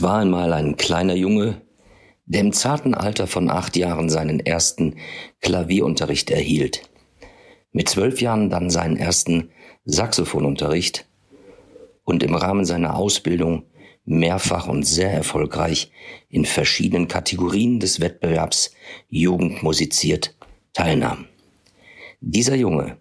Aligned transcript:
Es 0.00 0.04
war 0.04 0.20
einmal 0.20 0.54
ein 0.54 0.78
kleiner 0.78 1.14
Junge, 1.14 1.60
der 2.24 2.40
im 2.40 2.54
zarten 2.54 2.94
Alter 2.94 3.26
von 3.26 3.50
acht 3.50 3.76
Jahren 3.76 4.08
seinen 4.08 4.40
ersten 4.40 4.96
Klavierunterricht 5.42 6.30
erhielt. 6.30 6.88
Mit 7.70 7.90
zwölf 7.90 8.22
Jahren 8.22 8.48
dann 8.48 8.70
seinen 8.70 8.96
ersten 8.96 9.50
Saxophonunterricht 9.84 11.06
und 12.04 12.22
im 12.22 12.34
Rahmen 12.34 12.64
seiner 12.64 12.96
Ausbildung 12.96 13.64
mehrfach 14.06 14.68
und 14.68 14.84
sehr 14.84 15.12
erfolgreich 15.12 15.92
in 16.30 16.46
verschiedenen 16.46 17.06
Kategorien 17.06 17.78
des 17.78 18.00
Wettbewerbs 18.00 18.70
Jugend 19.10 19.62
musiziert 19.62 20.34
teilnahm. 20.72 21.26
Dieser 22.22 22.54
Junge, 22.54 22.96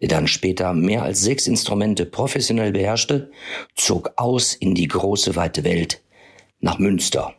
der 0.00 0.06
dann 0.06 0.28
später 0.28 0.74
mehr 0.74 1.02
als 1.02 1.22
sechs 1.22 1.48
Instrumente 1.48 2.06
professionell 2.06 2.70
beherrschte, 2.70 3.32
zog 3.74 4.12
aus 4.14 4.54
in 4.54 4.76
die 4.76 4.86
große 4.86 5.34
weite 5.34 5.64
Welt 5.64 6.02
nach 6.60 6.78
Münster, 6.78 7.34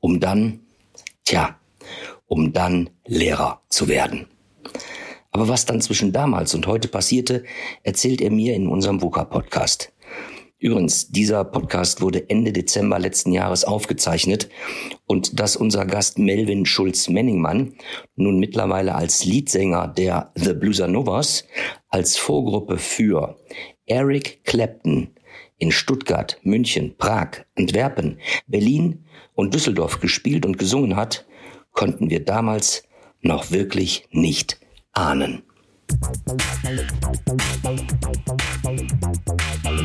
um 0.00 0.20
dann, 0.20 0.60
tja, 1.24 1.58
um 2.26 2.52
dann 2.52 2.90
Lehrer 3.06 3.62
zu 3.68 3.88
werden. 3.88 4.26
Aber 5.30 5.48
was 5.48 5.64
dann 5.64 5.80
zwischen 5.80 6.12
damals 6.12 6.54
und 6.54 6.66
heute 6.66 6.88
passierte, 6.88 7.44
erzählt 7.82 8.20
er 8.20 8.30
mir 8.30 8.54
in 8.54 8.68
unserem 8.68 9.00
VUCA-Podcast. 9.00 9.92
Übrigens, 10.62 11.08
dieser 11.08 11.42
Podcast 11.42 12.02
wurde 12.02 12.30
Ende 12.30 12.52
Dezember 12.52 13.00
letzten 13.00 13.32
Jahres 13.32 13.64
aufgezeichnet 13.64 14.48
und 15.06 15.40
dass 15.40 15.56
unser 15.56 15.86
Gast 15.86 16.20
Melvin 16.20 16.66
Schulz-Menningmann 16.66 17.74
nun 18.14 18.38
mittlerweile 18.38 18.94
als 18.94 19.24
Leadsänger 19.24 19.88
der 19.88 20.30
The 20.36 20.52
Blueser 20.52 20.86
Novas 20.86 21.44
als 21.88 22.16
Vorgruppe 22.16 22.78
für 22.78 23.36
Eric 23.86 24.44
Clapton 24.44 25.10
in 25.62 25.70
Stuttgart, 25.70 26.38
München, 26.42 26.96
Prag, 26.98 27.44
Antwerpen, 27.56 28.18
Berlin 28.48 29.04
und 29.34 29.54
Düsseldorf 29.54 30.00
gespielt 30.00 30.44
und 30.44 30.58
gesungen 30.58 30.96
hat, 30.96 31.24
konnten 31.70 32.10
wir 32.10 32.24
damals 32.24 32.82
noch 33.20 33.52
wirklich 33.52 34.08
nicht 34.10 34.58
ahnen. 34.92 35.44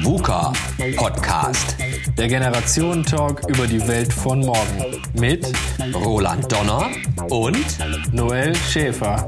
VUCA 0.02 0.52
Podcast. 0.96 1.78
Der 2.18 2.28
Generationen-Talk 2.28 3.48
über 3.48 3.68
die 3.68 3.88
Welt 3.88 4.12
von 4.12 4.40
morgen. 4.40 5.00
Mit 5.14 5.46
Roland 5.94 6.52
Donner 6.52 6.90
und 7.30 8.14
Noel 8.14 8.56
Schäfer. 8.56 9.28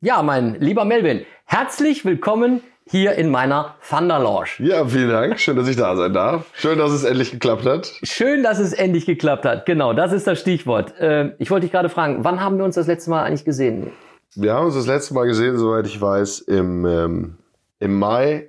Ja, 0.00 0.22
mein 0.22 0.54
lieber 0.60 0.84
Melvin, 0.84 1.26
herzlich 1.46 2.04
willkommen 2.04 2.60
hier 2.86 3.12
in 3.14 3.30
meiner 3.30 3.74
Thunder 3.88 4.18
Lounge. 4.18 4.48
Ja, 4.58 4.84
vielen 4.86 5.10
Dank. 5.10 5.40
Schön, 5.40 5.56
dass 5.56 5.68
ich 5.68 5.76
da 5.76 5.96
sein 5.96 6.12
darf. 6.12 6.44
Schön, 6.54 6.78
dass 6.78 6.92
es 6.92 7.04
endlich 7.04 7.30
geklappt 7.32 7.64
hat. 7.66 7.92
Schön, 8.02 8.42
dass 8.42 8.58
es 8.58 8.72
endlich 8.72 9.06
geklappt 9.06 9.44
hat. 9.46 9.64
Genau, 9.66 9.92
das 9.94 10.12
ist 10.12 10.26
das 10.26 10.38
Stichwort. 10.40 10.98
Äh, 11.00 11.32
ich 11.38 11.50
wollte 11.50 11.64
dich 11.66 11.72
gerade 11.72 11.88
fragen, 11.88 12.24
wann 12.24 12.40
haben 12.40 12.58
wir 12.58 12.64
uns 12.64 12.74
das 12.74 12.86
letzte 12.86 13.10
Mal 13.10 13.22
eigentlich 13.24 13.44
gesehen? 13.44 13.90
Wir 14.36 14.52
haben 14.54 14.66
uns 14.66 14.74
das 14.74 14.86
letzte 14.86 15.14
Mal 15.14 15.26
gesehen, 15.26 15.56
soweit 15.56 15.86
ich 15.86 16.00
weiß, 16.00 16.40
im, 16.40 16.84
ähm, 16.84 17.36
im 17.78 17.98
Mai 17.98 18.48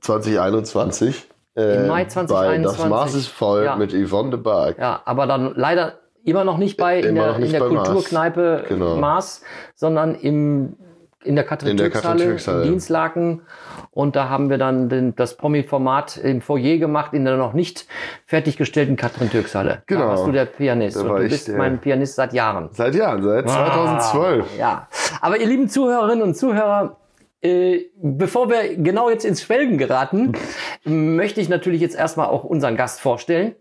2021. 0.00 1.26
Im 1.56 1.86
Mai 1.88 2.04
2021. 2.06 2.28
Bei 2.28 2.58
das 2.62 2.88
Maß 2.88 3.14
ist 3.14 3.28
voll 3.28 3.64
Ja. 3.64 3.76
mit 3.76 3.92
Yvonne 3.92 4.30
de 4.30 4.40
Berg. 4.40 4.78
Ja, 4.78 5.02
aber 5.04 5.26
dann 5.26 5.52
leider 5.56 5.94
immer 6.24 6.44
noch 6.44 6.58
nicht 6.58 6.76
bei 6.76 7.00
in 7.00 7.16
Immer 7.16 7.34
der, 7.34 7.44
in 7.44 7.52
der 7.52 7.60
bei 7.60 7.68
Maß. 7.68 7.86
Kulturkneipe 7.88 8.64
Genau. 8.68 8.96
Maß, 8.96 9.42
sondern 9.74 10.14
im 10.14 10.74
in 11.22 11.36
der 11.36 11.44
In 11.44 11.44
der 11.44 11.44
Katrin-Türks-Halle, 11.44 12.02
Katrin-Türks-Halle. 12.18 12.62
in 12.62 12.68
Dienstlaken. 12.70 13.42
Und 13.90 14.16
da 14.16 14.28
haben 14.28 14.48
wir 14.50 14.58
dann 14.58 14.88
den, 14.88 15.14
das 15.16 15.36
Promi-Format 15.36 16.16
im 16.16 16.40
Foyer 16.40 16.78
gemacht, 16.78 17.12
in 17.12 17.24
der 17.24 17.36
noch 17.36 17.52
nicht 17.52 17.86
fertiggestellten 18.26 18.96
Katrin-Türks-Halle. 18.96 19.82
Genau. 19.86 20.00
Da 20.00 20.08
warst 20.08 20.26
du 20.26 20.32
der 20.32 20.46
Pianist. 20.46 20.96
Da 20.96 21.00
und 21.02 21.08
du 21.20 21.28
bist 21.28 21.48
der- 21.48 21.56
mein 21.58 21.78
Pianist 21.78 22.14
seit 22.16 22.32
Jahren. 22.32 22.68
Seit 22.72 22.94
Jahren, 22.94 23.22
seit 23.22 23.48
2012. 23.48 24.44
Ah, 24.44 24.58
ja. 24.58 24.88
Aber 25.20 25.38
ihr 25.38 25.46
lieben 25.46 25.68
Zuhörerinnen 25.68 26.22
und 26.22 26.34
Zuhörer, 26.36 26.96
äh, 27.42 27.80
bevor 28.02 28.48
wir 28.50 28.76
genau 28.76 29.10
jetzt 29.10 29.24
ins 29.24 29.42
Schwelgen 29.42 29.76
geraten, 29.78 30.32
möchte 30.84 31.40
ich 31.40 31.48
natürlich 31.48 31.80
jetzt 31.80 31.96
erstmal 31.96 32.26
auch 32.28 32.44
unseren 32.44 32.76
Gast 32.76 33.00
vorstellen. 33.00 33.54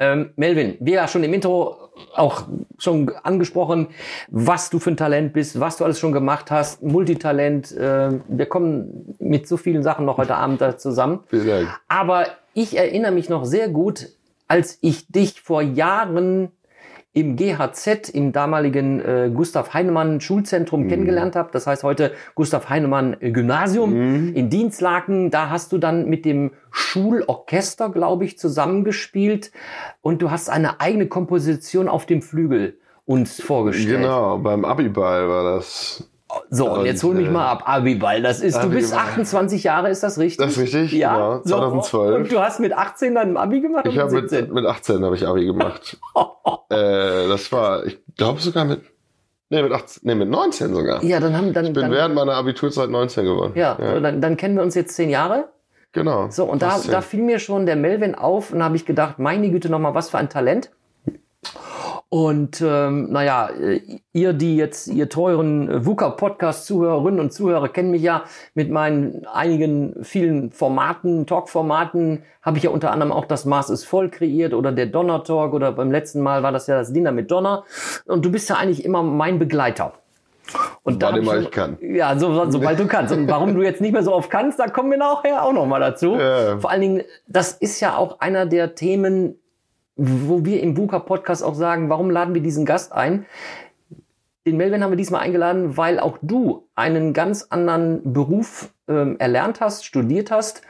Ähm, 0.00 0.30
Melvin, 0.36 0.76
wie 0.80 0.92
ja 0.92 1.08
schon 1.08 1.24
im 1.24 1.34
Intro 1.34 1.88
auch 2.14 2.44
schon 2.78 3.10
angesprochen, 3.24 3.88
was 4.28 4.70
du 4.70 4.78
für 4.78 4.90
ein 4.90 4.96
Talent 4.96 5.32
bist, 5.32 5.58
was 5.58 5.76
du 5.76 5.84
alles 5.84 5.98
schon 5.98 6.12
gemacht 6.12 6.50
hast, 6.50 6.82
Multitalent. 6.82 7.72
Äh, 7.72 8.20
wir 8.28 8.46
kommen 8.46 9.16
mit 9.18 9.48
so 9.48 9.56
vielen 9.56 9.82
Sachen 9.82 10.04
noch 10.04 10.18
heute 10.18 10.36
Abend 10.36 10.60
da 10.60 10.78
zusammen. 10.78 11.20
Vielen 11.26 11.46
Dank. 11.46 11.80
Aber 11.88 12.26
ich 12.54 12.76
erinnere 12.76 13.12
mich 13.12 13.28
noch 13.28 13.44
sehr 13.44 13.68
gut, 13.68 14.08
als 14.46 14.78
ich 14.80 15.08
dich 15.08 15.40
vor 15.40 15.62
Jahren 15.62 16.52
im 17.12 17.36
GHZ, 17.36 18.10
im 18.10 18.32
damaligen 18.32 19.00
äh, 19.00 19.30
Gustav 19.34 19.74
Heinemann 19.74 20.20
Schulzentrum 20.20 20.88
kennengelernt 20.88 21.36
habe. 21.36 21.50
Das 21.52 21.66
heißt 21.66 21.82
heute 21.82 22.12
Gustav 22.34 22.68
Heinemann 22.68 23.16
äh, 23.20 23.30
Gymnasium 23.30 24.34
in 24.34 24.50
Dienstlaken. 24.50 25.30
Da 25.30 25.50
hast 25.50 25.72
du 25.72 25.78
dann 25.78 26.08
mit 26.08 26.24
dem 26.24 26.52
Schulorchester, 26.70 27.90
glaube 27.90 28.24
ich, 28.24 28.38
zusammengespielt 28.38 29.52
und 30.00 30.22
du 30.22 30.30
hast 30.30 30.48
eine 30.50 30.80
eigene 30.80 31.06
Komposition 31.08 31.88
auf 31.88 32.06
dem 32.06 32.22
Flügel 32.22 32.78
uns 33.04 33.40
vorgestellt. 33.40 34.02
Genau, 34.02 34.38
beim 34.38 34.64
Abiball 34.64 35.28
war 35.28 35.56
das. 35.56 36.08
So, 36.50 36.70
und 36.70 36.80
Und, 36.80 36.86
jetzt 36.86 37.02
hol 37.02 37.14
mich 37.14 37.26
äh, 37.26 37.30
mal 37.30 37.46
ab, 37.46 37.62
Abiball. 37.66 38.22
Das 38.22 38.40
ist, 38.40 38.56
du 38.62 38.68
bist 38.70 38.92
Abiball. 38.92 39.12
28 39.12 39.64
Jahre, 39.64 39.90
ist 39.90 40.02
das 40.02 40.18
richtig? 40.18 40.44
Das 40.44 40.56
ist 40.56 40.62
richtig, 40.62 40.92
ja. 40.92 41.14
genau, 41.14 41.40
So, 41.44 41.56
2012. 41.56 42.16
Und 42.16 42.32
du 42.32 42.40
hast 42.40 42.60
mit 42.60 42.72
18 42.72 43.14
dann 43.14 43.36
Abi 43.36 43.60
gemacht 43.60 43.86
Ich 43.86 43.98
habe 43.98 44.12
mit 44.12 44.30
17? 44.30 44.46
mit, 44.46 44.62
mit 44.62 44.66
18 44.66 45.04
habe 45.04 45.14
ich 45.16 45.26
Abi 45.26 45.44
gemacht. 45.46 45.98
äh, 46.70 47.28
das 47.28 47.50
war, 47.52 47.84
ich 47.86 47.98
glaube 48.16 48.40
sogar 48.40 48.64
mit, 48.64 48.82
nee, 49.50 49.62
mit 49.62 49.72
18, 49.72 50.00
nee, 50.04 50.14
mit 50.14 50.28
19 50.28 50.74
sogar. 50.74 51.02
Ja, 51.04 51.20
dann 51.20 51.36
haben 51.36 51.52
dann, 51.52 51.66
Ich 51.66 51.72
bin 51.72 51.82
dann 51.82 51.92
während 51.92 52.14
meiner 52.14 52.34
Abiturzeit 52.34 52.90
19 52.90 53.24
geworden. 53.24 53.52
ja, 53.54 53.76
so, 53.78 54.00
dann, 54.00 54.20
dann 54.20 54.36
kennen 54.36 54.56
wir 54.56 54.62
uns 54.62 54.74
jetzt 54.74 54.94
zehn 54.94 55.10
Jahre. 55.10 55.48
genau. 55.92 56.28
So, 56.30 56.44
und 56.44 56.62
da, 56.62 56.78
da 56.90 57.00
fiel 57.00 57.22
mir 57.22 57.38
schon 57.38 57.66
der 57.66 57.76
Melvin 57.76 58.14
auf 58.14 58.52
und 58.52 58.62
habe 58.62 58.76
ich 58.76 58.84
gedacht, 58.86 59.18
meine 59.18 59.50
Güte, 59.50 59.68
nochmal, 59.70 59.94
was 59.94 60.10
für 60.10 60.18
ein 60.18 60.28
Talent. 60.28 60.70
Und 62.10 62.62
ähm, 62.62 63.12
naja, 63.12 63.50
äh, 63.50 63.80
ihr, 64.14 64.32
die 64.32 64.56
jetzt, 64.56 64.88
ihr 64.88 65.10
teuren 65.10 65.68
äh, 65.68 65.84
VUCA-Podcast-Zuhörerinnen 65.84 67.20
und 67.20 67.32
Zuhörer 67.34 67.68
kennen 67.68 67.90
mich 67.90 68.00
ja 68.00 68.24
mit 68.54 68.70
meinen 68.70 69.26
einigen 69.26 69.94
vielen 70.02 70.50
Formaten, 70.50 71.26
Talk-Formaten, 71.26 72.22
habe 72.40 72.56
ich 72.56 72.64
ja 72.64 72.70
unter 72.70 72.92
anderem 72.92 73.12
auch 73.12 73.26
das 73.26 73.44
Maß 73.44 73.68
ist 73.68 73.84
voll 73.84 74.08
kreiert 74.08 74.54
oder 74.54 74.72
der 74.72 74.86
Donner-Talk 74.86 75.52
oder 75.52 75.72
beim 75.72 75.90
letzten 75.90 76.22
Mal 76.22 76.42
war 76.42 76.50
das 76.50 76.66
ja 76.66 76.78
das 76.78 76.94
Dinner 76.94 77.12
mit 77.12 77.30
Donner. 77.30 77.64
Und 78.06 78.24
du 78.24 78.32
bist 78.32 78.48
ja 78.48 78.56
eigentlich 78.56 78.86
immer 78.86 79.02
mein 79.02 79.38
Begleiter. 79.38 79.92
Und 80.82 81.02
immer 81.02 81.22
schon- 81.34 81.42
ich 81.42 81.50
kann. 81.50 81.76
Ja, 81.82 82.18
so, 82.18 82.50
sobald 82.50 82.78
du 82.78 82.86
kannst. 82.86 83.12
Und 83.12 83.28
warum 83.28 83.54
du 83.54 83.60
jetzt 83.62 83.82
nicht 83.82 83.92
mehr 83.92 84.02
so 84.02 84.14
oft 84.14 84.30
kannst, 84.30 84.58
da 84.58 84.68
kommen 84.68 84.90
wir 84.90 84.96
nachher 84.96 85.44
auch 85.44 85.52
noch 85.52 85.66
mal 85.66 85.80
dazu. 85.80 86.14
Ja. 86.14 86.56
Vor 86.58 86.70
allen 86.70 86.80
Dingen, 86.80 87.02
das 87.26 87.52
ist 87.52 87.80
ja 87.80 87.98
auch 87.98 88.20
einer 88.20 88.46
der 88.46 88.74
Themen, 88.74 89.38
wo 89.98 90.44
wir 90.44 90.62
im 90.62 90.76
VUCA-Podcast 90.76 91.42
auch 91.42 91.54
sagen, 91.54 91.90
warum 91.90 92.08
laden 92.10 92.32
wir 92.32 92.40
diesen 92.40 92.64
Gast 92.64 92.92
ein? 92.92 93.26
Den 94.46 94.56
Melvin 94.56 94.82
haben 94.82 94.92
wir 94.92 94.96
diesmal 94.96 95.20
eingeladen, 95.20 95.76
weil 95.76 95.98
auch 95.98 96.18
du 96.22 96.68
einen 96.74 97.12
ganz 97.12 97.48
anderen 97.50 98.12
Beruf 98.14 98.72
ähm, 98.88 99.16
erlernt 99.18 99.60
hast, 99.60 99.84
studiert 99.84 100.30
hast, 100.30 100.62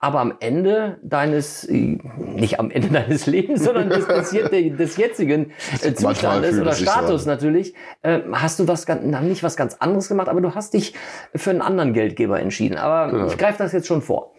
aber 0.00 0.18
am 0.18 0.34
Ende 0.40 0.98
deines, 1.04 1.64
äh, 1.64 1.96
nicht 2.18 2.58
am 2.58 2.72
Ende 2.72 2.88
deines 2.92 3.26
Lebens, 3.26 3.62
sondern 3.62 3.88
des, 3.88 4.06
des, 4.08 4.30
des 4.30 4.96
jetzigen 4.96 5.52
äh, 5.80 5.94
Zustandes 5.94 6.60
oder 6.60 6.72
Status 6.72 7.24
natürlich, 7.24 7.74
äh, 8.02 8.18
hast 8.32 8.58
du 8.58 8.66
was 8.66 8.84
ganz, 8.84 9.04
nicht 9.22 9.44
was 9.44 9.56
ganz 9.56 9.76
anderes 9.76 10.08
gemacht, 10.08 10.28
aber 10.28 10.40
du 10.40 10.56
hast 10.56 10.74
dich 10.74 10.94
für 11.36 11.50
einen 11.50 11.62
anderen 11.62 11.92
Geldgeber 11.92 12.40
entschieden. 12.40 12.76
Aber 12.78 13.12
Genau. 13.12 13.26
ich 13.28 13.38
greife 13.38 13.58
das 13.58 13.72
jetzt 13.72 13.86
schon 13.86 14.02
vor. 14.02 14.34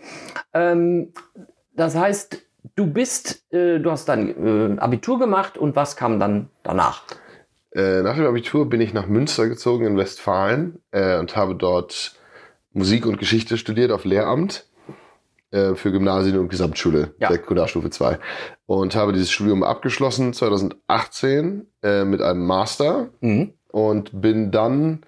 Ähm, 0.54 1.14
das 1.76 1.96
heißt, 1.96 2.44
du 2.76 2.88
bist, 2.88 3.44
äh, 3.54 3.80
du 3.80 3.92
hast 3.92 4.06
dann 4.10 4.76
äh, 4.76 4.80
Abitur 4.80 5.20
gemacht 5.20 5.58
und 5.58 5.76
was 5.76 5.96
kam 5.96 6.20
dann 6.20 6.50
danach? 6.64 7.04
Äh, 7.72 8.02
nach 8.04 8.16
dem 8.16 8.26
Abitur 8.26 8.70
bin 8.70 8.82
ich 8.82 8.94
nach 8.94 9.08
Münster 9.08 9.48
gezogen 9.48 9.86
in 9.86 9.98
Westfalen 9.98 10.80
äh, 10.92 11.18
und 11.18 11.36
habe 11.36 11.56
dort 11.56 12.16
Musik 12.72 13.06
und 13.06 13.18
Geschichte 13.18 13.58
studiert 13.58 13.92
auf 13.92 14.06
Lehramt 14.06 14.66
äh, 15.52 15.76
für 15.76 15.92
Gymnasien 15.92 16.38
und 16.38 16.50
Gesamtschule, 16.50 17.14
Ja. 17.20 17.32
Sekundarstufe 17.32 17.90
2. 17.90 18.20
Und 18.66 18.96
habe 18.96 19.14
dieses 19.14 19.32
Studium 19.32 19.64
abgeschlossen 19.64 20.34
2018 20.34 21.68
äh, 21.84 22.04
mit 22.06 22.22
einem 22.22 22.46
Master 22.46 23.10
Mhm. 23.22 23.54
und 23.72 24.22
bin 24.22 24.52
dann 24.52 25.02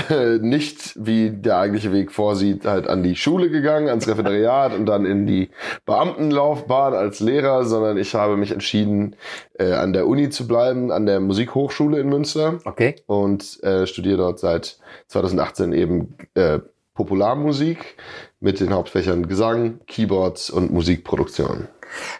nicht, 0.40 0.94
wie 0.96 1.30
der 1.30 1.58
eigentliche 1.58 1.92
Weg 1.92 2.12
vorsieht, 2.12 2.64
halt 2.64 2.88
an 2.88 3.02
die 3.02 3.16
Schule 3.16 3.50
gegangen, 3.50 3.88
ans 3.88 4.06
Referendariat 4.06 4.74
und 4.74 4.86
dann 4.86 5.04
in 5.04 5.26
die 5.26 5.50
Beamtenlaufbahn 5.84 6.94
als 6.94 7.20
Lehrer, 7.20 7.64
sondern 7.64 7.96
ich 7.96 8.14
habe 8.14 8.36
mich 8.36 8.52
entschieden, 8.52 9.16
äh, 9.58 9.72
an 9.72 9.92
der 9.92 10.06
Uni 10.06 10.30
zu 10.30 10.46
bleiben, 10.46 10.90
an 10.90 11.06
der 11.06 11.20
Musikhochschule 11.20 12.00
in 12.00 12.08
Münster 12.08 12.58
Okay. 12.64 12.96
und 13.06 13.62
äh, 13.62 13.86
studiere 13.86 14.18
dort 14.18 14.38
seit 14.38 14.78
2018 15.08 15.72
eben 15.72 16.16
äh, 16.34 16.60
Popularmusik 16.94 17.96
mit 18.40 18.60
den 18.60 18.72
Hauptfächern 18.72 19.28
Gesang, 19.28 19.80
Keyboards 19.86 20.50
und 20.50 20.72
Musikproduktion. 20.72 21.68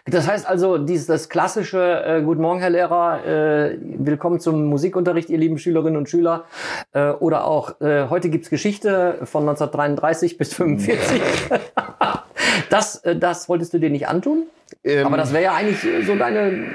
Das 0.05 0.27
heißt 0.27 0.47
also, 0.47 0.77
dieses 0.77 1.07
das 1.07 1.29
klassische 1.29 2.03
äh, 2.05 2.21
Guten 2.21 2.41
Morgen, 2.41 2.59
Herr 2.59 2.69
Lehrer, 2.69 3.25
äh, 3.25 3.77
willkommen 3.81 4.39
zum 4.39 4.65
Musikunterricht, 4.65 5.29
ihr 5.29 5.37
lieben 5.37 5.57
Schülerinnen 5.57 5.97
und 5.97 6.09
Schüler. 6.09 6.45
Äh, 6.93 7.09
oder 7.11 7.45
auch, 7.45 7.81
äh, 7.81 8.07
heute 8.09 8.29
gibt's 8.29 8.49
Geschichte 8.49 9.19
von 9.23 9.43
1933 9.43 10.37
bis 10.37 10.53
45. 10.53 11.21
das, 12.69 12.97
äh, 13.03 13.15
das 13.15 13.49
wolltest 13.49 13.73
du 13.73 13.79
dir 13.79 13.89
nicht 13.89 14.07
antun? 14.07 14.43
Ähm, 14.83 15.05
Aber 15.05 15.17
das 15.17 15.33
wäre 15.33 15.43
ja 15.43 15.53
eigentlich 15.53 15.85
so 16.05 16.15
deine, 16.15 16.71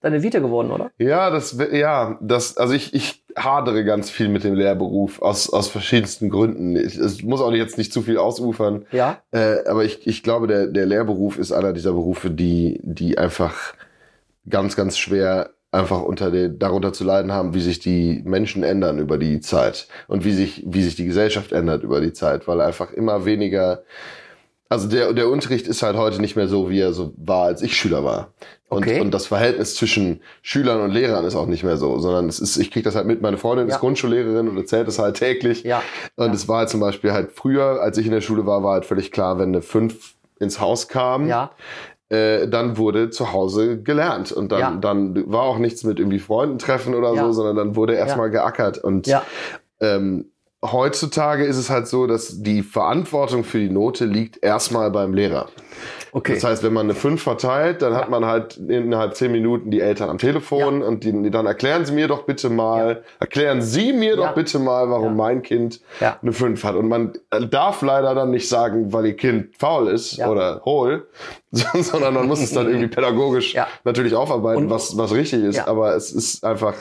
deine 0.00 0.22
Vita 0.22 0.38
geworden, 0.38 0.70
oder? 0.70 0.90
Ja, 0.98 1.30
das, 1.30 1.58
ja, 1.72 2.18
das, 2.20 2.56
also 2.56 2.74
ich, 2.74 2.94
ich 2.94 3.24
hadere 3.38 3.84
ganz 3.84 4.10
viel 4.10 4.28
mit 4.28 4.44
dem 4.44 4.54
Lehrberuf 4.54 5.22
aus, 5.22 5.52
aus 5.52 5.68
verschiedensten 5.68 6.30
Gründen. 6.30 6.76
Ich, 6.76 6.96
es 6.96 7.22
muss 7.22 7.40
auch 7.40 7.52
jetzt 7.52 7.78
nicht 7.78 7.92
zu 7.92 8.02
viel 8.02 8.18
ausufern. 8.18 8.86
Ja. 8.92 9.22
Äh, 9.30 9.64
aber 9.66 9.84
ich, 9.84 10.06
ich 10.06 10.22
glaube, 10.22 10.46
der, 10.46 10.66
der 10.66 10.86
Lehrberuf 10.86 11.38
ist 11.38 11.52
einer 11.52 11.72
dieser 11.72 11.92
Berufe, 11.92 12.30
die, 12.30 12.80
die 12.82 13.18
einfach 13.18 13.74
ganz, 14.48 14.76
ganz 14.76 14.98
schwer 14.98 15.50
einfach 15.70 16.02
unter 16.02 16.30
den, 16.30 16.58
darunter 16.58 16.92
zu 16.92 17.04
leiden 17.04 17.32
haben, 17.32 17.54
wie 17.54 17.60
sich 17.60 17.78
die 17.78 18.22
Menschen 18.24 18.62
ändern 18.62 18.98
über 18.98 19.18
die 19.18 19.40
Zeit 19.40 19.88
und 20.06 20.24
wie 20.24 20.32
sich, 20.32 20.64
wie 20.66 20.82
sich 20.82 20.96
die 20.96 21.04
Gesellschaft 21.04 21.52
ändert 21.52 21.82
über 21.82 22.00
die 22.00 22.12
Zeit, 22.12 22.48
weil 22.48 22.60
einfach 22.60 22.92
immer 22.92 23.24
weniger, 23.26 23.82
also 24.68 24.88
der, 24.88 25.12
der 25.14 25.28
Unterricht 25.28 25.66
ist 25.66 25.82
halt 25.82 25.96
heute 25.96 26.20
nicht 26.20 26.36
mehr 26.36 26.48
so, 26.48 26.68
wie 26.70 26.80
er 26.80 26.92
so 26.92 27.12
war, 27.16 27.44
als 27.46 27.62
ich 27.62 27.76
Schüler 27.76 28.04
war. 28.04 28.32
Und, 28.68 28.82
Okay. 28.86 29.00
und 29.00 29.12
das 29.12 29.26
Verhältnis 29.26 29.74
zwischen 29.76 30.20
Schülern 30.42 30.80
und 30.82 30.90
Lehrern 30.90 31.24
ist 31.24 31.34
auch 31.36 31.46
nicht 31.46 31.64
mehr 31.64 31.78
so, 31.78 31.98
sondern 31.98 32.28
es 32.28 32.38
ist, 32.38 32.58
ich 32.58 32.70
kriege 32.70 32.84
das 32.84 32.94
halt 32.94 33.06
mit, 33.06 33.22
meine 33.22 33.38
Freundin 33.38 33.66
Ja. 33.68 33.74
ist 33.74 33.80
Grundschullehrerin 33.80 34.46
und 34.48 34.56
erzählt 34.58 34.86
das 34.86 34.98
halt 34.98 35.16
täglich. 35.16 35.62
Ja. 35.62 35.82
Und 36.16 36.26
Ja. 36.28 36.32
es 36.34 36.48
war 36.48 36.58
halt 36.58 36.68
zum 36.68 36.80
Beispiel 36.80 37.12
halt 37.12 37.32
früher, 37.32 37.80
als 37.80 37.96
ich 37.96 38.04
in 38.06 38.12
der 38.12 38.20
Schule 38.20 38.44
war, 38.44 38.62
war 38.62 38.74
halt 38.74 38.84
völlig 38.84 39.10
klar, 39.10 39.38
wenn 39.38 39.48
eine 39.48 39.62
fünf 39.62 40.14
ins 40.38 40.60
Haus 40.60 40.88
kam, 40.88 41.26
Ja. 41.28 41.50
äh, 42.10 42.46
dann 42.46 42.76
wurde 42.76 43.08
zu 43.10 43.32
Hause 43.32 43.80
gelernt. 43.82 44.32
Und 44.32 44.52
dann, 44.52 44.60
Ja. 44.60 44.76
dann 44.78 45.30
war 45.32 45.42
auch 45.44 45.58
nichts 45.58 45.82
mit 45.84 45.98
irgendwie 45.98 46.18
Freunden 46.18 46.58
treffen 46.58 46.94
oder 46.94 47.14
so, 47.16 47.32
sondern 47.32 47.56
dann 47.56 47.74
wurde 47.76 47.94
erstmal 47.94 48.28
geackert. 48.30 48.76
Und 48.78 49.08
ähm, 49.80 50.26
heutzutage 50.64 51.44
ist 51.44 51.56
es 51.56 51.70
halt 51.70 51.86
so, 51.86 52.06
dass 52.06 52.42
die 52.42 52.62
Verantwortung 52.62 53.44
für 53.44 53.58
die 53.58 53.70
Note 53.70 54.04
liegt 54.04 54.42
erstmal 54.42 54.90
beim 54.90 55.14
Lehrer. 55.14 55.48
Okay. 56.10 56.34
Das 56.34 56.42
heißt, 56.44 56.62
wenn 56.64 56.72
man 56.72 56.86
eine 56.86 56.94
5 56.94 57.22
verteilt, 57.22 57.82
dann 57.82 57.94
hat 57.94 58.08
man 58.10 58.24
halt 58.24 58.56
innerhalb 58.56 59.14
10 59.14 59.30
Minuten 59.30 59.70
die 59.70 59.80
Eltern 59.80 60.08
am 60.10 60.18
Telefon 60.18 60.82
und 60.82 61.04
die, 61.04 61.30
dann 61.30 61.46
erklären 61.46 61.84
Sie 61.84 61.92
mir 61.92 62.08
doch 62.08 62.22
bitte 62.24 62.48
mal, 62.48 63.04
erklären 63.20 63.60
Sie 63.62 63.92
mir 63.92 64.10
Ja. 64.10 64.16
doch 64.16 64.34
bitte 64.34 64.58
mal, 64.58 64.88
warum 64.90 65.10
Ja. 65.10 65.14
mein 65.14 65.42
Kind 65.42 65.80
Ja. 66.00 66.18
eine 66.22 66.32
5 66.32 66.64
hat. 66.64 66.74
Und 66.74 66.88
man 66.88 67.12
darf 67.50 67.82
leider 67.82 68.14
dann 68.14 68.30
nicht 68.30 68.48
sagen, 68.48 68.92
weil 68.92 69.06
Ihr 69.06 69.16
Kind 69.16 69.54
faul 69.58 69.88
ist 69.88 70.16
Ja. 70.16 70.28
oder 70.30 70.62
hohl, 70.64 71.06
sondern 71.52 72.14
man 72.14 72.26
muss 72.26 72.40
es 72.40 72.52
dann 72.52 72.66
irgendwie 72.66 72.88
pädagogisch 72.94 73.54
Ja. 73.54 73.68
natürlich 73.84 74.14
aufarbeiten, 74.14 74.64
Und- 74.64 74.70
was, 74.70 74.96
was 74.96 75.12
richtig 75.12 75.44
ist. 75.44 75.56
Ja. 75.56 75.68
Aber 75.68 75.94
es 75.94 76.10
ist 76.10 76.42
einfach, 76.44 76.74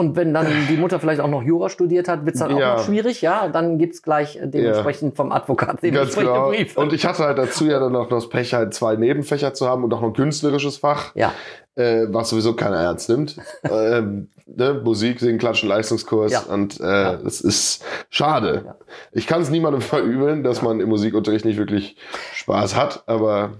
Und 0.00 0.16
wenn 0.16 0.32
dann 0.32 0.46
die 0.70 0.78
Mutter 0.78 0.98
vielleicht 0.98 1.20
auch 1.20 1.28
noch 1.28 1.42
Jura 1.42 1.68
studiert 1.68 2.08
hat, 2.08 2.24
wird's 2.24 2.38
dann 2.38 2.56
Ja. 2.56 2.72
auch 2.72 2.78
noch 2.78 2.84
schwierig, 2.86 3.20
ja? 3.20 3.48
Dann 3.48 3.76
gibt's 3.76 4.02
gleich 4.02 4.36
äh, 4.36 4.46
dementsprechend 4.46 5.14
vom 5.14 5.30
Advokat 5.30 5.82
dementsprechende 5.82 6.32
genau. 6.32 6.48
Briefe. 6.48 6.80
Und 6.80 6.94
ich 6.94 7.04
hatte 7.04 7.24
halt 7.24 7.36
dazu 7.36 7.66
ja 7.66 7.78
dann 7.78 7.92
noch 7.92 8.08
das 8.08 8.30
Pech, 8.30 8.54
halt 8.54 8.72
zwei 8.72 8.96
Nebenfächer 8.96 9.52
zu 9.52 9.68
haben 9.68 9.84
und 9.84 9.92
auch 9.92 10.00
noch 10.00 10.08
ein 10.08 10.14
künstlerisches 10.14 10.78
Fach. 10.78 11.14
ja, 11.14 11.34
äh, 11.74 12.06
was 12.08 12.30
sowieso 12.30 12.54
keiner 12.54 12.76
ernst 12.78 13.10
nimmt. 13.10 13.36
ähm, 13.70 14.28
ne? 14.46 14.80
Musik, 14.82 15.20
Singen, 15.20 15.38
Klatschen, 15.38 15.68
Leistungskurs. 15.68 16.32
Ja. 16.32 16.40
Und 16.48 16.80
äh, 16.80 17.16
es 17.26 17.42
ist 17.42 17.84
schade. 18.08 18.62
Ja. 18.64 18.76
Ich 19.12 19.26
kann 19.26 19.42
es 19.42 19.50
niemandem 19.50 19.82
verübeln, 19.82 20.42
dass 20.42 20.62
man 20.62 20.80
im 20.80 20.88
Musikunterricht 20.88 21.44
nicht 21.44 21.58
wirklich 21.58 21.96
Spaß 22.32 22.74
hat, 22.74 23.02
aber 23.06 23.50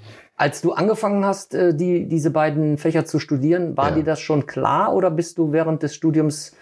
Als 0.41 0.63
du 0.63 0.73
angefangen 0.73 1.23
hast, 1.27 1.53
äh, 1.55 1.75
die, 1.75 2.07
diese 2.07 2.31
beiden 2.31 2.79
Fächer 2.79 3.05
zu 3.05 3.19
studieren, 3.19 3.77
war 3.77 3.91
Ja. 3.91 3.97
dir 3.97 4.05
das 4.05 4.21
schon 4.21 4.47
klar 4.47 4.95
oder 4.95 5.11
bist 5.11 5.37
du 5.37 5.53
während 5.53 5.83
des 5.83 5.95
Studiums 5.95 6.57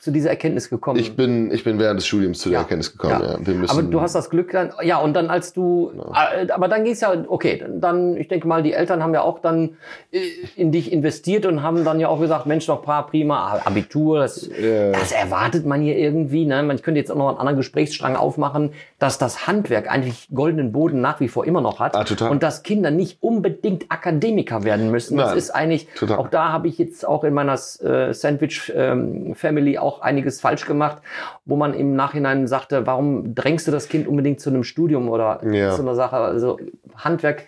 zu 0.00 0.10
dieser 0.10 0.30
Erkenntnis 0.30 0.70
gekommen? 0.70 0.98
ich 0.98 1.14
bin, 1.14 1.50
ich 1.52 1.62
bin 1.62 1.78
während 1.78 2.00
des 2.00 2.06
Studiums 2.06 2.38
zu 2.38 2.48
der 2.48 2.58
Ja. 2.58 2.62
Erkenntnis 2.62 2.92
gekommen. 2.92 3.20
Ja. 3.22 3.32
Ja. 3.32 3.46
Wir 3.46 3.54
müssen, 3.54 3.70
aber 3.70 3.82
du 3.82 4.00
hast 4.00 4.14
das 4.14 4.30
Glück 4.30 4.50
dann, 4.52 4.70
ja, 4.82 4.98
und 4.98 5.14
dann 5.14 5.28
als 5.30 5.52
du, 5.52 5.92
äh, 6.14 6.50
aber 6.50 6.68
dann 6.68 6.84
ging's 6.84 7.00
ja, 7.00 7.12
okay, 7.28 7.62
dann, 7.78 8.16
ich 8.16 8.28
denke 8.28 8.48
mal, 8.48 8.62
die 8.62 8.72
Eltern 8.72 9.02
haben 9.02 9.14
ja 9.14 9.22
auch 9.22 9.38
dann 9.40 9.76
äh, 10.10 10.18
in 10.56 10.72
dich 10.72 10.90
investiert 10.92 11.46
und 11.46 11.62
haben 11.62 11.84
dann 11.84 12.00
ja 12.00 12.08
auch 12.08 12.18
gesagt, 12.20 12.46
Mensch, 12.46 12.66
doch 12.66 12.84
pra- 12.84 13.02
prima, 13.02 13.60
Abitur, 13.64 14.18
das, 14.20 14.48
Ja. 14.60 14.92
das 14.92 15.12
erwartet 15.12 15.66
man 15.66 15.82
hier 15.82 15.96
irgendwie, 15.96 16.46
ne? 16.46 16.62
Man 16.62 16.80
könnte 16.82 16.98
jetzt 16.98 17.10
auch 17.12 17.16
noch 17.16 17.28
einen 17.28 17.38
anderen 17.38 17.56
Gesprächsstrang 17.58 18.16
aufmachen, 18.16 18.72
dass 18.98 19.18
das 19.18 19.46
Handwerk 19.46 19.90
eigentlich 19.90 20.28
goldenen 20.32 20.72
Boden 20.72 21.00
nach 21.00 21.20
wie 21.20 21.28
vor 21.28 21.44
immer 21.46 21.60
noch 21.60 21.78
hat. 21.80 21.94
Ah, 21.94 22.04
total. 22.04 22.30
Und 22.30 22.42
dass 22.42 22.62
Kinder 22.62 22.90
nicht 22.90 23.18
unbedingt 23.22 23.86
Akademiker 23.90 24.64
werden 24.64 24.90
müssen. 24.90 25.16
Das 25.18 25.28
Nein, 25.30 25.38
ist 25.38 25.50
eigentlich, 25.50 25.88
total. 25.94 26.18
auch 26.18 26.28
da 26.28 26.50
habe 26.52 26.68
ich 26.68 26.78
jetzt 26.78 27.06
auch 27.06 27.24
in 27.24 27.34
meiner 27.34 27.54
äh, 27.54 28.12
Sandwich 28.14 28.72
ähm, 28.74 29.34
Family 29.34 29.78
auch 29.90 30.00
einiges 30.00 30.40
falsch 30.40 30.66
gemacht, 30.66 30.98
wo 31.44 31.56
man 31.56 31.74
im 31.74 31.94
Nachhinein 31.96 32.46
sagte, 32.46 32.86
warum 32.86 33.34
drängst 33.34 33.66
du 33.66 33.72
das 33.72 33.88
Kind 33.88 34.06
unbedingt 34.06 34.40
zu 34.40 34.50
einem 34.50 34.64
Studium 34.64 35.08
oder 35.08 35.40
Ja. 35.52 35.70
zu 35.70 35.82
einer 35.82 35.94
Sache? 35.94 36.16
Also 36.16 36.58
Handwerk, 36.96 37.44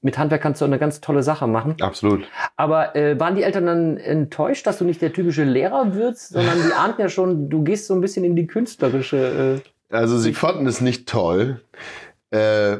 mit 0.00 0.16
Handwerk 0.16 0.40
kannst 0.40 0.60
du 0.62 0.64
eine 0.64 0.78
ganz 0.78 1.00
tolle 1.02 1.22
Sache 1.22 1.46
machen. 1.46 1.74
Absolut. 1.82 2.24
Aber 2.56 2.96
äh, 2.96 3.20
waren 3.20 3.34
die 3.34 3.42
Eltern 3.42 3.66
dann 3.66 3.96
enttäuscht, 3.98 4.66
dass 4.66 4.78
du 4.78 4.84
nicht 4.84 5.02
der 5.02 5.12
typische 5.12 5.44
Lehrer 5.44 5.94
wirst, 5.94 6.30
sondern 6.30 6.56
die 6.66 6.72
ahnten 6.72 7.02
ja 7.02 7.08
schon, 7.10 7.50
du 7.50 7.62
gehst 7.62 7.86
so 7.86 7.94
ein 7.94 8.00
bisschen 8.00 8.24
in 8.24 8.36
die 8.36 8.46
künstlerische. 8.46 9.60
Äh, 9.90 9.94
Also 9.94 10.16
sie 10.18 10.32
fanden 10.32 10.66
es 10.66 10.80
nicht 10.80 11.08
toll. 11.08 11.60
Äh, 12.30 12.78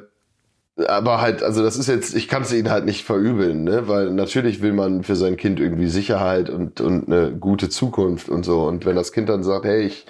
aber 0.88 1.20
halt, 1.20 1.42
also 1.42 1.62
das 1.62 1.76
ist 1.76 1.86
jetzt, 1.88 2.14
ich 2.14 2.28
kann 2.28 2.42
es 2.42 2.52
ihnen 2.52 2.70
halt 2.70 2.84
nicht 2.84 3.04
verübeln, 3.04 3.64
ne? 3.64 3.88
Weil 3.88 4.10
natürlich 4.10 4.60
will 4.62 4.72
man 4.72 5.02
für 5.02 5.16
sein 5.16 5.36
Kind 5.36 5.58
irgendwie 5.60 5.86
Sicherheit 5.88 6.50
und, 6.50 6.80
und 6.80 7.08
eine 7.08 7.32
gute 7.32 7.68
Zukunft 7.68 8.28
und 8.28 8.44
so. 8.44 8.62
Und 8.64 8.84
wenn 8.84 8.96
das 8.96 9.12
Kind 9.12 9.28
dann 9.28 9.42
sagt, 9.42 9.64
hey, 9.64 9.82
ich 9.82 10.06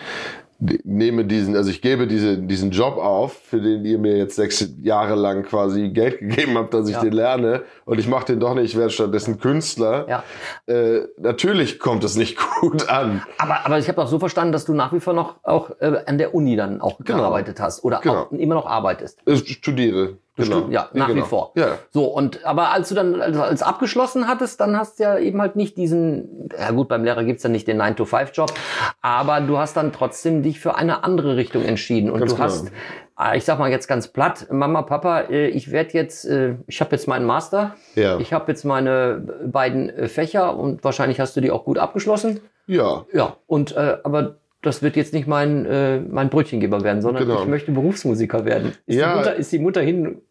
nehme 0.84 1.26
diesen, 1.26 1.54
also 1.54 1.68
ich 1.68 1.82
gebe 1.82 2.06
diese, 2.06 2.38
diesen 2.38 2.70
Job 2.70 2.96
auf, 2.96 3.34
für 3.44 3.60
den 3.60 3.84
ihr 3.84 3.98
mir 3.98 4.16
jetzt 4.16 4.36
sechs 4.36 4.66
Jahre 4.82 5.14
lang 5.14 5.42
quasi 5.42 5.90
Geld 5.90 6.18
gegeben 6.20 6.56
habt, 6.56 6.72
dass 6.72 6.88
ich 6.88 6.94
Ja. 6.94 7.02
den 7.02 7.12
lerne 7.12 7.62
und 7.84 7.98
ich 8.00 8.08
mache 8.08 8.24
den 8.24 8.40
doch 8.40 8.54
nicht, 8.54 8.64
ich 8.64 8.76
werde 8.76 8.90
stattdessen 8.90 9.38
Künstler. 9.38 10.06
ja. 10.08 10.24
Äh, 10.66 11.08
natürlich 11.18 11.78
kommt 11.78 12.04
es 12.04 12.16
nicht 12.16 12.38
gut 12.60 12.88
an. 12.88 13.22
Aber, 13.36 13.66
aber 13.66 13.78
ich 13.78 13.86
habe 13.88 14.02
auch 14.02 14.08
so 14.08 14.18
verstanden, 14.18 14.52
dass 14.52 14.64
du 14.64 14.72
nach 14.72 14.94
wie 14.94 15.00
vor 15.00 15.12
noch 15.12 15.36
auch 15.42 15.72
äh, 15.78 16.00
an 16.06 16.16
der 16.16 16.34
Uni 16.34 16.56
dann 16.56 16.80
auch 16.80 16.98
Genau. 17.04 17.18
gearbeitet 17.18 17.60
hast 17.60 17.84
oder 17.84 18.00
Genau. 18.00 18.22
auch 18.22 18.32
immer 18.32 18.54
noch 18.54 18.66
arbeitest. 18.66 19.18
Ich 19.26 19.52
studiere. 19.52 20.16
Genau. 20.36 20.56
Bestimmt, 20.56 20.72
Ja, 20.74 20.88
nach 20.92 21.08
genau. 21.08 21.24
wie 21.24 21.26
vor. 21.28 21.52
Ja. 21.54 21.78
So, 21.90 22.04
und 22.04 22.44
aber 22.44 22.70
als 22.72 22.90
du 22.90 22.94
dann 22.94 23.20
als, 23.22 23.36
als 23.38 23.62
abgeschlossen 23.62 24.28
hattest, 24.28 24.60
dann 24.60 24.76
hast 24.78 24.98
du 24.98 25.04
ja 25.04 25.18
eben 25.18 25.40
halt 25.40 25.56
nicht 25.56 25.76
diesen, 25.78 26.48
ja 26.60 26.70
gut, 26.72 26.88
beim 26.88 27.04
Lehrer 27.04 27.24
gibt's 27.24 27.42
ja 27.42 27.48
nicht 27.48 27.66
den 27.66 27.80
9-to-5-Job, 27.80 28.52
aber 29.00 29.40
du 29.40 29.56
hast 29.58 29.76
dann 29.78 29.92
trotzdem 29.92 30.42
dich 30.42 30.60
für 30.60 30.76
eine 30.76 31.04
andere 31.04 31.36
Richtung 31.36 31.64
entschieden. 31.64 32.10
Und 32.10 32.20
Ganz 32.20 32.32
du 32.32 32.36
genau. 32.36 32.48
hast, 32.48 32.70
äh, 33.18 33.36
ich 33.38 33.44
sag 33.44 33.58
mal 33.58 33.70
jetzt 33.70 33.88
ganz 33.88 34.08
platt, 34.08 34.48
Mama, 34.50 34.82
Papa, 34.82 35.20
äh, 35.22 35.46
ich 35.48 35.70
werde 35.72 35.94
jetzt, 35.94 36.26
äh, 36.26 36.56
ich 36.66 36.80
habe 36.82 36.90
jetzt 36.92 37.08
meinen 37.08 37.24
Master, 37.24 37.74
Ja. 37.94 38.18
ich 38.18 38.34
habe 38.34 38.52
jetzt 38.52 38.64
meine 38.64 39.22
beiden 39.46 39.88
äh, 39.88 40.06
Fächer 40.08 40.56
und 40.56 40.84
wahrscheinlich 40.84 41.18
hast 41.18 41.34
du 41.36 41.40
die 41.40 41.50
auch 41.50 41.64
gut 41.64 41.78
abgeschlossen. 41.78 42.40
Ja. 42.66 43.06
Ja, 43.12 43.36
und 43.46 43.74
aber 43.76 44.36
das 44.62 44.82
wird 44.82 44.96
jetzt 44.96 45.12
nicht 45.14 45.28
mein, 45.28 45.64
äh, 45.66 46.00
mein 46.00 46.28
Brötchengeber 46.28 46.82
werden, 46.82 47.00
sondern 47.00 47.24
Genau. 47.28 47.40
ich 47.40 47.46
möchte 47.46 47.70
Berufsmusiker 47.70 48.44
werden. 48.44 48.72
Ist, 48.86 48.96
Ja. 48.96 49.12
die, 49.12 49.18
Mutter, 49.18 49.34
ist 49.36 49.52
die 49.52 49.58
Mutter 49.60 49.80
hin, 49.80 50.22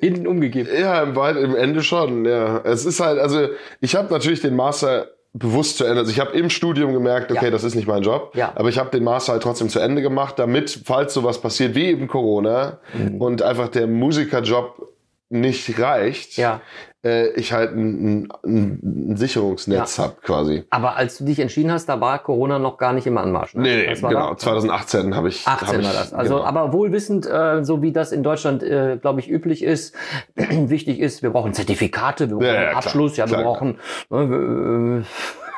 hinten 0.00 0.26
umgegeben? 0.26 0.68
Ja, 0.78 1.02
im, 1.02 1.16
Weit- 1.16 1.36
im 1.36 1.54
Ende 1.56 1.82
schon, 1.82 2.24
ja. 2.24 2.60
Es 2.64 2.84
ist 2.84 3.00
halt, 3.00 3.18
also 3.18 3.48
ich 3.80 3.94
habe 3.96 4.12
natürlich 4.12 4.40
den 4.40 4.54
Master 4.56 5.06
bewusst 5.32 5.76
zu 5.76 5.84
Ende, 5.84 5.98
also 6.00 6.10
ich 6.10 6.18
habe 6.18 6.32
im 6.36 6.48
Studium 6.48 6.94
gemerkt, 6.94 7.30
okay, 7.30 7.44
Ja. 7.46 7.50
das 7.50 7.62
ist 7.62 7.74
nicht 7.74 7.86
mein 7.86 8.02
Job, 8.02 8.32
Ja. 8.34 8.52
aber 8.54 8.70
ich 8.70 8.78
habe 8.78 8.88
den 8.90 9.04
Master 9.04 9.32
halt 9.32 9.42
trotzdem 9.42 9.68
zu 9.68 9.78
Ende 9.80 10.00
gemacht, 10.00 10.38
damit, 10.38 10.80
falls 10.86 11.12
sowas 11.12 11.40
passiert 11.40 11.74
wie 11.74 11.86
eben 11.88 12.08
Corona 12.08 12.78
Mhm. 12.94 13.20
und 13.20 13.42
einfach 13.42 13.68
der 13.68 13.86
Musikerjob 13.86 14.88
nicht 15.28 15.80
reicht, 15.80 16.36
Ja. 16.36 16.60
äh, 17.04 17.28
ich 17.30 17.52
halt 17.52 17.72
ein, 17.72 18.28
ein, 18.44 19.10
ein 19.10 19.16
Sicherungsnetz 19.16 19.98
hab 19.98 20.22
quasi. 20.22 20.64
Aber 20.70 20.96
als 20.96 21.18
du 21.18 21.24
dich 21.24 21.40
entschieden 21.40 21.72
hast, 21.72 21.88
da 21.88 22.00
war 22.00 22.20
Corona 22.20 22.58
noch 22.60 22.78
gar 22.78 22.92
nicht 22.92 23.06
im 23.08 23.18
Anmarsch. 23.18 23.54
Ne? 23.54 23.62
Nee, 23.62 23.86
nee, 23.88 23.94
genau. 23.94 24.30
da? 24.30 24.36
2018 24.36 25.16
habe 25.16 25.28
ich. 25.28 25.46
18 25.46 25.68
hab 25.68 25.78
ich, 25.80 25.84
war 25.86 25.92
das. 25.92 26.14
Also, 26.14 26.36
genau. 26.36 26.46
aber 26.46 26.72
wohlwissend, 26.72 27.26
äh, 27.26 27.64
so 27.64 27.82
wie 27.82 27.90
das 27.92 28.12
in 28.12 28.22
Deutschland, 28.22 28.62
äh, 28.62 28.98
glaube 29.00 29.18
ich, 29.18 29.28
üblich 29.28 29.64
ist, 29.64 29.94
wichtig 30.36 31.00
ist, 31.00 31.22
wir 31.24 31.30
brauchen 31.30 31.54
Zertifikate, 31.54 32.28
wir 32.30 32.36
brauchen 32.36 32.46
Ja, 32.46 32.54
ja, 32.54 32.62
klar. 32.70 32.76
Abschluss, 32.76 33.16
ja, 33.16 33.26
wir 33.26 33.38
Klar, 33.38 33.42
brauchen, 33.42 33.78
ne, 34.10 35.02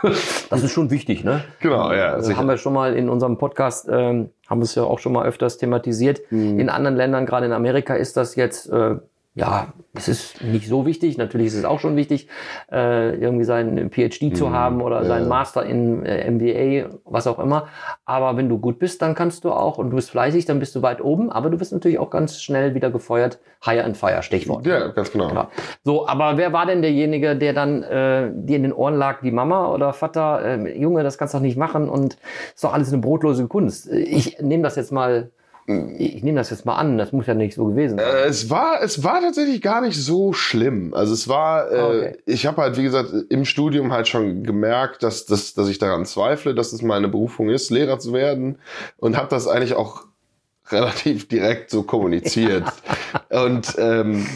äh, 0.02 0.08
das 0.48 0.62
ist 0.62 0.72
schon 0.72 0.90
wichtig, 0.90 1.24
ne? 1.24 1.42
Genau, 1.60 1.92
ja, 1.92 2.12
Also 2.12 2.28
sicher. 2.28 2.38
haben 2.38 2.46
wir 2.48 2.56
schon 2.56 2.72
mal 2.72 2.94
in 2.94 3.08
unserem 3.08 3.36
Podcast, 3.36 3.88
ähm, 3.90 4.30
haben 4.48 4.60
wir 4.60 4.64
es 4.64 4.74
ja 4.76 4.84
auch 4.84 4.98
schon 5.00 5.12
mal 5.12 5.26
öfters 5.26 5.58
thematisiert. 5.58 6.20
Mhm. 6.30 6.58
In 6.60 6.68
anderen 6.70 6.96
Ländern, 6.96 7.26
gerade 7.26 7.46
in 7.46 7.52
Amerika, 7.52 7.94
ist 7.94 8.16
das 8.16 8.36
jetzt, 8.36 8.70
äh, 8.70 8.94
ja, 9.34 9.68
es 9.94 10.08
ist 10.08 10.42
nicht 10.42 10.66
so 10.66 10.84
wichtig. 10.84 11.16
Natürlich 11.16 11.48
ist 11.48 11.54
es 11.54 11.64
auch 11.64 11.78
schon 11.78 11.94
wichtig, 11.94 12.28
äh, 12.72 13.14
irgendwie 13.14 13.44
seinen 13.44 13.90
PhD 13.90 14.36
zu 14.36 14.50
haben 14.50 14.82
oder 14.82 15.04
seinen 15.04 15.28
Master 15.28 15.64
in 15.64 16.04
äh, 16.04 16.28
MBA, 16.28 16.96
was 17.04 17.28
auch 17.28 17.38
immer. 17.38 17.68
Aber 18.04 18.36
wenn 18.36 18.48
du 18.48 18.58
gut 18.58 18.80
bist, 18.80 19.00
dann 19.00 19.14
kannst 19.14 19.44
du 19.44 19.52
auch 19.52 19.78
und 19.78 19.90
du 19.90 19.96
bist 19.96 20.10
fleißig, 20.10 20.44
dann 20.46 20.58
bist 20.58 20.74
du 20.74 20.82
weit 20.82 21.00
oben. 21.00 21.30
Aber 21.30 21.50
du 21.50 21.56
bist 21.56 21.72
natürlich 21.72 22.00
auch 22.00 22.10
ganz 22.10 22.42
schnell 22.42 22.74
wieder 22.74 22.90
gefeuert. 22.90 23.38
Hire 23.62 23.84
and 23.84 23.96
Fire, 23.96 24.22
Stichwort. 24.22 24.66
Ja, 24.66 24.88
ganz 24.88 25.12
genau. 25.12 25.32
Ja. 25.32 25.48
So, 25.84 26.08
aber 26.08 26.36
wer 26.36 26.52
war 26.52 26.66
denn 26.66 26.82
derjenige, 26.82 27.36
der 27.36 27.52
dann 27.52 27.84
äh, 27.84 28.30
dir 28.34 28.56
in 28.56 28.64
den 28.64 28.72
Ohren 28.72 28.96
lag, 28.96 29.20
die 29.20 29.30
Mama 29.30 29.72
oder 29.72 29.92
Vater, 29.92 30.44
äh, 30.44 30.80
Junge, 30.80 31.04
das 31.04 31.16
kannst 31.16 31.34
du 31.34 31.38
doch 31.38 31.42
nicht 31.42 31.56
machen 31.56 31.88
und 31.88 32.16
ist 32.54 32.64
doch 32.64 32.72
alles 32.72 32.92
eine 32.92 33.00
brotlose 33.00 33.46
Kunst. 33.46 33.88
Ich 33.92 34.40
nehme 34.40 34.64
das 34.64 34.74
jetzt 34.74 34.90
mal, 34.90 35.30
ich 35.98 36.22
nehme 36.22 36.38
das 36.38 36.48
jetzt 36.48 36.64
mal 36.64 36.76
an, 36.76 36.96
das 36.96 37.12
muss 37.12 37.26
ja 37.26 37.34
nicht 37.34 37.54
so 37.54 37.66
gewesen 37.66 37.98
sein. 37.98 38.06
Äh, 38.06 38.24
es 38.24 38.48
war, 38.48 38.80
es 38.82 39.04
war 39.04 39.20
tatsächlich 39.20 39.60
gar 39.60 39.82
nicht 39.82 39.96
so 40.02 40.32
schlimm. 40.32 40.94
Also 40.94 41.12
es 41.12 41.28
war, 41.28 41.70
äh, 41.70 41.78
Okay. 41.78 42.16
ich 42.24 42.46
habe 42.46 42.62
halt, 42.62 42.78
wie 42.78 42.84
gesagt, 42.84 43.12
im 43.28 43.44
Studium 43.44 43.92
halt 43.92 44.08
schon 44.08 44.44
gemerkt, 44.44 45.02
dass, 45.02 45.26
dass, 45.26 45.52
dass 45.52 45.68
ich 45.68 45.78
daran 45.78 46.06
zweifle, 46.06 46.54
dass 46.54 46.72
es 46.72 46.80
meine 46.80 47.08
Berufung 47.08 47.50
ist, 47.50 47.68
Lehrer 47.70 47.98
zu 47.98 48.14
werden. 48.14 48.58
Und 48.96 49.18
habe 49.18 49.28
das 49.28 49.46
eigentlich 49.46 49.74
auch 49.74 50.04
relativ 50.70 51.28
direkt 51.28 51.70
so 51.70 51.82
kommuniziert. 51.82 52.64
Und 53.28 53.74
ähm, 53.78 54.26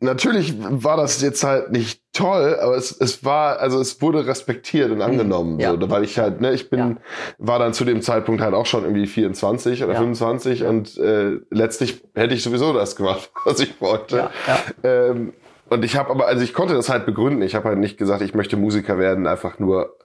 natürlich 0.00 0.54
war 0.58 0.96
das 0.96 1.20
jetzt 1.22 1.44
halt 1.44 1.70
nicht 1.72 2.02
toll, 2.12 2.56
aber 2.60 2.76
es, 2.76 2.92
es 2.92 3.24
war, 3.24 3.58
also 3.58 3.80
es 3.80 4.00
wurde 4.02 4.26
respektiert 4.26 4.90
und 4.90 5.02
angenommen. 5.02 5.54
Mhm. 5.54 5.60
Ja. 5.60 5.70
So, 5.72 5.90
weil 5.90 6.04
ich 6.04 6.18
halt, 6.18 6.40
ne, 6.40 6.52
ich 6.52 6.70
bin, 6.70 6.78
Ja. 6.78 6.96
war 7.38 7.58
dann 7.58 7.72
zu 7.72 7.84
dem 7.84 8.02
Zeitpunkt 8.02 8.40
halt 8.42 8.54
auch 8.54 8.66
schon 8.66 8.84
irgendwie 8.84 9.06
24 9.06 9.82
oder 9.84 9.94
Ja. 9.94 9.98
25 10.00 10.64
und 10.64 10.96
äh, 10.98 11.38
letztlich 11.50 12.02
hätte 12.14 12.34
ich 12.34 12.42
sowieso 12.42 12.72
das 12.72 12.96
gemacht, 12.96 13.30
was 13.44 13.60
ich 13.60 13.80
wollte. 13.80 14.30
Ähm, 14.82 15.32
und 15.70 15.84
ich 15.84 15.96
habe 15.96 16.10
aber, 16.10 16.26
also 16.26 16.44
ich 16.44 16.52
konnte 16.52 16.74
das 16.74 16.88
halt 16.90 17.06
begründen. 17.06 17.40
Ich 17.42 17.54
habe 17.54 17.68
halt 17.68 17.78
nicht 17.78 17.96
gesagt, 17.96 18.20
ich 18.22 18.34
möchte 18.34 18.56
Musiker 18.56 18.98
werden, 18.98 19.26
einfach 19.26 19.58
nur 19.58 19.96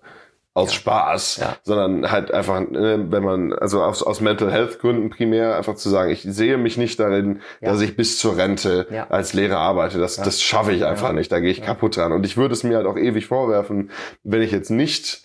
aus 0.60 0.74
Spaß, 0.74 1.38
Ja. 1.38 1.56
sondern 1.64 2.12
halt 2.12 2.32
einfach, 2.32 2.60
äh, 2.62 3.12
wenn 3.12 3.24
man, 3.24 3.54
also 3.54 3.82
aus, 3.84 4.04
aus 4.04 4.22
Mental 4.22 4.52
Health 4.52 4.80
Gründen 4.80 5.10
primär 5.10 5.56
einfach 5.58 5.76
zu 5.76 5.90
sagen, 5.90 6.12
ich 6.12 6.22
sehe 6.24 6.58
mich 6.58 6.78
nicht 6.78 7.00
darin, 7.00 7.42
Ja. 7.62 7.72
dass 7.72 7.82
ich 7.82 7.96
bis 7.96 8.20
zur 8.20 8.38
Rente 8.38 8.88
Ja. 8.92 9.08
als 9.10 9.34
Lehrer 9.34 9.58
arbeite. 9.58 9.98
Das, 10.00 10.18
das 10.18 10.42
schaffe 10.42 10.72
ich 10.74 10.86
einfach 10.86 11.14
nicht. 11.14 11.32
Da 11.32 11.40
gehe 11.40 11.52
ich 11.52 11.62
kaputt 11.62 11.98
dran. 11.98 12.12
Und 12.12 12.26
ich 12.26 12.38
würde 12.38 12.54
es 12.54 12.64
mir 12.64 12.78
halt 12.78 12.86
auch 12.88 12.98
ewig 12.98 13.26
vorwerfen, 13.28 13.92
wenn 14.24 14.42
ich 14.42 14.52
jetzt 14.52 14.70
nicht 14.70 15.24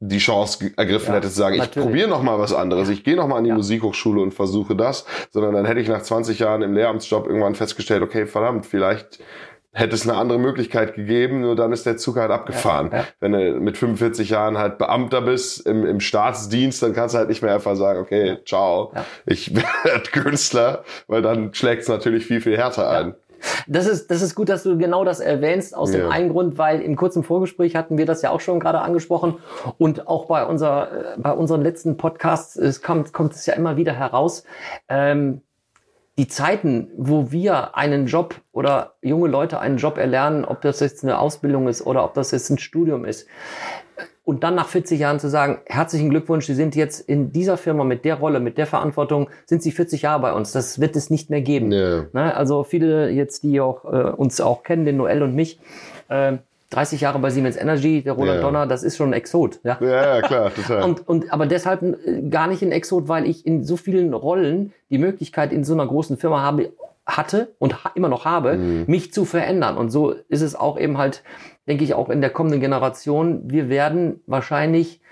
die 0.00 0.18
Chance 0.18 0.70
ergriffen 0.76 1.08
Ja, 1.10 1.14
hätte 1.14 1.28
zu 1.28 1.34
sagen, 1.34 1.54
ich 1.54 1.60
natürlich. 1.60 1.86
probiere 1.86 2.08
noch 2.10 2.22
mal 2.22 2.38
was 2.38 2.52
anderes, 2.52 2.90
ich 2.90 3.04
gehe 3.04 3.16
noch 3.16 3.26
mal 3.26 3.36
an 3.38 3.44
die 3.44 3.50
Ja. 3.50 3.56
Musikhochschule 3.56 4.20
und 4.20 4.34
versuche 4.34 4.76
das, 4.76 5.06
sondern 5.30 5.54
dann 5.54 5.64
hätte 5.64 5.80
ich 5.80 5.88
nach 5.88 6.02
20 6.02 6.40
Jahren 6.40 6.60
im 6.60 6.74
Lehramtsjob 6.74 7.26
irgendwann 7.26 7.54
festgestellt, 7.54 8.02
okay, 8.02 8.26
verdammt, 8.26 8.66
vielleicht 8.66 9.20
hätte 9.74 9.94
es 9.94 10.08
eine 10.08 10.16
andere 10.18 10.38
Möglichkeit 10.38 10.94
gegeben, 10.94 11.40
nur 11.40 11.56
dann 11.56 11.72
ist 11.72 11.84
der 11.84 11.96
Zug 11.96 12.16
halt 12.16 12.30
abgefahren. 12.30 12.90
Ja, 12.92 12.98
ja. 12.98 13.04
Wenn 13.20 13.32
du 13.32 13.60
mit 13.60 13.76
45 13.76 14.30
Jahren 14.30 14.56
halt 14.56 14.78
Beamter 14.78 15.20
bist 15.20 15.66
im, 15.66 15.84
im 15.84 16.00
Staatsdienst, 16.00 16.82
dann 16.82 16.94
kannst 16.94 17.14
du 17.14 17.18
halt 17.18 17.28
nicht 17.28 17.42
mehr 17.42 17.54
einfach 17.54 17.76
sagen, 17.76 18.00
okay, 18.00 18.38
ciao, 18.46 18.92
Ja. 18.94 19.04
ich 19.26 19.54
werde 19.84 20.10
Künstler, 20.12 20.84
weil 21.08 21.22
dann 21.22 21.52
schlägt 21.52 21.82
es 21.82 21.88
natürlich 21.88 22.24
viel, 22.26 22.40
viel 22.40 22.56
härter 22.56 22.88
ein. 22.88 23.14
Das 23.66 23.86
ist, 23.86 24.10
das 24.10 24.22
ist 24.22 24.34
gut, 24.34 24.48
dass 24.48 24.62
du 24.62 24.78
genau 24.78 25.04
das 25.04 25.20
erwähnst, 25.20 25.76
aus 25.76 25.90
dem 25.90 26.08
einen 26.08 26.30
Grund, 26.30 26.56
weil 26.56 26.80
im 26.80 26.96
kurzen 26.96 27.22
Vorgespräch 27.22 27.76
hatten 27.76 27.98
wir 27.98 28.06
das 28.06 28.22
ja 28.22 28.30
auch 28.30 28.40
schon 28.40 28.60
gerade 28.60 28.80
angesprochen 28.80 29.34
und 29.76 30.08
auch 30.08 30.26
bei, 30.26 30.46
unser, 30.46 31.14
äh, 31.14 31.18
bei 31.18 31.32
unseren 31.32 31.62
letzten 31.62 31.98
Podcasts 31.98 32.56
es 32.56 32.80
kommt, 32.80 33.12
kommt 33.12 33.34
es 33.34 33.44
ja 33.44 33.54
immer 33.54 33.76
wieder 33.76 33.92
heraus. 33.92 34.44
Ähm, 34.88 35.42
die 36.16 36.28
Zeiten, 36.28 36.90
wo 36.96 37.32
wir 37.32 37.76
einen 37.76 38.06
Job 38.06 38.36
oder 38.52 38.94
junge 39.02 39.28
Leute 39.28 39.58
einen 39.58 39.78
Job 39.78 39.98
erlernen, 39.98 40.44
ob 40.44 40.60
das 40.60 40.80
jetzt 40.80 41.02
eine 41.02 41.18
Ausbildung 41.18 41.66
ist 41.68 41.84
oder 41.84 42.04
ob 42.04 42.14
das 42.14 42.30
jetzt 42.30 42.50
ein 42.50 42.58
Studium 42.58 43.04
ist, 43.04 43.26
und 44.24 44.42
dann 44.42 44.54
nach 44.54 44.68
40 44.68 44.98
Jahren 44.98 45.20
zu 45.20 45.28
sagen, 45.28 45.58
herzlichen 45.66 46.08
Glückwunsch, 46.08 46.46
Sie 46.46 46.54
sind 46.54 46.74
jetzt 46.74 47.00
in 47.00 47.30
dieser 47.30 47.58
Firma 47.58 47.84
mit 47.84 48.06
der 48.06 48.14
Rolle, 48.14 48.40
mit 48.40 48.56
der 48.56 48.66
Verantwortung, 48.66 49.28
sind 49.44 49.62
Sie 49.62 49.70
40 49.70 50.02
Jahre 50.02 50.20
bei 50.20 50.32
uns. 50.32 50.52
Das 50.52 50.80
wird 50.80 50.96
es 50.96 51.10
nicht 51.10 51.28
mehr 51.28 51.42
geben. 51.42 51.70
Ja. 51.70 52.06
Ne? 52.12 52.34
Also 52.34 52.64
viele 52.64 53.10
jetzt, 53.10 53.42
die 53.42 53.60
auch 53.60 53.84
äh, 53.84 54.10
uns 54.10 54.40
auch 54.40 54.62
kennen, 54.62 54.86
den 54.86 54.96
Noel 54.96 55.22
und 55.22 55.34
mich, 55.34 55.60
äh, 56.08 56.38
30 56.74 57.00
Jahre 57.00 57.18
bei 57.18 57.30
Siemens 57.30 57.56
Energy, 57.56 58.02
der 58.02 58.14
Roland 58.14 58.36
Ja. 58.36 58.42
Donner, 58.42 58.66
das 58.66 58.82
ist 58.82 58.96
schon 58.96 59.10
ein 59.10 59.12
Exot. 59.12 59.60
Ja? 59.64 59.78
Ja, 59.80 60.16
ja, 60.16 60.22
klar, 60.22 60.54
total. 60.54 60.82
Und, 60.82 61.06
und 61.08 61.32
aber 61.32 61.46
deshalb 61.46 61.82
äh, 61.82 62.22
gar 62.28 62.46
nicht 62.46 62.62
ein 62.62 62.72
Exot, 62.72 63.08
weil 63.08 63.26
ich 63.26 63.46
in 63.46 63.64
so 63.64 63.76
vielen 63.76 64.12
Rollen 64.14 64.72
die 64.90 64.98
Möglichkeit 64.98 65.52
in 65.52 65.64
so 65.64 65.74
einer 65.74 65.86
großen 65.86 66.16
Firma 66.16 66.42
habe, 66.42 66.72
hatte 67.06 67.54
und 67.58 67.84
ha 67.84 67.90
immer 67.94 68.08
noch 68.08 68.24
habe, 68.24 68.56
mich 68.86 69.12
zu 69.12 69.26
verändern. 69.26 69.76
Und 69.76 69.90
so 69.90 70.14
ist 70.28 70.40
es 70.40 70.56
auch 70.56 70.78
eben 70.78 70.96
halt, 70.96 71.22
denke 71.68 71.84
ich, 71.84 71.92
auch 71.92 72.08
in 72.08 72.22
der 72.22 72.30
kommenden 72.30 72.60
Generation. 72.60 73.42
Wir 73.44 73.68
werden 73.68 74.20
wahrscheinlich 74.26 75.02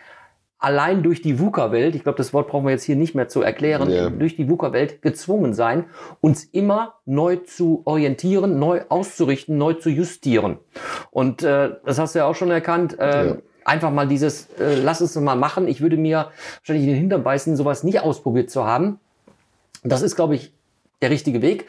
allein 0.63 1.03
durch 1.03 1.21
die 1.23 1.39
VUCA-Welt, 1.39 1.95
ich 1.95 2.03
glaube, 2.05 2.17
das 2.19 2.33
Wort 2.33 2.49
brauchen 2.49 2.65
wir 2.65 2.71
jetzt 2.71 2.85
hier 2.85 2.97
nicht 2.97 3.15
mehr 3.15 3.29
zu 3.29 3.43
erklären, 3.43 3.91
Ja. 3.91 4.11
durch 4.11 4.37
die 4.37 4.49
VUCA-Welt 4.49 5.03
gezwungen 5.03 5.55
sein, 5.55 5.85
uns 6.21 6.45
immer 6.45 6.95
neu 7.05 7.37
zu 7.37 7.83
orientieren, 7.85 8.59
neu 8.59 8.83
auszurichten, 8.89 9.59
neu 9.59 9.75
zu 9.75 9.91
justieren. 9.91 10.59
Und 11.11 11.43
äh, 11.43 11.71
das 11.85 11.99
hast 11.99 12.15
du 12.15 12.21
ja 12.21 12.27
auch 12.27 12.35
schon 12.37 12.51
erkannt. 12.51 12.99
Äh, 12.99 13.27
Ja. 13.27 13.37
Einfach 13.65 13.93
mal 13.93 14.09
dieses, 14.09 14.49
äh, 14.59 14.75
lass 14.83 15.01
es 15.01 15.15
mal 15.15 15.37
machen. 15.37 15.69
Ich 15.69 15.81
würde 15.81 15.97
mir 15.97 16.31
wahrscheinlich 16.59 16.85
in 16.85 16.91
den 16.95 16.99
Hintern 16.99 17.23
beißen, 17.23 17.55
sowas 17.57 17.85
nicht 17.85 18.01
ausprobiert 18.01 18.51
zu 18.51 18.65
haben. 18.67 18.99
Das 19.85 20.03
ist, 20.03 20.17
glaube 20.17 20.35
ich, 20.35 20.53
der 21.01 21.11
richtige 21.11 21.43
Weg. 21.43 21.67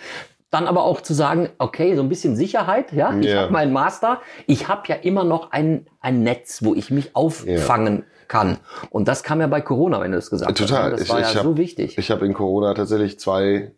Dann 0.49 0.65
aber 0.67 0.83
auch 0.83 1.01
zu 1.01 1.13
sagen, 1.13 1.49
okay, 1.59 1.95
so 1.95 2.01
ein 2.03 2.09
bisschen 2.09 2.35
Sicherheit, 2.35 2.93
ja, 2.93 3.15
ich 3.19 3.27
Ja. 3.31 3.41
habe 3.43 3.53
meinen 3.53 3.73
Master, 3.73 4.21
ich 4.47 4.67
habe 4.67 4.83
ja 4.87 4.95
immer 4.95 5.23
noch 5.23 5.51
ein, 5.51 5.85
ein 5.99 6.21
Netz, 6.23 6.63
wo 6.63 6.73
ich 6.75 6.89
mich 6.91 7.15
auffangen 7.15 8.05
kann. 8.27 8.57
Und 8.89 9.07
das 9.07 9.23
kam 9.23 9.39
ja 9.41 9.47
bei 9.47 9.61
Corona, 9.61 10.01
wenn 10.01 10.11
du 10.11 10.17
es 10.17 10.29
gesagt 10.29 10.57
Total. 10.57 10.83
hast. 10.83 10.85
ne? 10.85 10.91
Das 10.91 11.01
Ich- 11.03 11.09
war 11.09 11.19
ich 11.21 11.29
ja 11.33 11.35
hab- 11.35 11.43
so 11.43 11.57
wichtig. 11.57 11.97
Ich 11.97 12.11
habe 12.11 12.25
in 12.25 12.33
Corona 12.33 12.73
tatsächlich 12.73 13.19
zwei, 13.19 13.71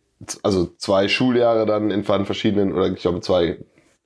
also 0.43 0.65
zwei 0.77 1.07
Schuljahre 1.07 1.65
dann 1.65 1.91
in 1.91 2.03
verschiedenen, 2.03 2.73
oder 2.73 2.87
ich 2.87 2.95
glaube 3.01 3.21
zwei, 3.21 3.57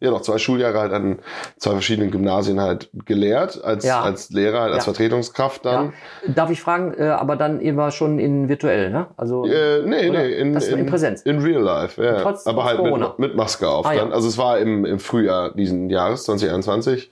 ja 0.01 0.11
noch 0.11 0.21
zwei 0.21 0.37
Schuljahre 0.37 0.79
halt 0.79 0.93
an 0.93 1.19
zwei 1.57 1.71
verschiedenen 1.71 2.09
Gymnasien 2.09 2.61
halt 2.61 2.89
gelehrt, 3.05 3.61
als, 3.61 3.83
Ja. 3.85 4.01
als 4.01 4.29
Lehrer, 4.29 4.61
halt 4.61 4.73
als 4.73 4.85
Ja. 4.85 4.93
Vertretungskraft 4.93 5.65
dann. 5.65 5.91
ja. 6.25 6.33
Darf 6.33 6.49
ich 6.51 6.61
fragen, 6.61 6.93
äh, 6.97 7.09
aber 7.09 7.35
dann 7.35 7.59
immer 7.59 7.91
schon 7.91 8.17
in 8.17 8.47
virtuell, 8.47 8.91
ne? 8.91 9.07
Also 9.17 9.45
Äh, 9.45 9.81
nee, 9.85 10.09
Oder? 10.09 10.19
nee, 10.19 10.31
in, 10.35 10.53
Das 10.53 10.69
in 10.69 10.79
in, 10.79 10.85
Präsenz. 10.85 11.21
In 11.23 11.39
real 11.41 11.61
life, 11.61 12.01
ja. 12.01 12.21
Trotz- 12.21 12.47
Aber 12.47 12.63
halt 12.63 12.77
Corona. 12.77 13.09
mit, 13.17 13.19
mit 13.31 13.35
Maske 13.35 13.67
auf 13.67 13.85
Ah, 13.85 13.93
dann. 13.93 14.13
Also 14.13 14.29
es 14.29 14.37
war 14.37 14.57
im, 14.59 14.85
im 14.85 14.99
Frühjahr 14.99 15.53
diesen 15.53 15.89
Jahres, 15.89 16.23
2021, 16.23 17.11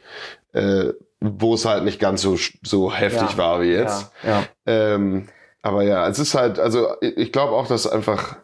äh, 0.53 0.93
wo 1.20 1.54
es 1.56 1.66
halt 1.66 1.84
nicht 1.84 2.00
ganz 2.00 2.22
so, 2.22 2.38
so 2.64 2.94
heftig 2.94 3.32
Ja. 3.32 3.38
war 3.38 3.62
wie 3.62 3.72
jetzt. 3.72 4.12
Ja, 4.24 4.30
ja. 4.30 4.44
Ähm, 4.66 5.28
aber 5.62 5.84
ja, 5.84 6.08
es 6.08 6.20
ist 6.20 6.36
halt, 6.36 6.60
also 6.60 6.88
ich 7.02 7.32
glaube 7.32 7.54
auch, 7.54 7.68
dass 7.68 7.88
einfach 7.88 8.38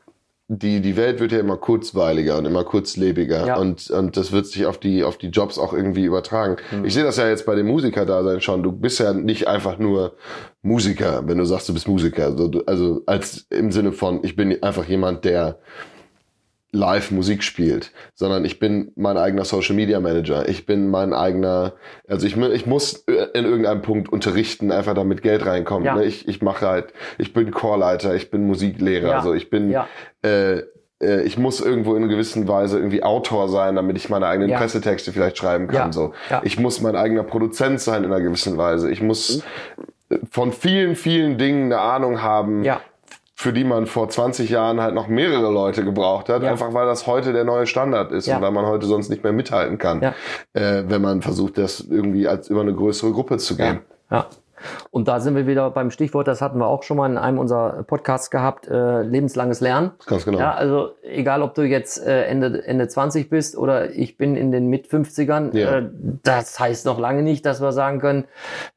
die, 0.50 0.82
die 0.82 0.98
Welt 0.98 1.20
wird 1.20 1.32
ja 1.32 1.40
immer 1.40 1.56
kurzweiliger 1.58 2.38
und 2.38 2.46
immer 2.46 2.64
kurzlebiger 2.66 3.48
Ja. 3.48 3.58
und, 3.58 3.90
und 3.90 4.18
das 4.18 4.32
wird 4.34 4.46
sich 4.46 4.66
auf 4.66 4.78
die, 4.78 5.04
auf 5.04 5.18
die 5.18 5.30
Jobs 5.30 5.58
auch 5.58 5.72
irgendwie 5.74 6.04
übertragen. 6.04 6.58
Mhm. 6.72 6.86
Ich 6.86 6.94
sehe 6.94 7.04
das 7.04 7.18
ja 7.18 7.28
jetzt 7.30 7.46
bei 7.46 7.56
dem 7.56 7.68
Musiker-Dasein 7.68 8.42
schon. 8.42 8.62
Du 8.62 8.72
bist 8.72 9.00
ja 9.00 9.14
nicht 9.14 9.48
einfach 9.48 9.78
nur 9.78 10.16
Musiker, 10.62 11.24
wenn 11.28 11.38
du 11.38 11.46
sagst, 11.46 11.70
du 11.70 11.74
bist 11.74 11.88
Musiker. 11.88 12.26
Also, 12.26 12.52
also 12.66 13.02
als 13.06 13.46
im 13.52 13.72
Sinne 13.72 13.94
von, 13.94 14.20
ich 14.24 14.36
bin 14.36 14.62
einfach 14.62 14.86
jemand, 14.86 15.24
der 15.26 15.60
live 16.76 17.12
Musik 17.12 17.44
spielt, 17.44 17.92
sondern 18.16 18.44
ich 18.46 18.60
bin 18.60 18.92
mein 18.96 19.16
eigener 19.16 19.46
Social 19.46 19.76
Media 19.76 20.00
Manager. 20.00 20.50
Ich 20.50 20.66
bin 20.66 20.90
mein 20.90 21.14
eigener, 21.14 21.74
also 22.08 22.26
ich, 22.26 22.36
ich 22.36 22.66
muss 22.66 23.06
in 23.06 23.46
irgendeinem 23.46 23.84
Punkt 23.84 24.12
unterrichten, 24.12 24.72
einfach 24.72 24.96
damit 24.96 25.22
Geld 25.22 25.46
reinkommt. 25.46 25.86
Ja. 25.86 25.96
Ne? 25.96 26.06
Ich, 26.06 26.28
ich 26.28 26.42
mache 26.42 26.68
halt, 26.68 26.88
ich 27.20 27.32
bin 27.32 27.52
Chorleiter, 27.52 28.16
ich 28.16 28.32
bin 28.32 28.48
Musiklehrer, 28.48 29.10
Ja. 29.10 29.18
also 29.18 29.34
ich 29.36 29.52
bin, 29.52 29.70
Ja. 29.70 29.88
äh, 30.26 30.64
äh, 31.02 31.22
ich 31.24 31.38
muss 31.38 31.62
irgendwo 31.62 31.96
in 31.96 32.02
einer 32.04 32.12
gewissen 32.12 32.48
Weise 32.48 32.78
irgendwie 32.78 33.04
Autor 33.04 33.50
sein, 33.50 33.76
damit 33.76 33.96
ich 33.98 34.10
meine 34.10 34.26
eigenen. 34.26 34.52
Pressetexte 34.58 35.12
vielleicht 35.12 35.38
schreiben 35.38 35.68
kann. 35.68 35.92
So. 35.92 36.14
Ich 36.42 36.60
muss 36.60 36.82
mein 36.82 36.96
eigener 36.96 37.24
Produzent 37.24 37.82
sein 37.82 38.04
in 38.04 38.12
einer 38.12 38.22
gewissen 38.24 38.58
Weise. 38.58 38.90
Ich 38.92 39.02
muss 39.02 39.44
von 40.32 40.52
vielen, 40.52 40.96
vielen 40.96 41.38
Dingen 41.38 41.72
eine 41.72 41.82
Ahnung 41.82 42.22
haben, 42.24 42.64
Ja. 42.64 42.82
Für 43.44 43.52
die 43.52 43.66
man 43.66 43.88
vor 43.88 44.08
20 44.08 44.50
Jahren 44.50 44.80
halt 44.80 44.96
noch 44.96 45.10
mehrere 45.10 45.52
Leute 45.52 45.84
gebraucht 45.84 46.30
hat, 46.30 46.44
Ja. 46.44 46.50
einfach 46.52 46.74
weil 46.74 46.86
das 46.86 47.08
heute 47.08 47.34
der 47.34 47.44
neue 47.44 47.68
Standard 47.68 48.14
ist 48.14 48.26
Ja. 48.26 48.38
und 48.38 48.42
weil 48.42 48.52
man 48.52 48.66
heute 48.66 48.86
sonst 48.86 49.10
nicht 49.10 49.22
mehr 49.24 49.34
mithalten 49.34 49.78
kann, 49.78 50.02
Ja. 50.02 50.14
äh, 50.54 50.84
wenn 50.88 51.02
man 51.02 51.22
versucht, 51.22 51.58
das 51.58 51.82
irgendwie 51.82 52.26
als 52.26 52.48
über 52.50 52.62
eine 52.62 52.74
größere 52.74 53.12
Gruppe 53.12 53.38
zu 53.38 53.58
gehen. 53.58 53.82
Ja. 54.10 54.28
Und 54.92 55.08
da 55.08 55.20
sind 55.20 55.36
wir 55.36 55.48
wieder 55.48 55.70
beim 55.72 55.92
Stichwort, 55.92 56.28
das 56.28 56.42
hatten 56.42 56.58
wir 56.60 56.68
auch 56.68 56.84
schon 56.84 56.98
mal 56.98 57.10
in 57.10 57.18
einem 57.18 57.38
unserer 57.40 57.84
Podcasts 57.84 58.30
gehabt, 58.30 58.68
äh, 58.68 59.02
lebenslanges 59.02 59.60
Lernen. 59.62 59.92
Ganz 60.06 60.26
genau. 60.26 60.40
Ja, 60.40 60.54
also 60.54 60.92
egal, 61.04 61.42
ob 61.42 61.56
du 61.56 61.64
jetzt 61.64 62.06
äh, 62.06 62.24
Ende, 62.26 62.66
Ende 62.66 62.88
20 62.88 63.30
bist 63.30 63.58
oder 63.58 63.92
ich 63.92 64.18
bin 64.18 64.36
in 64.36 64.52
den 64.52 64.68
Mit-50ern, 64.68 65.58
Ja. 65.58 65.78
äh, 65.80 65.90
das 66.24 66.60
heißt 66.60 66.86
noch 66.86 67.00
lange 67.00 67.24
nicht, 67.24 67.46
dass 67.46 67.62
wir 67.62 67.72
sagen 67.72 68.00
können, 68.00 68.26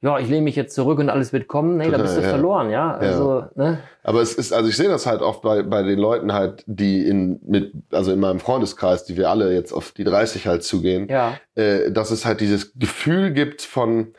ja, 0.01 0.19
ich 0.19 0.29
lehne 0.29 0.43
mich 0.43 0.57
jetzt 0.57 0.75
zurück 0.75 0.99
und 0.99 1.11
alles 1.11 1.33
wird 1.33 1.49
kommen. 1.49 1.77
Nee, 1.77 1.85
da 1.85 1.91
Total, 1.93 2.03
bist 2.05 2.17
du 2.17 2.21
ja. 2.23 2.29
verloren, 2.29 2.71
ja. 2.71 2.95
Also, 2.95 3.45
ne? 3.55 3.79
Aber 4.03 4.23
es 4.23 4.35
ist, 4.35 4.53
also 4.53 4.69
ich 4.69 4.77
sehe 4.77 4.89
das 4.89 5.05
halt 5.07 5.21
oft 5.21 5.43
bei, 5.43 5.63
bei 5.65 5.83
den 5.83 5.99
Leuten 5.99 6.33
halt, 6.33 6.63
die 6.67 7.07
in, 7.09 7.41
mit, 7.45 7.73
also 7.91 8.13
in 8.13 8.21
meinem 8.21 8.39
Freundeskreis, 8.39 9.05
die 9.05 9.17
wir 9.17 9.31
alle 9.31 9.53
jetzt 9.53 9.73
auf 9.73 9.91
die 9.91 10.05
30 10.05 10.47
halt 10.47 10.63
zugehen, 10.63 11.09
Ja. 11.09 11.35
äh, 11.57 11.91
dass 11.91 12.11
es 12.13 12.25
halt 12.25 12.41
dieses 12.41 12.73
Gefühl 12.79 13.33
gibt 13.33 13.63
von, 13.63 14.15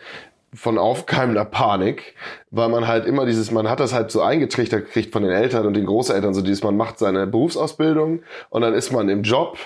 von 0.58 0.78
aufkeimender 0.78 1.46
Panik, 1.46 2.16
weil 2.50 2.68
man 2.70 2.88
halt 2.88 3.06
immer 3.06 3.26
dieses, 3.26 3.52
man 3.52 3.70
hat 3.70 3.80
das 3.80 3.94
halt 3.94 4.12
so 4.12 4.22
eingetrichtert 4.22 4.86
gekriegt 4.86 5.14
von 5.14 5.22
den 5.22 5.32
Eltern 5.32 5.66
und 5.68 5.76
den 5.76 5.86
Großeltern, 5.86 6.34
so 6.34 6.42
dieses, 6.42 6.64
man 6.64 6.76
macht 6.76 6.98
seine 6.98 7.28
Berufsausbildung 7.28 8.24
und 8.50 8.62
dann 8.62 8.74
ist 8.74 8.92
man 8.92 9.08
im 9.10 9.22
Job 9.22 9.58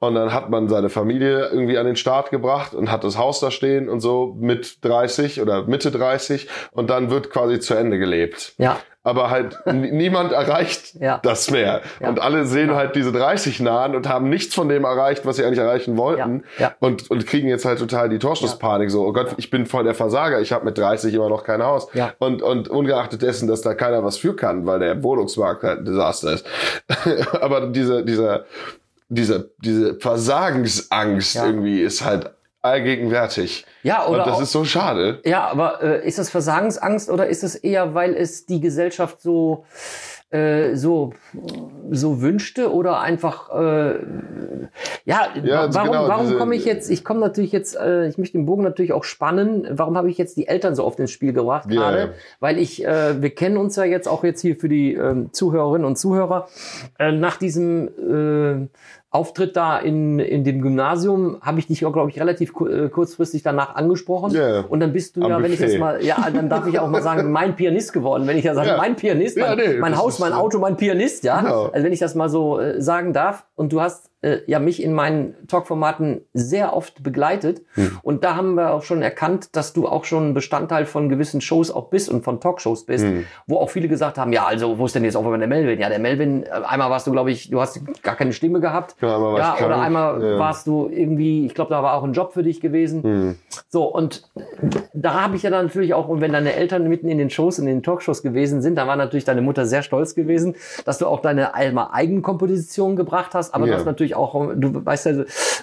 und 0.00 0.14
dann 0.14 0.32
hat 0.32 0.50
man 0.50 0.68
seine 0.68 0.88
Familie 0.88 1.48
irgendwie 1.52 1.78
an 1.78 1.86
den 1.86 1.96
Start 1.96 2.30
gebracht 2.30 2.74
und 2.74 2.90
hat 2.90 3.04
das 3.04 3.16
Haus 3.16 3.40
da 3.40 3.50
stehen 3.50 3.88
und 3.88 4.00
so 4.00 4.36
mit 4.38 4.84
30 4.84 5.40
oder 5.40 5.64
Mitte 5.64 5.90
30 5.90 6.48
und 6.72 6.90
dann 6.90 7.10
wird 7.10 7.30
quasi 7.30 7.60
zu 7.60 7.74
Ende 7.74 7.98
gelebt 7.98 8.54
Ja. 8.58 8.78
Aber 9.02 9.30
halt 9.30 9.58
niemand 9.66 10.32
erreicht 10.32 10.94
Ja. 11.00 11.18
das 11.22 11.50
mehr. 11.50 11.80
Ja. 12.00 12.08
Und 12.10 12.20
alle 12.20 12.44
sehen 12.44 12.74
halt 12.74 12.94
diese 12.96 13.12
30 13.12 13.60
nahen 13.60 13.94
und 13.94 14.08
haben 14.08 14.28
nichts 14.28 14.54
von 14.54 14.68
dem 14.68 14.84
erreicht, 14.84 15.24
was 15.24 15.36
sie 15.36 15.44
eigentlich 15.44 15.58
erreichen 15.58 15.96
wollten. 15.96 16.44
Ja. 16.58 16.66
Ja. 16.68 16.74
Und, 16.80 17.10
und 17.10 17.26
kriegen 17.26 17.48
jetzt 17.48 17.64
halt 17.64 17.78
total 17.78 18.08
die 18.10 18.18
Torschlusspanik. 18.18 18.90
So, 18.90 19.06
oh 19.06 19.12
Gott, 19.12 19.34
ich 19.38 19.48
bin 19.50 19.64
voll 19.66 19.84
der 19.84 19.94
Versager, 19.94 20.40
ich 20.40 20.52
habe 20.52 20.64
mit 20.66 20.76
30 20.76 21.14
immer 21.14 21.28
noch 21.30 21.44
kein 21.44 21.62
Haus. 21.62 21.88
Ja. 21.94 22.12
Und, 22.18 22.42
und 22.42 22.68
ungeachtet 22.68 23.22
dessen, 23.22 23.48
dass 23.48 23.62
da 23.62 23.74
keiner 23.74 24.04
was 24.04 24.18
für 24.18 24.36
kann, 24.36 24.66
weil 24.66 24.80
der 24.80 25.02
Wohnungsmarkt 25.02 25.62
halt 25.62 25.78
ein 25.80 25.84
Desaster 25.86 26.32
ist. 26.34 26.46
aber 27.40 27.68
diese, 27.68 28.04
dieser, 28.04 28.44
diese, 29.08 29.50
diese 29.58 29.94
Versagensangst 29.98 31.34
Ja. 31.34 31.46
irgendwie 31.46 31.80
ist 31.80 32.04
halt 32.04 32.30
allgegenwärtig. 32.62 33.66
Ja, 33.82 34.06
oder 34.06 34.20
Und 34.20 34.26
das 34.26 34.36
auch- 34.36 34.42
ist 34.42 34.52
so 34.52 34.64
schade. 34.64 35.20
Ja, 35.24 35.48
aber 35.48 35.82
äh, 35.82 36.06
ist 36.06 36.18
das 36.18 36.30
Versagensangst 36.30 37.10
oder 37.10 37.26
ist 37.26 37.42
es 37.44 37.54
eher, 37.54 37.94
weil 37.94 38.14
es 38.14 38.46
die 38.46 38.60
Gesellschaft 38.60 39.20
so 39.20 39.64
äh, 40.30 40.76
so 40.76 41.12
so 41.90 42.22
wünschte 42.22 42.72
oder 42.72 43.00
einfach 43.00 43.50
äh, 43.52 43.94
ja, 45.04 45.28
Ja, 45.42 45.42
wa- 45.42 45.60
also 45.62 45.78
warum 45.78 45.90
genau, 45.90 46.08
warum 46.08 46.38
komme 46.38 46.54
ich 46.54 46.64
jetzt 46.64 46.88
ich 46.88 47.04
komme 47.04 47.18
natürlich 47.18 47.50
jetzt 47.50 47.76
äh, 47.76 48.06
ich 48.06 48.16
möchte 48.16 48.38
den 48.38 48.46
Bogen 48.46 48.62
natürlich 48.62 48.92
auch 48.92 49.02
spannen 49.02 49.66
warum 49.72 49.96
habe 49.96 50.08
ich 50.08 50.18
jetzt 50.18 50.36
die 50.36 50.46
Eltern 50.46 50.76
so 50.76 50.84
oft 50.84 51.00
ins 51.00 51.10
Spiel 51.10 51.32
gebracht 51.32 51.68
Ja, 51.68 51.80
gerade 51.80 51.98
ja. 51.98 52.08
weil 52.38 52.58
ich 52.58 52.84
äh, 52.84 53.20
wir 53.20 53.30
kennen 53.30 53.56
uns 53.56 53.74
ja 53.74 53.82
jetzt 53.82 54.06
auch 54.06 54.22
jetzt 54.22 54.40
hier 54.40 54.54
für 54.54 54.68
die 54.68 54.94
ähm, 54.94 55.32
Zuhörerinnen 55.32 55.84
und 55.84 55.96
Zuhörer 55.98 56.46
äh, 57.00 57.10
nach 57.10 57.36
diesem 57.36 57.88
äh, 57.88 58.68
Auftritt 59.12 59.56
da 59.56 59.76
in, 59.78 60.20
in 60.20 60.44
dem 60.44 60.62
Gymnasium 60.62 61.38
habe 61.42 61.58
ich 61.58 61.66
dich 61.66 61.84
auch, 61.84 61.92
glaube 61.92 62.10
ich, 62.10 62.20
relativ 62.20 62.52
äh, 62.60 62.88
kurzfristig 62.88 63.42
danach 63.42 63.74
angesprochen. 63.74 64.30
Ja. 64.32 64.60
Und 64.60 64.78
dann 64.78 64.92
bist 64.92 65.16
du 65.16 65.22
Am 65.24 65.30
ja, 65.30 65.42
wenn 65.42 65.52
ich 65.52 65.58
das 65.58 65.70
Buffet. 65.70 65.78
mal, 65.80 66.04
ja, 66.04 66.28
dann 66.32 66.48
darf 66.48 66.66
ich 66.68 66.78
auch 66.78 66.88
mal 66.88 67.02
sagen, 67.02 67.32
mein 67.32 67.56
Pianist 67.56 67.92
geworden. 67.92 68.28
Wenn 68.28 68.38
ich 68.38 68.44
ja 68.44 68.54
sage, 68.54 68.68
Ja. 68.68 68.76
mein 68.76 68.94
Pianist, 68.94 69.36
Ja, 69.36 69.48
mein, 69.56 69.58
nee, 69.58 69.78
mein 69.78 69.98
Haus, 69.98 70.20
mein 70.20 70.32
Auto, 70.32 70.58
mein 70.60 70.76
Pianist, 70.76 71.24
ja. 71.24 71.40
Genau. 71.40 71.64
Also 71.72 71.84
wenn 71.84 71.92
ich 71.92 71.98
das 71.98 72.14
mal 72.14 72.28
so 72.28 72.60
äh, 72.60 72.80
sagen 72.80 73.12
darf. 73.12 73.44
Und 73.56 73.72
du 73.72 73.80
hast 73.80 74.09
äh, 74.22 74.38
ja 74.46 74.58
mich 74.58 74.82
in 74.82 74.92
meinen 74.92 75.34
Talkformaten 75.48 76.22
sehr 76.34 76.74
oft 76.76 77.02
begleitet. 77.02 77.62
Hm. 77.74 77.98
Und 78.02 78.24
da 78.24 78.36
haben 78.36 78.54
wir 78.54 78.72
auch 78.72 78.82
schon 78.82 79.02
erkannt, 79.02 79.56
dass 79.56 79.72
du 79.72 79.88
auch 79.88 80.04
schon 80.04 80.34
Bestandteil 80.34 80.84
von 80.86 81.08
gewissen 81.08 81.40
Shows 81.40 81.70
auch 81.70 81.88
bist 81.88 82.08
und 82.08 82.22
von 82.24 82.40
Talkshows 82.40 82.84
bist, 82.86 83.04
Hm. 83.04 83.24
wo 83.46 83.56
auch 83.58 83.70
viele 83.70 83.88
gesagt 83.88 84.18
haben, 84.18 84.32
ja, 84.32 84.44
also 84.46 84.78
wo 84.78 84.86
ist 84.86 84.94
denn 84.94 85.04
jetzt 85.04 85.16
auch 85.16 85.22
der 85.24 85.46
Melvin? 85.48 85.80
Ja, 85.80 85.88
der 85.88 85.98
Melvin, 85.98 86.44
äh, 86.44 86.48
einmal 86.50 86.90
warst 86.90 87.06
du, 87.06 87.12
glaube 87.12 87.30
ich, 87.30 87.50
du 87.50 87.60
hast 87.60 87.80
gar 88.02 88.16
keine 88.16 88.32
Stimme 88.32 88.60
gehabt. 88.60 88.96
Ja, 89.00 89.14
einmal 89.16 89.38
ja, 89.38 89.54
oder 89.54 89.68
krank. 89.68 89.82
einmal 89.84 90.22
Ja. 90.22 90.38
warst 90.38 90.66
du 90.66 90.88
irgendwie, 90.92 91.46
ich 91.46 91.54
glaube, 91.54 91.70
da 91.70 91.82
war 91.82 91.94
auch 91.94 92.04
ein 92.04 92.12
Job 92.12 92.32
für 92.32 92.42
dich 92.42 92.60
gewesen. 92.60 93.02
Hm. 93.02 93.36
So, 93.68 93.84
und 93.84 94.28
da 94.92 95.22
habe 95.22 95.36
ich 95.36 95.42
ja 95.44 95.50
dann 95.50 95.66
natürlich 95.66 95.94
auch, 95.94 96.08
und 96.08 96.20
wenn 96.20 96.32
deine 96.32 96.52
Eltern 96.54 96.88
mitten 96.88 97.08
in 97.08 97.18
den 97.18 97.30
Shows, 97.30 97.58
in 97.58 97.66
den 97.66 97.82
Talkshows 97.82 98.22
gewesen 98.22 98.60
sind, 98.62 98.76
dann 98.76 98.86
war 98.88 98.96
natürlich 98.96 99.24
deine 99.24 99.40
Mutter 99.42 99.66
sehr 99.66 99.82
stolz 99.82 100.14
gewesen, 100.14 100.56
dass 100.84 100.98
du 100.98 101.06
auch 101.06 101.20
deine 101.20 101.54
einmal 101.54 101.88
Eigenkomposition 101.92 102.96
gebracht 102.96 103.34
hast, 103.34 103.54
aber 103.54 103.66
Ja. 103.66 103.72
du 103.72 103.78
hast 103.78 103.86
natürlich 103.86 104.09
auch, 104.14 104.34
du 104.54 104.84
weißt 104.84 105.06
ja, 105.06 105.12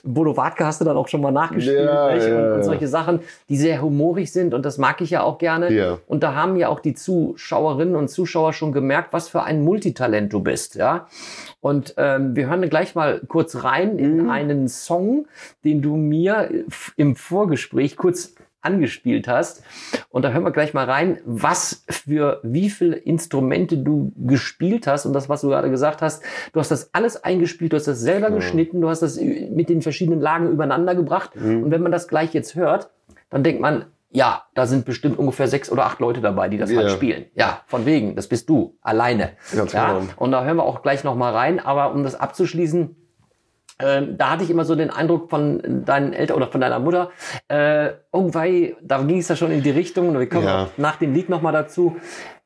Bodo 0.03 0.37
Wartke 0.37 0.65
hast 0.65 0.81
du 0.81 0.85
dann 0.85 0.97
auch 0.97 1.07
schon 1.07 1.21
mal 1.21 1.31
nachgespielt 1.31 1.79
Ja, 1.79 2.15
ja, 2.15 2.37
und, 2.49 2.53
und 2.57 2.63
solche 2.63 2.87
Sachen, 2.87 3.19
die 3.49 3.57
sehr 3.57 3.81
humorig 3.81 4.31
sind 4.31 4.53
und 4.53 4.65
das 4.65 4.77
mag 4.77 5.01
ich 5.01 5.09
ja 5.09 5.23
auch 5.23 5.37
gerne. 5.37 5.71
Ja. 5.71 5.97
Und 6.07 6.23
da 6.23 6.33
haben 6.35 6.55
ja 6.55 6.69
auch 6.69 6.79
die 6.79 6.93
Zuschauerinnen 6.93 7.95
und 7.95 8.09
Zuschauer 8.09 8.53
schon 8.53 8.71
gemerkt, 8.71 9.13
was 9.13 9.29
für 9.29 9.43
ein 9.43 9.63
Multitalent 9.63 10.31
du 10.33 10.41
bist, 10.41 10.75
ja. 10.75 11.07
Und 11.59 11.93
ähm, 11.97 12.35
wir 12.35 12.47
hören 12.47 12.67
gleich 12.69 12.95
mal 12.95 13.21
kurz 13.27 13.63
rein 13.63 13.97
in 13.99 14.23
Mhm. 14.23 14.29
einen 14.29 14.67
Song, 14.69 15.27
den 15.63 15.81
du 15.81 15.95
mir 15.95 16.49
f- 16.67 16.93
im 16.97 17.15
Vorgespräch 17.15 17.97
kurz 17.97 18.35
angespielt 18.61 19.27
hast. 19.27 19.63
Und 20.09 20.23
da 20.23 20.31
hören 20.31 20.43
wir 20.43 20.51
gleich 20.51 20.73
mal 20.73 20.85
rein, 20.85 21.19
was 21.25 21.83
für 21.89 22.39
wie 22.43 22.69
viele 22.69 22.95
Instrumente 22.95 23.77
du 23.77 24.11
gespielt 24.15 24.87
hast 24.87 25.05
und 25.05 25.13
das, 25.13 25.29
was 25.29 25.41
du 25.41 25.49
gerade 25.49 25.69
gesagt 25.69 26.01
hast. 26.01 26.23
Du 26.53 26.59
hast 26.59 26.71
das 26.71 26.93
alles 26.93 27.23
eingespielt, 27.23 27.73
du 27.73 27.77
hast 27.77 27.87
das 27.87 27.99
selber 27.99 28.31
geschnitten, 28.31 28.81
du 28.81 28.89
hast 28.89 29.01
das 29.01 29.19
mit 29.19 29.69
den 29.69 29.81
verschiedenen 29.81 30.21
Lagen 30.21 30.49
übereinander 30.49 30.95
gebracht. 30.95 31.35
Mhm. 31.35 31.63
Und 31.63 31.71
wenn 31.71 31.81
man 31.81 31.91
das 31.91 32.07
gleich 32.07 32.33
jetzt 32.33 32.55
hört, 32.55 32.89
dann 33.29 33.43
denkt 33.43 33.61
man, 33.61 33.85
ja, 34.09 34.45
da 34.55 34.65
sind 34.65 34.85
bestimmt 34.85 35.19
ungefähr 35.19 35.47
sechs 35.47 35.69
oder 35.69 35.85
acht 35.85 35.99
Leute 35.99 36.21
dabei, 36.21 36.47
die 36.49 36.57
das 36.57 36.71
Ja. 36.71 36.79
halt 36.79 36.91
spielen. 36.91 37.25
Ja, 37.35 37.61
von 37.67 37.85
wegen, 37.85 38.15
das 38.15 38.27
bist 38.27 38.49
du, 38.49 38.77
alleine. 38.81 39.31
Ganz 39.53 39.73
ja, 39.73 39.99
genau. 39.99 40.05
und 40.15 40.31
da 40.31 40.43
hören 40.45 40.57
wir 40.57 40.63
auch 40.63 40.81
gleich 40.81 41.03
noch 41.03 41.15
mal 41.15 41.33
rein. 41.33 41.59
Aber 41.59 41.93
um 41.93 42.03
das 42.03 42.15
abzuschließen, 42.15 42.95
ähm, 43.79 44.17
da 44.17 44.31
hatte 44.31 44.43
ich 44.43 44.49
immer 44.49 44.65
so 44.65 44.75
den 44.75 44.89
Eindruck 44.89 45.29
von 45.29 45.83
deinen 45.85 46.13
Eltern 46.13 46.37
oder 46.37 46.47
von 46.47 46.61
deiner 46.61 46.79
Mutter, 46.79 47.11
äh, 47.47 47.89
oh 48.11 48.33
wei, 48.33 48.75
da 48.81 49.01
ging 49.03 49.19
es 49.19 49.27
ja 49.27 49.35
schon 49.35 49.51
in 49.51 49.61
die 49.63 49.69
Richtung, 49.71 50.09
und 50.09 50.19
wir 50.19 50.27
kommen 50.29 50.45
Ja. 50.45 50.67
nach 50.77 50.95
dem 50.97 51.13
Lied 51.13 51.29
noch 51.29 51.41
mal 51.41 51.51
dazu. 51.51 51.95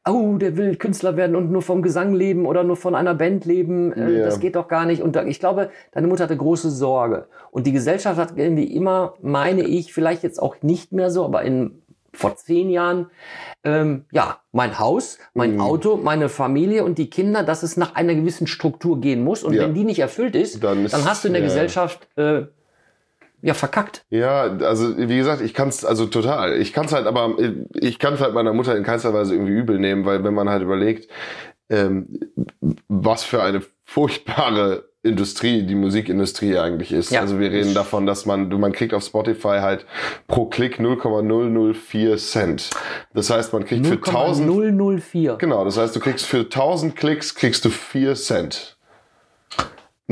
Oh, 0.10 0.38
der 0.38 0.58
will 0.58 0.78
Künstler 0.78 1.16
werden 1.16 1.36
und 1.36 1.52
nur 1.52 1.62
vom 1.62 1.84
Gesang 1.84 2.14
leben 2.16 2.48
oder 2.48 2.64
nur 2.64 2.76
von 2.76 2.96
einer 2.96 3.14
Band 3.14 3.46
leben. 3.46 3.94
Äh, 3.94 4.18
Ja. 4.18 4.26
Das 4.26 4.40
geht 4.40 4.56
doch 4.56 4.68
gar 4.68 4.86
nicht. 4.86 5.04
Und 5.04 5.16
da, 5.16 5.24
ich 5.26 5.40
glaube, 5.40 5.70
deine 5.92 6.08
Mutter 6.08 6.24
hatte 6.24 6.36
große 6.36 6.72
Sorge. 6.72 7.28
Und 7.52 7.68
die 7.68 7.72
Gesellschaft 7.72 8.18
hat 8.20 8.34
irgendwie 8.36 8.64
immer, 8.64 9.14
meine 9.22 9.62
ich, 9.62 9.94
vielleicht 9.94 10.24
jetzt 10.24 10.42
auch 10.42 10.56
nicht 10.64 10.92
mehr 10.92 11.12
so, 11.12 11.24
aber 11.24 11.44
in 11.44 11.81
vor 12.14 12.36
zehn 12.36 12.70
Jahren, 12.70 13.10
ähm, 13.64 14.06
ja, 14.12 14.40
mein 14.52 14.80
Haus, 14.80 15.18
mein 15.34 15.56
Mhm. 15.56 15.62
Auto, 15.62 15.98
meine 15.98 16.28
Familie 16.30 16.84
und 16.84 16.98
die 16.98 17.10
Kinder, 17.10 17.44
dass 17.44 17.64
es 17.64 17.78
nach 17.78 17.96
einer 17.96 18.14
gewissen 18.16 18.48
Struktur 18.48 19.00
gehen 19.00 19.24
muss. 19.24 19.44
Und 19.44 19.54
Ja. 19.54 19.64
wenn 19.64 19.74
die 19.74 19.84
nicht 19.86 20.00
erfüllt 20.00 20.36
ist, 20.36 20.64
Dann 20.64 20.78
dann, 20.78 20.86
ist- 20.86 21.06
hast 21.10 21.24
du 21.24 21.28
in 21.30 21.34
der 21.34 21.42
ja. 21.42 21.48
Gesellschaft 21.48 22.08
äh, 22.18 22.44
ja 23.42 23.54
verkackt. 23.54 24.06
Ja, 24.10 24.42
also 24.44 24.98
wie 24.98 25.18
gesagt, 25.18 25.42
ich 25.42 25.54
kann's 25.54 25.86
also 25.86 26.06
total. 26.06 26.58
Ich 26.58 26.74
kann's 26.74 26.92
halt, 26.94 27.08
aber 27.08 27.36
ich 27.74 27.98
kann's 27.98 28.20
halt 28.20 28.34
meiner 28.34 28.54
Mutter 28.54 28.76
in 28.76 28.84
keinster 28.84 29.14
Weise 29.14 29.34
irgendwie 29.34 29.54
übel 29.54 29.80
nehmen, 29.80 30.06
weil 30.06 30.24
wenn 30.24 30.34
man 30.34 30.50
halt 30.50 30.62
überlegt, 30.64 31.10
ähm, 31.70 32.20
was 32.90 33.24
für 33.24 33.42
eine 33.42 33.62
furchtbare 33.86 34.91
Industrie 35.04 35.64
die 35.64 35.74
Musikindustrie 35.74 36.58
eigentlich 36.58 36.92
ist. 36.92 37.12
Ja. 37.12 37.22
Also 37.22 37.40
wir 37.40 37.52
reden 37.52 37.74
davon, 37.74 38.06
dass 38.06 38.28
man 38.28 38.50
man 38.50 38.72
kriegt 38.72 38.94
auf 38.94 39.04
Spotify 39.04 39.60
halt 39.62 39.86
pro 40.28 40.46
Klick 40.46 40.80
0,004 40.80 42.18
Cent. 42.18 42.70
Das 43.14 43.32
heißt, 43.32 43.52
man 43.52 43.66
kriegt 43.66 43.88
für 43.88 43.96
1000 43.96 44.48
0,004. 44.48 45.38
Genau, 45.38 45.66
das 45.66 45.78
heißt, 45.78 45.96
du 45.96 46.00
kriegst 46.00 46.26
für 46.28 46.42
1000 46.42 46.96
Klicks 46.96 47.34
kriegst 47.34 47.66
du 47.66 47.70
4 47.70 48.14
Cent. 48.14 48.78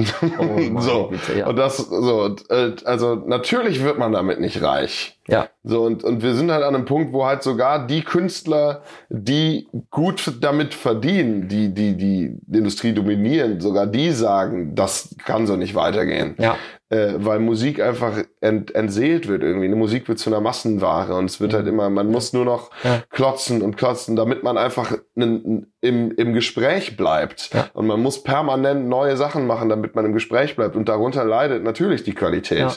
meine 0.38 0.82
so. 0.82 1.08
Güte, 1.10 1.40
ja. 1.40 1.48
Und 1.48 1.56
das, 1.58 1.78
so, 1.78 2.36
äh, 2.50 2.72
also 2.86 3.16
natürlich 3.16 3.84
wird 3.84 3.98
man 3.98 4.12
damit 4.12 4.40
nicht 4.40 4.62
reich. 4.62 5.20
Ja. 5.28 5.50
So, 5.64 5.84
und, 5.84 6.04
und 6.04 6.24
wir 6.24 6.34
sind 6.34 6.52
halt 6.52 6.64
an 6.64 6.76
einem 6.76 6.86
Punkt, 6.86 7.14
wo 7.14 7.26
halt 7.26 7.44
sogar 7.44 7.86
die 7.86 8.04
Künstler, 8.04 8.82
die 9.10 9.68
gut 9.92 10.34
damit 10.42 10.74
verdienen, 10.74 11.48
die, 11.48 11.74
die, 11.74 11.96
die 11.96 12.38
Industrie 12.52 12.94
dominieren, 12.94 13.60
sogar 13.60 13.86
die 13.86 14.12
sagen, 14.12 14.76
das 14.76 15.16
kann 15.26 15.46
so 15.46 15.56
nicht 15.56 15.76
weitergehen. 15.76 16.36
Ja. 16.40 16.58
Äh, 16.92 17.14
weil 17.18 17.40
Musik 17.40 17.80
einfach 17.82 18.18
ent, 18.42 18.74
entseelt 18.74 19.28
wird 19.28 19.44
irgendwie. 19.44 19.68
Eine 19.68 19.76
Musik 19.76 20.08
wird 20.08 20.18
zu 20.18 20.30
einer 20.32 20.42
Massenware 20.42 21.14
und 21.16 21.26
es 21.26 21.40
wird 21.40 21.54
halt 21.54 21.68
immer, 21.68 21.90
man 21.90 22.08
muss 22.10 22.34
nur 22.34 22.46
noch 22.46 22.72
Mhm. 22.84 22.90
Ja. 22.90 23.04
klotzen 23.10 23.62
und 23.62 23.78
klotzen, 23.78 24.16
damit 24.16 24.44
man 24.44 24.58
einfach 24.58 24.98
nen, 25.16 25.68
im, 25.82 26.12
im 26.12 26.34
Gespräch 26.34 26.98
bleibt. 26.98 27.54
Ja. 27.54 27.70
Und 27.74 27.88
man 27.88 28.02
muss 28.02 28.24
permanent 28.24 28.88
neue 28.88 29.18
Sachen 29.18 29.46
machen, 29.48 29.70
damit 29.70 29.96
man 29.96 30.06
im 30.06 30.14
Gespräch 30.14 30.56
bleibt. 30.56 30.76
Und 30.76 30.90
darunter 30.90 31.24
leidet 31.26 31.64
natürlich 31.64 32.04
die 32.04 32.14
Qualität. 32.14 32.60
Ja. 32.60 32.74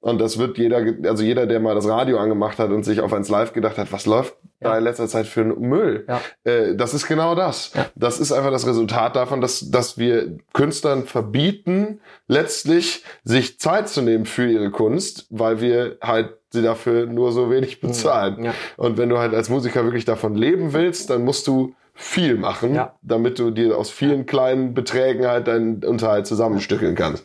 Und 0.00 0.20
das 0.20 0.38
wird 0.38 0.58
jeder, 0.58 0.84
also 1.08 1.22
jeder, 1.22 1.46
der 1.46 1.60
mal 1.60 1.74
das 1.74 1.86
Radio 1.88 2.18
angemacht 2.18 2.58
hat 2.58 2.70
und 2.70 2.82
sich 2.84 3.00
auf 3.00 3.12
eins 3.12 3.28
Live 3.28 3.52
gedacht 3.52 3.78
hat, 3.78 3.92
was 3.92 4.06
läuft 4.06 4.34
da 4.60 4.76
in 4.78 4.84
letzter 4.84 5.08
Zeit 5.08 5.26
für 5.26 5.40
ein 5.40 5.58
Müll? 5.60 6.06
Äh, 6.44 6.74
das 6.76 6.94
ist 6.94 7.08
genau 7.08 7.34
das. 7.34 7.72
Das 7.96 8.20
ist 8.20 8.32
einfach 8.32 8.50
das 8.50 8.66
Resultat 8.66 9.16
davon, 9.16 9.40
dass, 9.40 9.70
dass 9.70 9.98
wir 9.98 10.36
Künstlern 10.52 11.04
verbieten, 11.04 12.00
letztlich 12.28 13.04
sich 13.24 13.51
Zeit 13.58 13.88
zu 13.88 14.02
nehmen 14.02 14.26
für 14.26 14.46
ihre 14.48 14.70
Kunst, 14.70 15.26
weil 15.30 15.60
wir 15.60 15.96
halt 16.02 16.34
sie 16.50 16.62
dafür 16.62 17.06
nur 17.06 17.32
so 17.32 17.50
wenig 17.50 17.80
bezahlen. 17.80 18.44
Ja. 18.44 18.54
Und 18.76 18.98
wenn 18.98 19.08
du 19.08 19.18
halt 19.18 19.34
als 19.34 19.48
Musiker 19.48 19.84
wirklich 19.84 20.04
davon 20.04 20.34
leben 20.34 20.72
willst, 20.72 21.08
dann 21.10 21.24
musst 21.24 21.46
du 21.46 21.74
viel 21.94 22.36
machen, 22.36 22.74
Ja. 22.74 22.94
damit 23.02 23.38
du 23.38 23.50
dir 23.50 23.76
aus 23.76 23.90
vielen 23.90 24.26
kleinen 24.26 24.74
Beträgen 24.74 25.26
halt 25.26 25.46
deinen 25.46 25.84
Unterhalt 25.84 26.26
zusammenstückeln 26.26 26.94
kannst. 26.94 27.24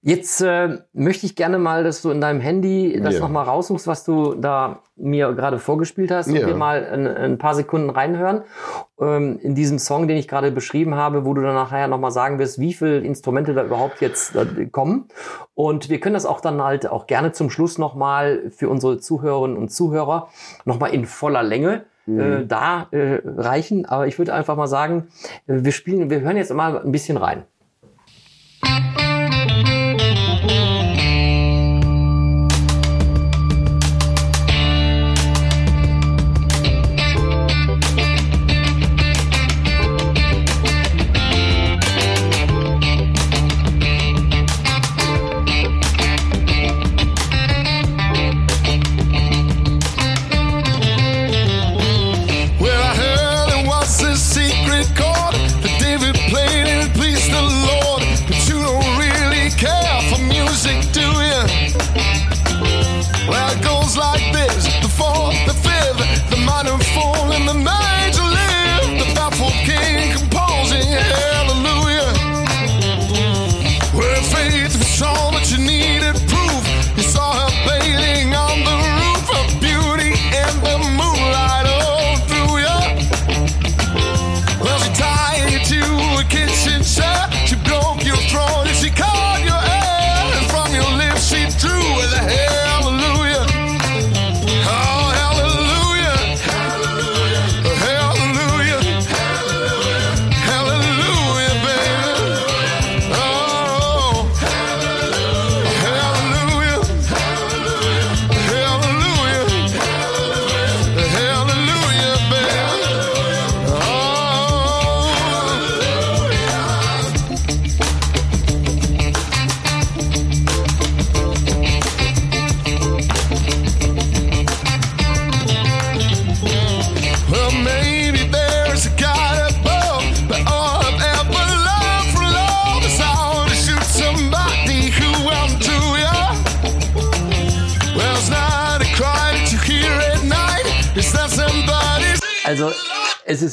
Jetzt 0.00 0.40
äh, 0.42 0.78
möchte 0.92 1.26
ich 1.26 1.34
gerne 1.34 1.58
mal, 1.58 1.82
dass 1.82 2.02
du 2.02 2.10
in 2.10 2.20
deinem 2.20 2.40
Handy 2.40 3.00
das 3.02 3.14
Ja. 3.14 3.20
nochmal 3.20 3.44
raussuchst, 3.46 3.88
was 3.88 4.04
du 4.04 4.34
da 4.34 4.78
mir 4.94 5.32
gerade 5.32 5.58
vorgespielt 5.58 6.12
hast, 6.12 6.28
und 6.28 6.36
Ja. 6.36 6.46
wir 6.46 6.54
mal 6.54 6.84
ein, 6.86 7.06
ein 7.08 7.38
paar 7.38 7.56
Sekunden 7.56 7.90
reinhören. 7.90 8.42
Ähm, 9.00 9.40
in 9.42 9.56
diesem 9.56 9.80
Song, 9.80 10.06
den 10.06 10.16
ich 10.16 10.28
gerade 10.28 10.52
beschrieben 10.52 10.94
habe, 10.94 11.24
wo 11.24 11.34
du 11.34 11.42
dann 11.42 11.54
nachher 11.56 11.88
nochmal 11.88 12.12
sagen 12.12 12.38
wirst, 12.38 12.60
wie 12.60 12.74
viele 12.74 12.98
Instrumente 13.00 13.54
da 13.54 13.64
überhaupt 13.64 14.00
jetzt 14.00 14.36
äh, 14.36 14.66
kommen. 14.66 15.08
Und 15.54 15.90
wir 15.90 15.98
können 15.98 16.14
das 16.14 16.26
auch 16.26 16.40
dann 16.40 16.62
halt 16.62 16.88
auch 16.88 17.08
gerne 17.08 17.32
zum 17.32 17.50
Schluss 17.50 17.76
nochmal 17.76 18.50
für 18.50 18.68
unsere 18.68 18.98
Zuhörerinnen 18.98 19.56
und 19.56 19.70
Zuhörer 19.72 20.28
nochmal 20.64 20.94
in 20.94 21.06
voller 21.06 21.42
Länge 21.42 21.86
äh, 22.06 22.46
da 22.46 22.86
äh, 22.92 23.20
reichen. 23.24 23.84
Aber 23.84 24.06
ich 24.06 24.16
würde 24.18 24.32
einfach 24.32 24.56
mal 24.56 24.68
sagen, 24.68 25.08
wir 25.46 25.72
spielen, 25.72 26.08
wir 26.08 26.20
hören 26.20 26.36
jetzt 26.36 26.54
mal 26.54 26.80
ein 26.80 26.92
bisschen 26.92 27.16
rein. 27.16 27.42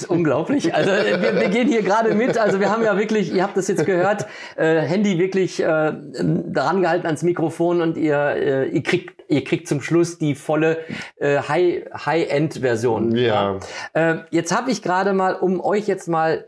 Ist 0.06 0.10
unglaublich. 0.10 0.74
Also 0.74 0.92
äh, 0.92 1.22
wir, 1.22 1.40
wir 1.40 1.50
gehen 1.50 1.68
hier 1.68 1.82
gerade 1.82 2.14
mit. 2.14 2.38
Also 2.38 2.60
wir 2.60 2.72
haben 2.72 2.84
ja 2.84 2.98
wirklich, 2.98 3.34
ihr 3.34 3.44
habt 3.44 3.58
das 3.58 3.68
jetzt 3.68 3.86
gehört, 3.86 4.26
äh, 4.56 4.82
Handy 4.82 5.18
wirklich 5.18 5.62
äh, 5.62 5.94
dran 5.94 6.82
gehalten 6.82 7.06
ans 7.06 7.24
Mikrofon 7.24 7.82
und 7.82 7.98
ihr, 7.98 8.18
äh, 8.18 8.70
ihr 8.70 8.84
kriegt 8.84 9.16
ihr 9.28 9.44
kriegt 9.44 9.68
zum 9.68 9.82
Schluss 9.82 10.20
die 10.20 10.36
volle 10.36 10.78
äh, 11.18 11.40
High 11.40 11.86
High 12.06 12.30
End 12.30 12.54
Version. 12.60 13.16
Ja. 13.16 13.60
Äh, 13.94 14.18
jetzt 14.30 14.56
habe 14.56 14.72
ich 14.72 14.82
gerade 14.82 15.14
mal, 15.14 15.34
um 15.34 15.60
euch 15.60 15.88
jetzt 15.88 16.08
mal 16.08 16.46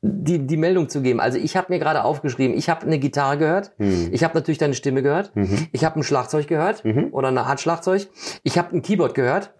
die, 0.00 0.46
die 0.46 0.56
Meldung 0.56 0.88
zu 0.88 1.02
geben. 1.02 1.18
Also 1.18 1.38
ich 1.38 1.56
habe 1.56 1.72
mir 1.72 1.80
gerade 1.80 2.04
aufgeschrieben, 2.04 2.56
ich 2.56 2.68
habe 2.68 2.86
eine 2.86 3.00
Gitarre 3.00 3.36
gehört, 3.36 3.72
ich 3.78 4.22
habe 4.22 4.34
natürlich 4.34 4.58
deine 4.58 4.74
Stimme 4.74 5.02
gehört, 5.02 5.32
ich 5.72 5.84
habe 5.84 5.98
ein 5.98 6.04
Schlagzeug 6.04 6.46
gehört 6.46 6.84
oder 7.10 7.28
eine 7.28 7.42
Art 7.42 7.60
Schlagzeug, 7.60 8.08
ich 8.44 8.58
habe 8.58 8.76
ein 8.76 8.82
Keyboard 8.82 9.14
gehört, 9.14 9.50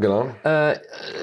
Genau. 0.00 0.26
äh, 0.44 0.76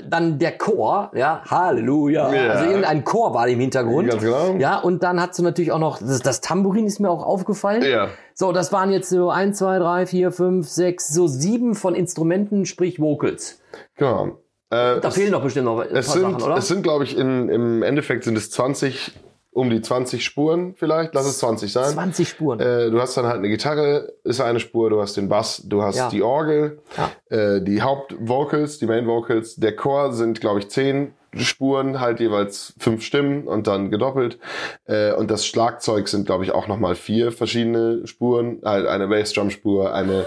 dann 0.07 0.37
der 0.37 0.57
Chor, 0.57 1.09
ja, 1.15 1.41
Halleluja. 1.49 2.33
Ja. 2.33 2.49
Also 2.51 2.65
irgendein 2.65 3.05
Chor 3.05 3.33
war 3.33 3.47
im 3.47 3.59
Hintergrund. 3.59 4.09
Ganz 4.09 4.21
genau. 4.21 4.55
Ja, 4.59 4.79
und 4.79 5.01
dann 5.01 5.19
hast 5.21 5.39
du 5.39 5.43
natürlich 5.43 5.71
auch 5.71 5.79
noch, 5.79 5.99
das, 5.99 6.19
das 6.19 6.41
Tambourin 6.41 6.85
ist 6.85 6.99
mir 6.99 7.09
auch 7.09 7.25
aufgefallen. 7.25 7.83
Ja. 7.83 8.09
So, 8.33 8.51
das 8.51 8.73
waren 8.73 8.91
jetzt 8.91 9.09
so 9.09 9.29
eins, 9.29 9.59
zwei, 9.59 9.79
drei, 9.79 10.05
vier, 10.05 10.33
fünf, 10.33 10.67
sechs, 10.67 11.07
so 11.07 11.27
sieben 11.27 11.73
von 11.73 11.95
Instrumenten, 11.95 12.65
sprich 12.65 12.99
Vocals. 12.99 13.61
Genau. 13.95 14.39
Äh, 14.69 14.99
Da 14.99 15.09
fehlen 15.09 15.31
doch 15.31 15.43
bestimmt 15.43 15.65
noch 15.65 15.79
ein 15.79 15.87
paar 15.87 15.97
es 15.97 16.11
sind, 16.11 16.21
Sachen, 16.23 16.43
oder? 16.43 16.57
es 16.57 16.67
sind, 16.67 16.83
glaube 16.83 17.05
ich, 17.05 17.17
in, 17.17 17.47
im 17.47 17.81
Endeffekt 17.81 18.25
sind 18.25 18.37
es 18.37 18.51
20, 18.51 19.13
um 19.55 19.69
die 19.69 19.81
20 19.81 20.23
Spuren 20.23 20.75
vielleicht. 20.77 21.13
Lass 21.15 21.25
es 21.25 21.39
20 21.39 21.71
sein. 21.71 21.93
20 21.93 22.27
Spuren. 22.27 22.59
Äh, 22.59 22.91
du 22.91 22.99
hast 22.99 23.15
dann 23.15 23.25
halt 23.25 23.37
eine 23.37 23.47
Gitarre, 23.49 24.13
ist 24.25 24.41
eine 24.41 24.59
Spur, 24.59 24.89
du 24.89 25.01
hast 25.01 25.15
den 25.15 25.29
Bass, 25.29 25.63
du 25.65 25.81
hast 25.81 25.95
Ja. 25.95 26.09
die 26.09 26.21
Orgel, 26.21 26.79
Ja. 26.97 27.11
äh, 27.37 27.61
die 27.61 27.81
Hauptvocals, 27.81 28.79
die 28.79 28.85
Main 28.85 29.07
Vocals, 29.07 29.55
der 29.55 29.75
Chor 29.75 30.11
sind, 30.11 30.41
glaube 30.41 30.59
ich, 30.59 30.69
zehn 30.69 31.13
Spuren, 31.37 31.99
halt 31.99 32.21
jeweils 32.21 32.73
fünf 32.79 33.03
Stimmen 33.03 33.45
und 33.47 33.67
dann 33.67 33.91
gedoppelt. 33.91 34.39
Äh, 34.85 35.11
und 35.13 35.29
das 35.31 35.45
Schlagzeug 35.45 36.07
sind, 36.07 36.25
glaube 36.25 36.45
ich, 36.45 36.51
auch 36.51 36.67
nochmal 36.67 36.95
vier 36.95 37.33
verschiedene 37.33 38.07
Spuren. 38.07 38.59
Halt 38.63 38.87
eine 38.87 39.07
Bassdrum-Spur, 39.07 39.93
eine 39.93 40.25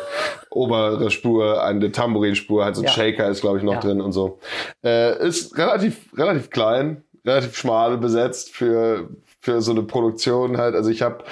obere 0.51 1.11
Spur, 1.11 1.63
eine 1.65 1.93
Tambourin-Spur, 1.93 2.65
halt 2.65 2.77
so 2.77 2.83
ein 2.83 2.87
Ja. 2.87 2.91
Shaker 2.93 3.29
ist, 3.29 3.41
glaube 3.41 3.57
ich, 3.59 3.65
noch 3.65 3.75
Ja. 3.75 3.81
drin 3.81 4.01
und 4.03 4.13
so. 4.13 4.39
Äh, 4.85 5.27
ist 5.27 5.57
relativ, 5.57 6.11
relativ 6.17 6.51
klein, 6.51 7.03
relativ 7.27 7.57
schmal 7.57 7.99
besetzt 7.99 8.55
für 8.55 9.09
für 9.41 9.61
so 9.63 9.71
eine 9.71 9.83
Produktion 9.85 10.59
halt. 10.59 10.75
Also 10.75 10.91
ich 10.91 11.01
habe 11.03 11.23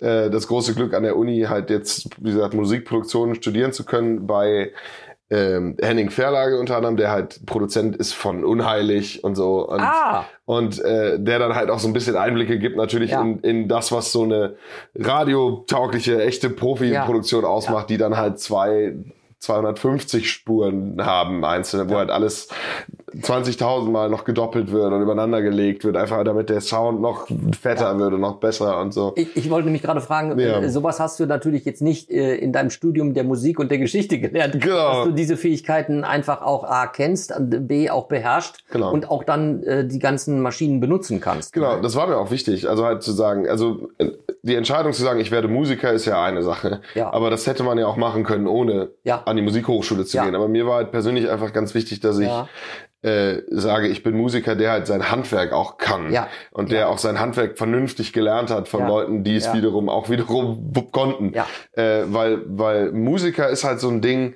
äh, 0.00 0.30
das 0.30 0.46
große 0.46 0.74
Glück 0.74 0.94
an 0.94 1.02
der 1.02 1.16
Uni 1.16 1.46
halt 1.48 1.70
jetzt, 1.70 2.08
wie 2.18 2.30
gesagt, 2.32 2.54
Musikproduktion 2.54 3.34
studieren 3.34 3.72
zu 3.72 3.84
können 3.84 4.26
bei 4.28 4.72
ähm, 5.30 5.76
Henning 5.82 6.08
Verlage 6.10 6.58
unter 6.58 6.76
anderem, 6.76 6.96
der 6.96 7.10
halt 7.10 7.44
Produzent 7.46 7.96
ist 7.96 8.14
von 8.14 8.44
Unheilig 8.44 9.24
und 9.24 9.34
so. 9.34 9.68
Und, 9.68 9.80
Ah! 9.80 10.24
und 10.46 10.80
äh, 10.82 11.18
der 11.18 11.38
dann 11.40 11.54
halt 11.56 11.68
auch 11.68 11.80
so 11.80 11.88
ein 11.88 11.92
bisschen 11.92 12.16
Einblicke 12.16 12.58
gibt 12.58 12.76
natürlich 12.76 13.10
Ja. 13.10 13.20
in, 13.22 13.40
in 13.40 13.68
das, 13.68 13.90
was 13.92 14.12
so 14.12 14.22
eine 14.22 14.54
radiotaugliche, 14.94 16.22
echte 16.22 16.50
Profi-Produktion 16.50 17.44
ausmacht, 17.44 17.90
die 17.90 17.98
dann 17.98 18.16
halt 18.16 18.38
zwei 18.38 18.94
250 19.40 20.28
Spuren 20.30 21.04
haben, 21.04 21.44
einzelne, 21.44 21.88
wo 21.88 21.96
halt 21.96 22.10
alles 22.10 22.48
20.000 23.14 23.90
Mal 23.90 24.08
noch 24.10 24.24
gedoppelt 24.24 24.70
wird 24.72 24.92
und 24.92 25.02
übereinander 25.02 25.42
gelegt 25.42 25.84
wird, 25.84 25.96
einfach 25.96 26.22
damit 26.24 26.50
der 26.50 26.60
Sound 26.60 27.00
noch 27.00 27.26
fetter 27.60 27.98
wird 27.98 28.12
und 28.14 28.20
noch 28.20 28.36
besser 28.36 28.80
und 28.80 28.92
so. 28.92 29.12
Ich, 29.16 29.36
ich 29.36 29.50
wollte 29.50 29.66
nämlich 29.66 29.82
gerade 29.82 30.00
fragen, 30.00 30.38
Ja. 30.38 30.60
äh, 30.60 30.68
sowas 30.68 31.00
hast 31.00 31.18
du 31.20 31.26
natürlich 31.26 31.64
jetzt 31.64 31.82
nicht 31.82 32.10
äh, 32.10 32.36
in 32.36 32.52
deinem 32.52 32.70
Studium 32.70 33.14
der 33.14 33.24
Musik 33.24 33.58
und 33.58 33.70
der 33.70 33.78
Geschichte 33.78 34.18
gelernt, 34.18 34.60
Genau. 34.60 34.92
dass 34.92 35.04
du 35.06 35.10
diese 35.12 35.36
Fähigkeiten 35.36 36.04
einfach 36.04 36.42
auch 36.42 36.64
A 36.64 36.86
kennst, 36.86 37.34
und 37.36 37.66
B 37.68 37.90
auch 37.90 38.08
beherrscht 38.08 38.64
Genau. 38.70 38.92
und 38.92 39.10
auch 39.10 39.24
dann 39.24 39.62
äh, 39.62 39.86
die 39.86 39.98
ganzen 39.98 40.40
Maschinen 40.40 40.80
benutzen 40.80 41.20
kannst. 41.20 41.52
Genau, 41.52 41.80
das 41.80 41.96
war 41.96 42.06
mir 42.06 42.16
auch 42.18 42.30
wichtig. 42.30 42.68
Also 42.68 42.84
halt 42.84 43.02
zu 43.02 43.12
sagen, 43.12 43.48
also 43.48 43.88
äh, 43.98 44.10
die 44.42 44.54
Entscheidung 44.54 44.92
zu 44.92 45.02
sagen, 45.02 45.20
ich 45.20 45.30
werde 45.30 45.48
Musiker, 45.48 45.92
ist 45.92 46.04
ja 46.06 46.22
eine 46.22 46.42
Sache. 46.42 46.80
Ja. 46.94 47.12
Aber 47.12 47.30
das 47.30 47.46
hätte 47.46 47.62
man 47.64 47.76
ja 47.78 47.86
auch 47.86 47.96
machen 47.96 48.24
können, 48.24 48.46
ohne 48.46 48.90
Ja. 49.04 49.22
an 49.24 49.36
die 49.36 49.42
Musikhochschule 49.42 50.04
zu 50.04 50.16
Ja. 50.16 50.24
gehen. 50.24 50.34
Aber 50.34 50.48
mir 50.48 50.66
war 50.66 50.76
halt 50.76 50.90
persönlich 50.92 51.28
einfach 51.28 51.52
ganz 51.52 51.74
wichtig, 51.74 52.00
dass 52.00 52.18
ich 52.18 52.26
Ja. 52.28 52.48
Äh, 53.08 53.42
sage, 53.50 53.88
ich 53.88 54.02
bin 54.02 54.16
Musiker, 54.16 54.54
der 54.56 54.70
halt 54.72 54.86
sein 54.86 55.10
Handwerk 55.10 55.52
auch 55.52 55.78
kann. 55.78 56.12
Ja. 56.12 56.28
Und 56.50 56.70
der 56.70 56.88
auch 56.88 56.98
sein 56.98 57.18
Handwerk 57.18 57.56
vernünftig 57.56 58.12
gelernt 58.12 58.50
hat 58.50 58.68
von 58.68 58.80
Ja. 58.80 58.88
Leuten, 58.88 59.24
die 59.24 59.36
es 59.36 59.46
Ja. 59.46 59.54
wiederum 59.54 59.88
auch 59.88 60.10
wiederum 60.10 60.72
konnten. 60.92 61.32
Ja. 61.34 61.46
Äh, 61.72 62.04
weil, 62.12 62.42
weil 62.46 62.92
Musiker 62.92 63.48
ist 63.48 63.64
halt 63.64 63.80
so 63.80 63.88
ein 63.88 64.00
Ding, 64.00 64.34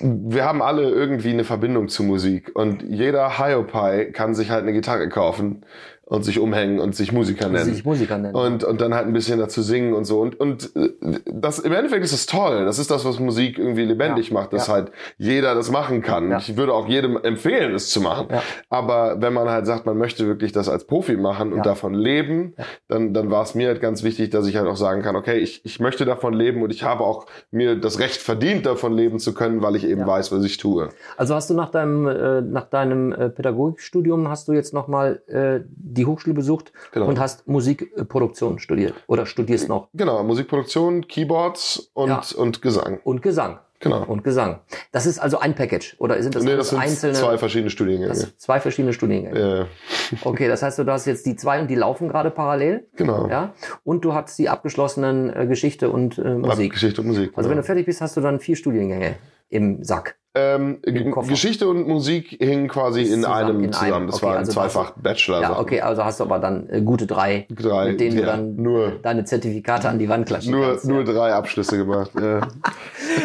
wir 0.00 0.44
haben 0.46 0.62
alle 0.62 0.88
irgendwie 0.88 1.30
eine 1.30 1.44
Verbindung 1.44 1.88
zu 1.88 2.02
Musik 2.02 2.50
und 2.54 2.82
jeder 2.82 3.38
Hiopai 3.38 4.06
kann 4.06 4.34
sich 4.34 4.50
halt 4.50 4.62
eine 4.62 4.72
Gitarre 4.72 5.08
kaufen 5.10 5.66
und 6.10 6.24
sich 6.24 6.40
umhängen 6.40 6.80
und 6.80 6.96
sich 6.96 7.12
Musiker 7.12 7.48
nennen. 7.48 7.64
sich 7.64 7.84
Musiker 7.84 8.18
nennen. 8.18 8.34
Und, 8.34 8.64
und 8.64 8.80
dann 8.80 8.94
halt 8.94 9.06
ein 9.06 9.12
bisschen 9.12 9.38
dazu 9.38 9.62
singen 9.62 9.94
und 9.94 10.04
so. 10.04 10.20
Und, 10.20 10.40
und 10.40 10.74
äh, 10.74 10.90
das, 11.32 11.60
im 11.60 11.72
Endeffekt 11.72 12.04
ist 12.04 12.12
das 12.12 12.26
toll. 12.26 12.64
Das 12.64 12.80
ist 12.80 12.90
das, 12.90 13.04
was 13.04 13.20
Musik 13.20 13.60
irgendwie 13.60 13.84
lebendig 13.84 14.28
Ja, 14.28 14.34
macht, 14.34 14.52
dass 14.52 14.66
ja. 14.66 14.74
halt 14.74 14.90
jeder 15.18 15.54
das 15.54 15.70
machen 15.70 16.02
kann. 16.02 16.32
Ja. 16.32 16.38
Ich 16.38 16.56
würde 16.56 16.74
auch 16.74 16.88
jedem 16.88 17.16
empfehlen, 17.16 17.76
es 17.76 17.90
zu 17.90 18.00
machen. 18.00 18.26
Aber 18.68 19.22
wenn 19.22 19.32
man 19.32 19.48
halt 19.48 19.66
sagt, 19.66 19.86
man 19.86 19.96
möchte 19.96 20.26
wirklich 20.26 20.50
das 20.50 20.68
als 20.68 20.84
Profi 20.84 21.16
machen 21.16 21.52
und 21.52 21.64
davon 21.64 21.94
leben, 21.94 22.54
dann, 22.88 23.14
dann 23.14 23.30
war 23.30 23.44
es 23.44 23.54
mir 23.54 23.68
halt 23.68 23.80
ganz 23.80 24.02
wichtig, 24.02 24.30
dass 24.30 24.48
ich 24.48 24.56
halt 24.56 24.66
auch 24.66 24.76
sagen 24.76 25.02
kann, 25.02 25.14
okay, 25.14 25.38
ich, 25.38 25.64
ich 25.64 25.78
möchte 25.78 26.04
davon 26.04 26.34
leben 26.34 26.60
und 26.62 26.70
ich 26.70 26.82
habe 26.82 27.04
auch 27.04 27.26
mir 27.52 27.76
das 27.76 28.00
Recht 28.00 28.16
verdient, 28.16 28.66
davon 28.66 28.94
leben 28.94 29.20
zu 29.20 29.32
können, 29.32 29.62
weil 29.62 29.76
ich 29.76 29.86
eben 29.86 30.04
weiß, 30.04 30.32
was 30.32 30.42
ich 30.44 30.56
tue. 30.56 30.88
Also 31.16 31.36
hast 31.36 31.50
du 31.50 31.54
nach 31.54 31.70
deinem, 31.70 32.08
äh, 32.08 32.40
nach 32.40 32.64
deinem 32.64 33.12
äh, 33.12 33.28
Pädagogikstudium 33.28 34.28
hast 34.28 34.48
du 34.48 34.54
jetzt 34.54 34.74
nochmal 34.74 35.22
äh, 35.28 35.60
die 35.68 35.99
Hochschule 36.06 36.34
besucht 36.34 36.72
Genau. 36.92 37.06
und 37.06 37.18
hast 37.18 37.46
Musikproduktion 37.48 38.58
studiert 38.58 38.94
oder 39.06 39.26
studierst 39.26 39.68
noch 39.68 39.88
Genau, 39.94 40.22
Musikproduktion, 40.22 41.06
Keyboards 41.08 41.90
und, 41.94 42.08
Ja. 42.08 42.22
und 42.36 42.62
Gesang. 42.62 43.00
und 43.04 43.22
Gesang. 43.22 43.58
Genau. 43.82 44.04
Und 44.04 44.22
Gesang. 44.24 44.60
Das 44.92 45.06
ist 45.06 45.18
also 45.18 45.38
ein 45.38 45.54
Package 45.54 45.96
oder 45.98 46.22
sind 46.22 46.34
das, 46.34 46.44
nee, 46.44 46.54
das 46.54 46.68
sind 46.68 46.78
einzelne 46.80 47.14
zwei 47.14 47.38
verschiedene 47.38 47.70
Studiengänge. 47.70 48.08
das 48.08 48.36
zwei 48.36 48.60
verschiedene 48.60 48.92
Studiengänge? 48.92 49.38
Äh, 49.38 50.16
Okay, 50.24 50.48
das 50.48 50.62
heißt, 50.62 50.78
du 50.80 50.86
hast 50.86 51.06
jetzt 51.06 51.24
die 51.24 51.34
zwei 51.34 51.62
und 51.62 51.68
die 51.68 51.76
laufen 51.76 52.08
gerade 52.08 52.30
parallel. 52.30 52.86
genau. 52.94 53.26
Ja. 53.28 53.54
Und 53.82 54.04
du 54.04 54.12
hast 54.12 54.38
die 54.38 54.50
abgeschlossenen 54.50 55.34
äh, 55.34 55.46
Geschichte 55.46 55.88
und 55.88 56.18
äh, 56.18 56.34
Musik. 56.34 56.72
Geschichte 56.74 57.00
und 57.00 57.06
Musik. 57.06 57.30
Also 57.36 57.48
wenn 57.48 57.54
genau. 57.56 57.62
du 57.62 57.66
fertig 57.66 57.86
bist, 57.86 58.02
hast 58.02 58.18
du 58.18 58.20
dann 58.20 58.38
vier 58.38 58.56
Studiengänge 58.56 59.14
im 59.48 59.82
Sack. 59.82 60.16
Ähm. 60.34 60.78
Geschichte 61.28 61.68
und 61.68 61.88
Musik 61.88 62.36
hingen 62.40 62.68
quasi 62.68 63.02
in 63.02 63.22
Zusammen, 63.22 63.34
einem 63.34 63.64
in 63.64 63.72
zusammen. 63.72 63.92
einem. 63.94 64.06
Das 64.06 64.16
Okay, 64.16 64.26
war 64.26 64.32
ein 64.32 64.38
also 64.38 64.52
zweifach 64.52 64.92
Bachelor. 64.92 65.40
Ja, 65.42 65.58
okay, 65.58 65.80
also 65.80 66.04
hast 66.04 66.20
du 66.20 66.24
aber 66.24 66.38
dann 66.38 66.68
äh, 66.70 66.80
gute 66.82 67.06
drei, 67.06 67.46
Drei, 67.50 67.88
mit 67.90 68.00
denen 68.00 68.16
du 68.16 68.22
ja, 68.22 68.26
dann 68.26 68.56
nur- 68.56 68.92
deine 69.02 69.24
Zertifikate 69.24 69.88
an 69.88 69.98
die 69.98 70.08
Wand 70.08 70.26
klatschen 70.26 70.52
Nur, 70.52 70.66
kannst. 70.70 70.86
nur 70.86 71.04
drei 71.04 71.32
Abschlüsse 71.32 71.76
gemacht. 71.78 72.10
ja. 72.20 72.40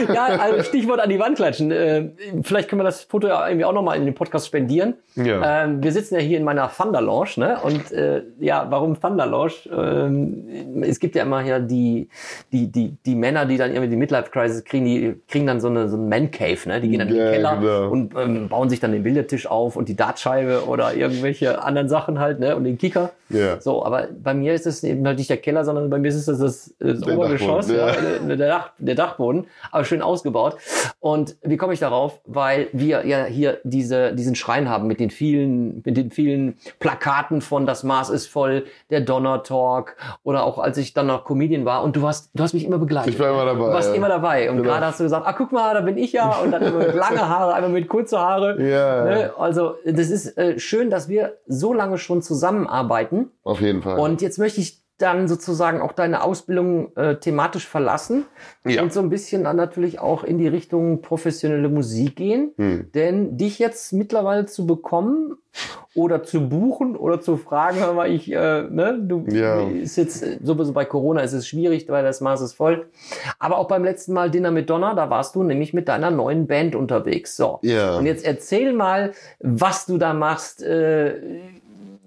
ja, 0.13 0.25
also 0.25 0.63
Stichwort 0.63 0.99
an 0.99 1.09
die 1.09 1.19
Wand 1.19 1.35
klatschen. 1.37 1.71
Äh, 1.71 2.09
vielleicht 2.43 2.69
können 2.69 2.79
wir 2.79 2.85
das 2.85 3.01
Foto 3.03 3.27
ja 3.27 3.47
irgendwie 3.47 3.65
auch 3.65 3.73
nochmal 3.73 3.97
in 3.97 4.05
den 4.05 4.15
Podcast 4.15 4.47
spendieren. 4.47 4.95
Ja. 5.15 5.63
Ähm, 5.65 5.83
wir 5.83 5.91
sitzen 5.91 6.15
ja 6.15 6.21
hier 6.21 6.37
in 6.37 6.43
meiner 6.43 6.69
Thunder 6.75 7.01
Lounge, 7.01 7.29
ne? 7.37 7.57
Und 7.63 7.91
äh, 7.91 8.23
ja, 8.39 8.65
warum 8.69 8.99
Thunder 8.99 9.25
Lounge? 9.25 9.53
Ähm, 9.71 10.81
es 10.83 10.99
gibt 10.99 11.15
ja 11.15 11.23
immer 11.23 11.41
hier 11.41 11.59
die, 11.59 12.09
die, 12.51 12.71
die, 12.71 12.97
die 13.05 13.15
Männer, 13.15 13.45
die 13.45 13.57
dann 13.57 13.71
irgendwie 13.71 13.89
die 13.89 13.95
Midlife 13.95 14.29
Crisis 14.31 14.63
kriegen, 14.65 14.85
die 14.85 15.15
kriegen 15.27 15.45
dann 15.47 15.61
so 15.61 15.67
eine 15.67 15.87
so 15.87 15.97
ein 15.97 16.09
Man 16.09 16.31
Cave, 16.31 16.57
ne? 16.65 16.81
Die 16.81 16.94
gehen 16.97 17.07
dann 17.07 17.09
in 17.09 17.15
den 17.15 17.33
Keller 17.33 17.57
genau. 17.57 17.89
und 17.89 18.13
ähm, 18.17 18.49
bauen 18.49 18.69
sich 18.69 18.79
dann 18.79 18.91
den 18.91 19.03
Bildertisch 19.03 19.47
auf 19.47 19.75
und 19.75 19.89
die 19.89 19.95
Dartscheibe 19.95 20.65
oder 20.67 20.93
irgendwelche 20.93 21.61
anderen 21.61 21.89
Sachen 21.89 22.19
halt, 22.19 22.39
ne? 22.39 22.55
Und 22.55 22.63
den 22.63 22.77
Kicker. 22.77 23.11
Ja. 23.29 23.59
So, 23.59 23.83
aber 23.83 24.07
bei 24.23 24.33
mir 24.33 24.53
ist 24.53 24.67
es 24.67 24.83
eben 24.83 25.05
halt 25.05 25.17
nicht 25.17 25.29
der 25.29 25.37
Keller, 25.37 25.65
sondern 25.65 25.89
bei 25.89 25.97
mir 25.97 26.09
ist 26.09 26.15
es 26.15 26.25
das, 26.25 26.37
das, 26.37 26.75
das 26.79 27.01
Der 27.01 27.17
Obergeschoss, 27.17 27.69
ja, 27.71 27.91
der, 28.27 28.37
Dach, 28.37 28.69
der 28.77 28.95
Dachboden, 28.95 29.47
aber 29.71 29.83
schön 29.83 30.01
ausgebaut. 30.03 30.57
Und 30.99 31.35
wie 31.41 31.57
komme 31.57 31.73
ich 31.73 31.79
darauf? 31.79 32.19
Weil 32.25 32.67
wir 32.71 33.05
ja 33.05 33.25
hier 33.25 33.59
diese, 33.63 34.13
diesen 34.13 34.35
Schrein 34.35 34.69
haben 34.69 34.85
mit 34.87 34.99
den 34.99 35.09
vielen, 35.09 35.81
mit 35.83 35.97
den 35.97 36.11
vielen 36.11 36.57
Plakaten 36.79 37.41
von 37.41 37.65
Das 37.65 37.83
Maß 37.83 38.09
ist 38.11 38.27
voll, 38.27 38.65
der 38.91 39.01
Donner 39.01 39.41
Talk 39.43 39.95
oder 40.23 40.45
auch 40.45 40.59
als 40.59 40.77
ich 40.77 40.93
dann 40.93 41.07
noch 41.07 41.25
Comedian 41.25 41.65
war 41.65 41.83
und 41.83 41.95
du 41.95 42.07
hast, 42.07 42.29
du 42.33 42.43
hast 42.43 42.53
mich 42.53 42.65
immer 42.65 42.77
begleitet. 42.77 43.13
Ich 43.13 43.19
war 43.19 43.29
immer 43.31 43.45
dabei, 43.45 43.65
Du 43.65 43.73
warst 43.73 43.89
ja. 43.89 43.95
immer 43.95 44.09
dabei. 44.09 44.49
Und 44.51 44.57
Genau. 44.57 44.69
gerade 44.69 44.85
hast 44.85 44.99
du 44.99 45.03
gesagt, 45.03 45.25
ah, 45.27 45.33
guck 45.33 45.51
mal, 45.51 45.73
da 45.73 45.81
bin 45.81 45.97
ich 45.97 46.13
ja 46.13 46.29
und 46.43 46.51
dann 46.51 46.61
immer 46.61 46.84
mit 46.87 46.95
lange 46.95 47.27
Haare, 47.27 47.53
einmal 47.53 47.71
mit 47.71 47.87
kurze 47.87 48.19
Haare. 48.19 48.61
Ja. 48.61 49.03
Ne? 49.05 49.33
Also, 49.37 49.75
das 49.85 50.09
ist 50.09 50.37
äh, 50.37 50.59
schön, 50.59 50.89
dass 50.89 51.09
wir 51.09 51.37
so 51.47 51.73
lange 51.73 51.97
schon 51.97 52.21
zusammenarbeiten. 52.21 53.31
Auf 53.43 53.61
jeden 53.61 53.81
Fall. 53.81 53.99
Und 53.99 54.21
jetzt 54.21 54.37
möchte 54.37 54.61
ich 54.61 54.84
dann 54.97 55.27
sozusagen 55.27 55.81
auch 55.81 55.91
deine 55.91 56.23
Ausbildung 56.23 56.95
äh, 56.95 57.15
thematisch 57.17 57.67
verlassen 57.67 58.25
Ja. 58.65 58.81
und 58.81 58.93
so 58.93 59.01
ein 59.01 59.09
bisschen 59.09 59.43
dann 59.43 59.57
natürlich 59.57 59.99
auch 59.99 60.23
in 60.23 60.37
die 60.37 60.47
Richtung 60.47 61.01
professionelle 61.01 61.67
Musik 61.67 62.15
gehen. 62.15 62.53
Hm. 62.57 62.91
Denn 62.93 63.37
dich 63.37 63.59
jetzt 63.59 63.91
mittlerweile 63.91 64.45
zu 64.45 64.65
bekommen 64.65 65.35
oder 65.95 66.23
zu 66.23 66.49
buchen 66.49 66.95
oder 66.95 67.19
zu 67.21 67.35
fragen, 67.37 67.79
hör 67.79 67.93
mal, 67.93 68.09
ich, 68.11 68.31
äh, 68.31 68.63
ne, 68.69 68.97
du 69.01 69.25
Ja. 69.29 69.61
ist 69.67 69.95
jetzt 69.97 70.23
äh, 70.23 70.37
sowieso 70.41 70.71
bei 70.73 70.85
Corona 70.85 71.21
ist 71.21 71.33
es 71.33 71.47
schwierig, 71.47 71.87
weil 71.89 72.03
das 72.03 72.21
Maß 72.21 72.41
ist 72.41 72.53
voll. 72.53 72.87
Aber 73.39 73.57
auch 73.57 73.67
beim 73.67 73.83
letzten 73.83 74.13
Mal 74.13 74.31
Dinner 74.31 74.51
mit 74.51 74.69
Donner, 74.69 74.95
da 74.95 75.09
warst 75.09 75.35
du 75.35 75.43
nämlich 75.43 75.73
mit 75.73 75.87
deiner 75.89 76.11
neuen 76.11 76.47
Band 76.47 76.75
unterwegs. 76.75 77.35
So. 77.35 77.59
Ja. 77.63 77.97
Und 77.97 78.05
jetzt 78.05 78.25
erzähl 78.25 78.71
mal, 78.73 79.11
was 79.39 79.85
du 79.85 79.97
da 79.97 80.13
machst. 80.13 80.63
Äh, 80.63 81.15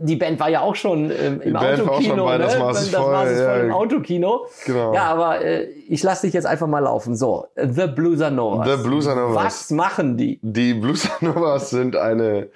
die 0.00 0.16
Band 0.16 0.38
war 0.38 0.48
ja 0.48 0.60
auch 0.60 0.76
schon 0.76 1.10
ähm, 1.10 1.40
im 1.40 1.42
Die 1.42 1.50
Band 1.50 1.80
war 1.80 1.86
auch 1.86 1.90
Autokino. 1.96 2.16
schon 2.16 2.24
bei 2.24 2.38
ne? 2.38 2.44
Das 2.44 2.56
Maß 2.58 2.82
ist 2.82 2.94
voll, 2.94 3.12
Maß 3.12 3.30
ist 3.30 3.42
voll 3.42 3.58
ja. 3.58 3.64
im 3.64 3.72
Autokino. 3.72 4.46
Genau. 4.64 4.94
Ja, 4.94 5.02
aber 5.04 5.44
äh, 5.44 5.68
ich 5.88 6.02
lasse 6.02 6.26
dich 6.26 6.34
jetzt 6.34 6.46
einfach 6.46 6.66
mal 6.66 6.80
laufen. 6.80 7.14
So, 7.16 7.46
The 7.56 7.86
Blueser 7.88 8.30
Novas. 8.30 8.68
The 8.68 8.76
Blueser 8.82 9.14
Novas. 9.14 9.44
Was 9.44 9.70
machen 9.70 10.16
die? 10.16 10.38
Die 10.42 10.72
Blues 10.74 11.08
Novas 11.20 11.70
sind 11.70 11.96
eine, 11.96 12.48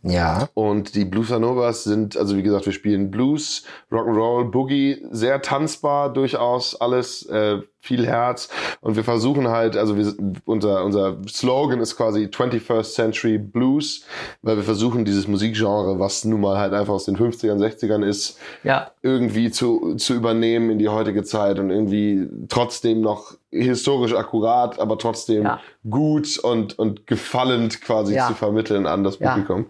Ja. 0.04 0.50
Und 0.54 0.96
die 0.96 1.06
Blues 1.06 1.30
Novas 1.30 1.86
sind, 1.86 2.18
also 2.18 2.36
wie 2.36 2.44
gesagt, 2.44 2.66
wir 2.66 2.74
spielen 2.74 3.10
Blues, 3.10 3.64
Rock'n'Roll, 3.90 4.52
Boogie, 4.52 5.02
sehr 5.12 5.42
tanzbar 5.42 6.12
durchaus, 6.12 6.80
alles, 6.80 7.26
äh, 7.28 7.60
viel 7.84 8.08
Herz. 8.08 8.48
Und 8.80 8.96
wir 8.96 9.04
versuchen 9.04 9.50
halt, 9.50 9.76
also 9.76 9.98
wir, 9.98 10.14
unser, 10.46 10.86
unser 10.86 11.18
Slogan 11.28 11.82
ist 11.82 11.98
quasi 11.98 12.26
21st 12.28 12.94
Century 12.94 13.38
Blues, 13.38 14.06
weil 14.42 14.56
wir 14.56 14.64
versuchen 14.64 15.04
dieses 15.04 15.28
Musikgenre, 15.28 16.00
was 16.00 16.24
nun 16.24 16.40
mal 16.40 16.58
halt 16.58 16.74
einfach 16.74 16.94
aus 16.94 17.04
den 17.04 17.18
50ern, 17.18 17.58
60ern 17.60 18.02
ist, 18.06 18.40
Ja. 18.64 18.92
irgendwie 19.02 19.52
zu, 19.52 19.96
zu 19.98 20.14
übernehmen 20.14 20.70
in 20.70 20.80
die 20.80 20.88
heutige 20.88 21.24
Zeit 21.26 21.60
und 21.60 21.72
irgendwie 21.72 22.30
trotzdem 22.48 23.02
noch 23.02 23.34
historisch 23.52 24.16
akkurat, 24.16 24.80
aber 24.80 24.98
trotzdem 24.98 25.44
Ja. 25.44 25.60
gut 25.90 26.40
und, 26.40 26.80
und 26.80 27.06
gefallend 27.06 27.82
quasi 27.82 28.16
Ja. 28.16 28.28
zu 28.30 28.34
vermitteln 28.34 28.88
an 28.88 29.04
das. 29.04 29.18
Publikum. 29.18 29.66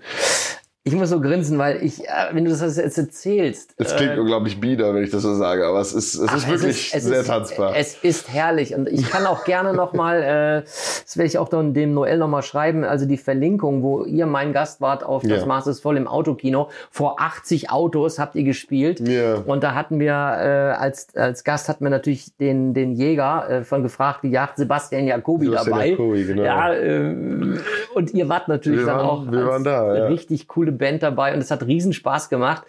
Ich 0.86 0.94
muss 0.94 1.12
so 1.12 1.22
grinsen, 1.22 1.58
weil 1.60 1.82
ich, 1.82 2.02
äh, 2.04 2.10
wenn 2.34 2.44
du 2.44 2.52
das 2.52 2.76
jetzt 2.76 2.98
erzählst. 2.98 3.74
Es 3.78 3.96
klingt 3.96 4.18
äh, 4.18 4.20
unglaublich 4.20 4.60
bieder, 4.60 4.94
wenn 4.94 5.02
ich 5.02 5.12
das 5.12 5.22
so 5.22 5.34
sage, 5.34 5.66
aber 5.66 5.80
es 5.80 5.94
ist, 5.94 6.16
es 6.16 6.34
ist 6.34 6.50
wirklich 6.50 6.92
es 6.94 7.04
sehr 7.06 7.22
ist, 7.22 7.28
tanzbar. 7.28 7.74
Es 7.74 7.96
ist 8.04 8.28
herrlich 8.34 8.76
und 8.76 8.90
ich 8.90 9.10
kann 9.10 9.26
auch 9.26 9.46
gerne 9.46 9.74
noch 9.74 9.94
mal, 9.94 10.22
äh, 10.22 10.62
das 10.66 11.16
werde 11.16 11.28
ich 11.28 11.38
auch 11.38 11.48
dann 11.48 11.74
dem 11.74 11.94
Noel 11.94 12.18
noch 12.18 12.28
mal 12.28 12.42
schreiben, 12.42 12.84
also 12.84 13.06
die 13.06 13.16
Verlinkung, 13.16 13.82
wo 13.82 14.04
ihr 14.04 14.26
mein 14.26 14.52
Gast 14.52 14.82
wart 14.82 15.06
auf 15.06 15.22
das 15.24 15.40
Ja. 15.40 15.46
Maß 15.46 15.68
ist 15.68 15.80
voll 15.80 15.96
im 15.96 16.06
Autokino. 16.06 16.68
Vor 16.92 17.16
80 17.22 17.72
Autos 17.72 18.20
habt 18.20 18.36
ihr 18.36 18.44
gespielt 18.44 19.00
Ja. 19.00 19.36
und 19.36 19.64
da 19.64 19.76
hatten 19.76 20.02
wir 20.02 20.12
äh, 20.12 20.76
als 20.78 21.16
als 21.16 21.46
Gast 21.46 21.70
hatten 21.70 21.86
wir 21.86 21.92
natürlich 21.92 22.36
den 22.36 22.74
den 22.74 22.92
Jäger 22.92 23.50
äh, 23.50 23.64
von 23.64 23.84
gefragt, 23.84 24.20
die 24.24 24.32
Jagd 24.32 24.58
Sebastian 24.58 25.08
Jacobi 25.08 25.46
Sebastian 25.46 25.76
dabei. 25.78 25.90
Jacobi, 25.92 26.26
genau. 26.26 26.44
Ja, 26.44 26.74
äh, 26.74 27.16
Und 27.96 28.14
ihr 28.14 28.28
wart 28.28 28.50
natürlich 28.50 28.80
Wir 28.82 28.86
dann 28.88 28.98
waren- 28.98 29.06
auch 29.08 29.32
wir 29.32 29.46
waren 29.46 29.64
da, 29.64 29.96
ja. 29.96 30.06
richtig 30.08 30.50
coole 30.50 30.73
Band 30.74 31.04
dabei 31.04 31.34
und 31.34 31.40
es 31.40 31.52
hat 31.52 31.66
riesen 31.66 31.94
Spaß 31.94 32.30
gemacht. 32.30 32.64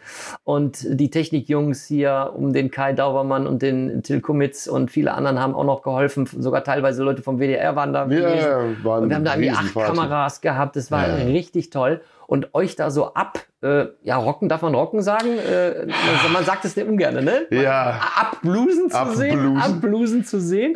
Und 0.45 0.87
die 0.89 1.11
Technikjungs 1.11 1.85
hier 1.87 2.33
um 2.37 2.53
den 2.53 2.71
Kai 2.71 2.93
Daubermann 2.93 3.47
und 3.47 3.63
den 3.63 4.03
Till 4.03 4.21
Kummitz 4.21 4.67
und 4.67 4.91
viele 4.91 5.13
anderen 5.15 5.39
haben 5.41 5.55
auch 5.55 5.65
noch 5.65 5.83
geholfen. 5.83 6.27
Sogar 6.27 6.65
teilweise 6.65 7.03
Leute 7.03 7.23
vom 7.23 7.39
WDR 7.39 7.77
waren 7.77 7.93
da. 7.93 8.01
Ja, 8.03 8.07
gewesen. 8.07 8.37
ja, 8.49 8.85
war 8.85 9.01
Und 9.01 9.09
wir 9.09 9.17
haben 9.17 9.25
da 9.25 9.33
irgendwie 9.35 9.51
acht. 9.51 9.75
Kameras 9.75 10.41
gehabt. 10.41 10.77
Das 10.77 10.91
war 10.91 11.09
Ja. 11.09 11.15
richtig 11.25 11.71
toll. 11.71 12.01
Und 12.27 12.55
euch 12.55 12.77
da 12.77 12.91
so 12.91 13.15
ab, 13.15 13.39
äh, 13.63 13.87
ja, 14.03 14.17
rocken, 14.17 14.49
darf 14.49 14.63
man 14.63 14.75
rocken 14.75 15.03
sagen? 15.03 15.39
Äh, 15.39 15.87
man, 15.87 16.33
man 16.33 16.45
sagt 16.45 16.65
es 16.65 16.77
nicht 16.77 16.87
ungern, 16.89 17.23
ne? 17.25 17.47
Ja. 17.51 18.01
Abblusen 18.17 18.91
zu 18.91 19.15
sehen. 19.15 19.39
Abblusen. 19.39 19.57
Abblusen 19.63 20.25
zu 20.25 20.41
sehen. 20.41 20.75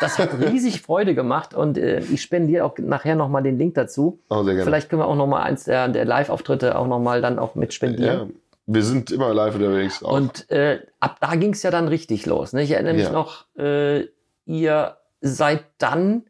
Das 0.00 0.18
hat 0.18 0.30
riesig 0.40 0.82
Freude 0.82 1.14
gemacht 1.14 1.54
und 1.54 1.78
äh, 1.78 2.00
ich 2.00 2.22
spendiere 2.22 2.64
auch 2.64 2.76
nachher 2.78 3.16
nochmal 3.16 3.42
den 3.42 3.58
Link 3.58 3.74
dazu. 3.74 4.20
Oh, 4.30 4.42
sehr 4.42 4.54
gerne. 4.54 4.64
Vielleicht 4.64 4.88
können 4.90 5.02
wir 5.02 5.06
auch 5.06 5.16
nochmal 5.16 5.42
eins 5.42 5.64
der, 5.64 5.88
der 5.88 6.04
Live-Auftritte 6.04 6.78
auch 6.78 6.86
nochmal 6.86 7.20
dann 7.20 7.38
auch 7.38 7.54
mit 7.54 7.74
spendieren. 7.74 8.18
Ja, 8.18 8.34
wir 8.66 8.82
sind 8.82 9.10
immer 9.10 9.32
live 9.34 9.54
unterwegs. 9.54 10.02
Auch. 10.02 10.12
Und 10.12 10.50
äh, 10.50 10.80
ab 11.00 11.16
da 11.20 11.34
ging 11.36 11.52
es 11.52 11.62
ja 11.62 11.70
dann 11.70 11.88
richtig 11.88 12.26
los. 12.26 12.52
Ne? 12.52 12.62
Ich 12.62 12.70
erinnere 12.70 12.94
mich 12.94 13.04
Ja. 13.04 13.12
noch, 13.12 13.46
äh, 13.58 14.04
ihr 14.46 14.96
seid 15.20 15.64
dann, 15.78 16.24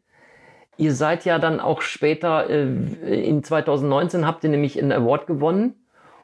ihr 0.79 0.93
seid 0.93 1.25
ja 1.25 1.39
dann 1.39 1.59
auch 1.59 1.81
später, 1.81 2.49
äh, 2.49 2.65
in 3.23 3.43
2019 3.43 4.25
habt 4.25 4.43
ihr 4.43 4.49
nämlich 4.49 4.81
einen 4.81 4.91
Award 4.91 5.27
gewonnen 5.27 5.75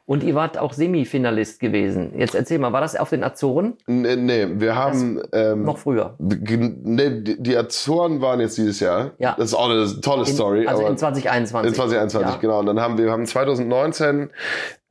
und 0.06 0.22
ihr 0.22 0.36
wart 0.36 0.56
auch 0.56 0.72
Semifinalist 0.72 1.58
gewesen. 1.58 2.12
Jetzt 2.16 2.36
erzähl 2.36 2.60
mal, 2.60 2.72
war 2.72 2.80
das 2.80 2.94
auf 2.96 3.10
den 3.10 3.24
Azoren? 3.24 3.74
nee, 3.86 4.14
nee, 4.14 4.46
wir 4.54 4.76
haben 4.76 5.20
ähm, 5.32 5.64
Noch 5.64 5.78
früher. 5.78 6.14
Nee, 6.18 7.22
die, 7.22 7.56
Azoren 7.56 8.20
waren 8.20 8.38
jetzt 8.40 8.56
dieses 8.56 8.78
Jahr. 8.78 9.10
Ja. 9.18 9.34
Das 9.36 9.46
ist 9.46 9.54
auch 9.54 9.68
eine 9.68 10.00
tolle 10.00 10.20
In, 10.20 10.26
Story. 10.26 10.66
also 10.66 10.86
in 10.86 10.96
2021. 10.96 11.68
in 11.68 11.74
2021, 11.74 12.34
Ja. 12.34 12.40
genau. 12.40 12.60
Und 12.60 12.66
dann 12.66 12.80
haben 12.80 12.96
wir 12.98 13.10
haben 13.10 13.26
2019 13.26 14.30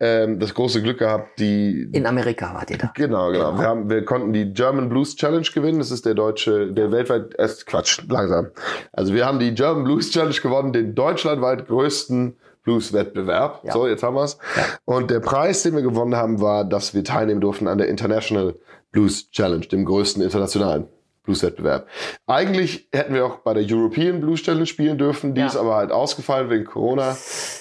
ähm, 0.02 0.40
das 0.40 0.54
große 0.54 0.82
Glück 0.82 1.00
gehabt, 1.00 1.40
die 1.40 1.88
In 1.94 2.06
Amerika 2.06 2.54
wart 2.54 2.70
ihr 2.70 2.78
da. 2.78 2.92
Genau, 2.94 3.32
genau. 3.32 3.52
Genau. 3.52 3.60
Wir, 3.62 3.68
haben, 3.68 3.90
wir 3.90 4.04
konnten 4.04 4.34
die 4.34 4.52
German 4.54 4.90
Blues 4.90 5.16
Challenge 5.16 5.48
gewinnen. 5.54 5.80
Das 5.80 5.92
ist 5.92 6.06
der 6.06 6.14
deutsche, 6.16 6.74
der 6.74 6.92
weltweit, 6.92 7.34
äh, 7.40 7.48
Quatsch, 7.66 8.02
langsam. 8.10 8.48
Also 8.92 9.14
wir 9.14 9.26
haben 9.26 9.40
die 9.40 9.54
German 9.54 9.86
Blues 9.86 10.12
Challenge 10.12 10.36
gewonnen, 10.36 10.74
den 10.74 10.94
deutschlandweit 10.94 11.68
größten 11.68 12.36
Blues-Wettbewerb. 12.66 13.62
Ja. 13.64 13.72
So, 13.72 13.88
jetzt 13.88 14.04
haben 14.04 14.16
wir's. 14.16 14.38
Und 14.84 15.10
der 15.10 15.22
Preis, 15.22 15.64
den 15.64 15.76
wir 15.76 15.82
gewonnen 15.84 16.16
haben, 16.16 16.42
war, 16.42 16.66
dass 16.66 16.94
wir 16.94 17.04
teilnehmen 17.04 17.40
durften 17.42 17.68
an 17.68 17.78
der 17.78 17.88
International 17.88 18.56
Blues 18.92 19.32
Challenge, 19.32 19.66
dem 19.66 19.86
größten 19.86 20.22
internationalen 20.22 20.88
Blues-Wettbewerb. 21.24 21.88
Eigentlich 22.28 22.88
hätten 22.94 23.14
wir 23.16 23.26
auch 23.26 23.38
bei 23.40 23.56
der 23.56 23.64
European 23.68 24.22
Blues 24.22 24.44
Challenge 24.44 24.68
spielen 24.68 24.98
dürfen, 25.00 25.34
die 25.34 25.42
Ja. 25.42 25.48
ist 25.48 25.56
aber 25.58 25.76
halt 25.76 25.92
ausgefallen 25.92 26.50
wegen 26.52 26.66
Corona. 26.66 27.16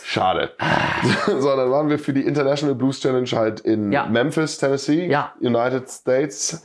Schade. 0.05 0.51
Sondern 1.27 1.71
waren 1.71 1.89
wir 1.89 1.99
für 1.99 2.13
die 2.13 2.21
International 2.27 2.75
Blues 2.75 3.01
Challenge 3.01 3.29
halt 3.33 3.61
in 3.61 3.91
Ja. 3.91 4.07
Memphis, 4.07 4.59
Tennessee, 4.59 5.07
Ja. 5.09 5.33
United 5.41 5.89
States 5.91 6.63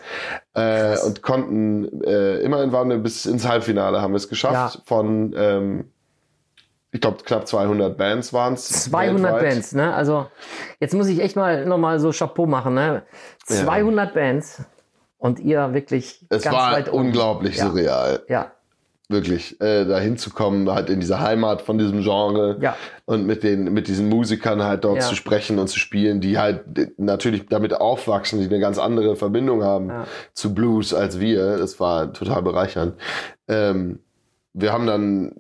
äh, 0.56 0.98
und 1.06 1.22
konnten 1.22 2.04
äh, 2.04 2.40
immerhin 2.42 2.74
waren 2.74 2.90
wir 2.90 2.98
bis 2.98 3.26
ins 3.26 3.48
Halbfinale 3.48 4.02
haben 4.02 4.12
wir 4.12 4.18
es 4.18 4.28
geschafft 4.28 4.76
Ja. 4.76 4.82
von 4.86 5.34
ähm, 5.38 5.86
ich 6.92 7.02
glaube 7.02 7.18
knapp 7.24 7.48
200 7.48 7.98
Bands 7.98 8.34
waren 8.34 8.54
es 8.56 8.68
200 8.86 9.40
Bands, 9.42 9.74
ne? 9.74 9.94
Also 9.94 10.28
jetzt 10.80 10.94
muss 10.96 11.08
ich 11.08 11.20
echt 11.22 11.36
mal 11.36 11.66
nochmal 11.66 12.00
so 12.00 12.12
Chapeau 12.12 12.46
machen, 12.48 12.74
ne? 12.74 13.04
200 13.46 14.14
Bands 14.14 14.64
und 15.18 15.40
ihr 15.40 15.74
wirklich 15.74 16.26
es 16.30 16.44
ganz 16.44 16.56
war 16.56 16.72
weit 16.74 16.92
oben. 16.92 17.08
unglaublich 17.08 17.58
Ja. 17.58 17.68
surreal 17.68 18.24
Ja, 18.28 18.52
wirklich 19.08 19.60
äh, 19.62 19.86
da 19.86 20.00
hinzukommen 20.00 20.70
halt 20.72 20.90
in 20.90 21.00
diese 21.00 21.20
Heimat 21.20 21.62
von 21.62 21.78
diesem 21.78 22.02
Genre 22.02 22.58
Ja. 22.62 22.76
und 23.06 23.26
mit 23.28 23.44
den 23.44 23.72
mit 23.74 23.88
diesen 23.88 24.08
Musikern 24.10 24.64
halt 24.64 24.84
dort 24.84 24.98
Ja. 24.98 25.02
zu 25.02 25.16
sprechen 25.16 25.60
und 25.60 25.68
zu 25.68 25.78
spielen 25.80 26.22
die 26.22 26.38
halt 26.40 26.64
natürlich 27.00 27.48
damit 27.50 27.74
aufwachsen 27.80 28.40
die 28.40 28.46
eine 28.48 28.60
ganz 28.60 28.78
andere 28.80 29.16
Verbindung 29.16 29.64
haben 29.64 29.90
Ja. 29.90 30.06
zu 30.34 30.54
Blues 30.56 30.94
als 30.94 31.20
wir 31.20 31.58
das 31.58 31.80
war 31.80 32.14
total 32.14 32.42
bereichernd 32.42 32.96
ähm, 33.48 34.00
wir 34.54 34.74
haben 34.74 34.88
dann 34.88 35.32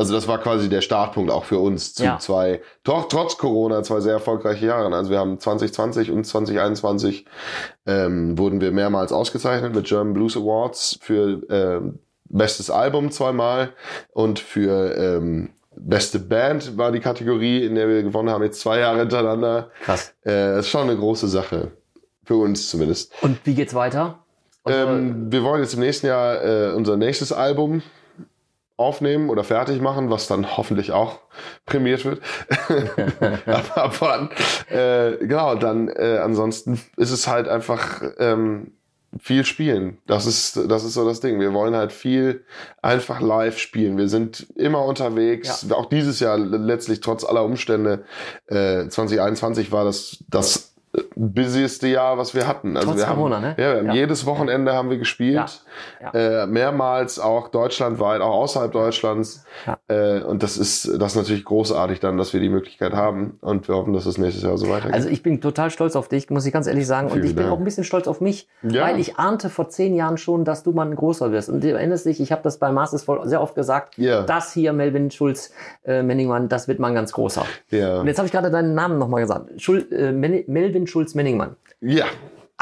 also 0.00 0.14
das 0.14 0.26
war 0.26 0.38
quasi 0.38 0.70
der 0.70 0.80
Startpunkt 0.80 1.30
auch 1.30 1.44
für 1.44 1.58
uns 1.58 1.92
zu 1.92 2.04
Ja. 2.04 2.18
zwei, 2.18 2.62
doch 2.84 3.06
trotz 3.08 3.36
Corona, 3.36 3.82
zwei 3.82 4.00
sehr 4.00 4.14
erfolgreiche 4.14 4.64
Jahre. 4.64 4.94
Also 4.96 5.10
wir 5.10 5.18
haben 5.18 5.38
2020 5.38 6.10
und 6.10 6.24
2021 6.24 7.26
ähm, 7.86 8.38
wurden 8.38 8.62
wir 8.62 8.72
mehrmals 8.72 9.12
ausgezeichnet 9.12 9.74
mit 9.74 9.84
German 9.86 10.14
Blues 10.14 10.38
Awards 10.38 10.98
für 11.02 11.42
ähm, 11.50 11.98
bestes 12.24 12.70
Album 12.70 13.10
zweimal 13.10 13.74
und 14.14 14.38
für 14.38 14.96
ähm, 14.96 15.50
beste 15.76 16.18
Band 16.18 16.78
war 16.78 16.92
die 16.92 17.00
Kategorie, 17.00 17.62
in 17.66 17.74
der 17.74 17.86
wir 17.86 18.02
gewonnen 18.02 18.30
haben, 18.30 18.42
jetzt 18.42 18.60
zwei 18.60 18.78
Jahre 18.78 19.00
hintereinander. 19.00 19.70
krass. 19.84 20.14
Äh, 20.22 20.30
das 20.30 20.60
ist 20.66 20.70
schon 20.70 20.88
eine 20.88 20.96
große 20.96 21.28
Sache. 21.28 21.72
Für 22.24 22.36
uns 22.36 22.70
zumindest. 22.70 23.12
Und 23.22 23.38
wie 23.44 23.54
geht's 23.54 23.74
weiter? 23.74 24.20
Ähm, 24.66 25.30
wir 25.30 25.42
wollen 25.42 25.62
jetzt 25.62 25.74
im 25.74 25.80
nächsten 25.80 26.06
Jahr 26.06 26.42
äh, 26.44 26.72
unser 26.72 26.96
nächstes 26.96 27.32
Album 27.32 27.82
aufnehmen 28.80 29.28
oder 29.28 29.44
fertig 29.44 29.80
machen, 29.80 30.10
was 30.10 30.26
dann 30.26 30.56
hoffentlich 30.56 30.92
auch 30.92 31.18
prämiert 31.66 32.04
wird. 32.04 32.20
Aber 33.46 33.76
ab 33.76 33.96
wann? 34.00 34.30
Äh, 34.70 35.18
genau, 35.18 35.54
dann 35.54 35.88
äh, 35.88 36.18
ansonsten 36.22 36.80
ist 36.96 37.10
es 37.10 37.28
halt 37.28 37.46
einfach 37.46 38.02
ähm, 38.18 38.72
viel 39.18 39.44
spielen. 39.44 39.98
Das 40.06 40.26
ist, 40.26 40.56
das 40.68 40.84
ist 40.84 40.94
so 40.94 41.04
das 41.04 41.20
Ding. 41.20 41.40
Wir 41.40 41.52
wollen 41.52 41.74
halt 41.74 41.92
viel 41.92 42.44
einfach 42.80 43.20
live 43.20 43.58
spielen. 43.58 43.98
Wir 43.98 44.08
sind 44.08 44.46
immer 44.54 44.84
unterwegs. 44.84 45.70
Auch 45.72 45.86
dieses 45.86 46.20
Jahr 46.20 46.38
letztlich 46.38 47.00
trotz 47.00 47.24
aller 47.24 47.44
Umstände. 47.44 48.04
Äh, 48.46 48.88
2021 48.88 49.72
war 49.72 49.84
das 49.84 50.24
das 50.28 50.69
busieste 51.14 51.86
Jahr, 51.88 52.18
was 52.18 52.34
wir 52.34 52.46
hatten. 52.48 52.76
Also 52.76 52.88
Trotz 52.90 53.00
wir 53.00 53.06
Corona, 53.06 53.36
haben, 53.36 53.42
ne? 53.42 53.54
Ja, 53.58 53.82
Ja. 53.82 53.92
jedes 53.94 54.26
Wochenende 54.26 54.72
haben 54.72 54.90
wir 54.90 54.98
gespielt. 54.98 55.62
Ja. 56.02 56.10
Äh, 56.42 56.46
mehrmals 56.46 57.18
auch 57.20 57.48
deutschlandweit, 57.48 58.20
auch 58.20 58.34
außerhalb 58.34 58.72
Deutschlands. 58.72 59.44
Ja. 59.66 59.78
Äh, 59.88 60.22
und 60.22 60.42
das 60.42 60.56
ist, 60.56 60.86
das 61.00 61.12
ist 61.12 61.16
natürlich 61.16 61.44
großartig 61.44 62.00
dann, 62.00 62.16
dass 62.16 62.32
wir 62.32 62.40
die 62.40 62.48
Möglichkeit 62.48 62.92
haben. 62.94 63.38
Und 63.40 63.68
wir 63.68 63.76
hoffen, 63.76 63.92
dass 63.92 64.06
es 64.06 64.18
nächstes 64.18 64.42
Jahr 64.42 64.56
so 64.58 64.68
weitergeht. 64.68 64.94
Also 64.94 65.08
ich 65.08 65.22
bin 65.22 65.40
total 65.40 65.70
stolz 65.70 65.94
auf 65.96 66.08
dich, 66.08 66.28
muss 66.30 66.44
ich 66.46 66.52
ganz 66.52 66.66
ehrlich 66.66 66.86
sagen. 66.86 67.06
Und 67.06 67.12
Vielen 67.14 67.24
ich 67.26 67.34
bin 67.34 67.44
Dank. 67.44 67.54
auch 67.54 67.58
ein 67.58 67.64
bisschen 67.64 67.84
stolz 67.84 68.08
auf 68.08 68.20
mich, 68.20 68.48
Ja. 68.62 68.82
weil 68.82 68.98
ich 68.98 69.16
ahnte 69.16 69.48
vor 69.50 69.68
zehn 69.68 69.94
Jahren 69.94 70.16
schon, 70.16 70.44
dass 70.44 70.62
du 70.62 70.72
mal 70.72 70.86
ein 70.86 70.96
großer 70.96 71.30
wirst. 71.32 71.48
Und 71.50 71.62
du 71.62 71.70
erinnerst 71.72 72.06
dich, 72.06 72.20
ich 72.20 72.32
habe 72.32 72.42
das 72.42 72.58
bei 72.58 72.72
Masters 72.72 73.04
voll 73.04 73.20
sehr 73.28 73.40
oft 73.40 73.54
gesagt, 73.54 73.96
Ja. 73.96 74.22
das 74.22 74.52
hier, 74.52 74.72
Melvin 74.72 75.10
Schulz 75.10 75.52
äh, 75.84 76.02
Menningmann, 76.02 76.48
das 76.48 76.66
wird 76.66 76.78
mal 76.80 76.88
ein 76.88 76.94
ganz 76.94 77.12
großer. 77.12 77.44
ja. 77.70 78.00
Und 78.00 78.06
jetzt 78.06 78.18
habe 78.18 78.26
ich 78.26 78.32
gerade 78.32 78.50
deinen 78.50 78.74
Namen 78.74 78.98
nochmal 78.98 79.20
gesagt. 79.20 79.60
Schul 79.60 79.86
äh, 79.92 80.12
Men 80.12 80.44
Melvin 80.80 80.86
Schulz 80.86 81.14
Menningmann. 81.14 81.56
ja. 81.80 82.06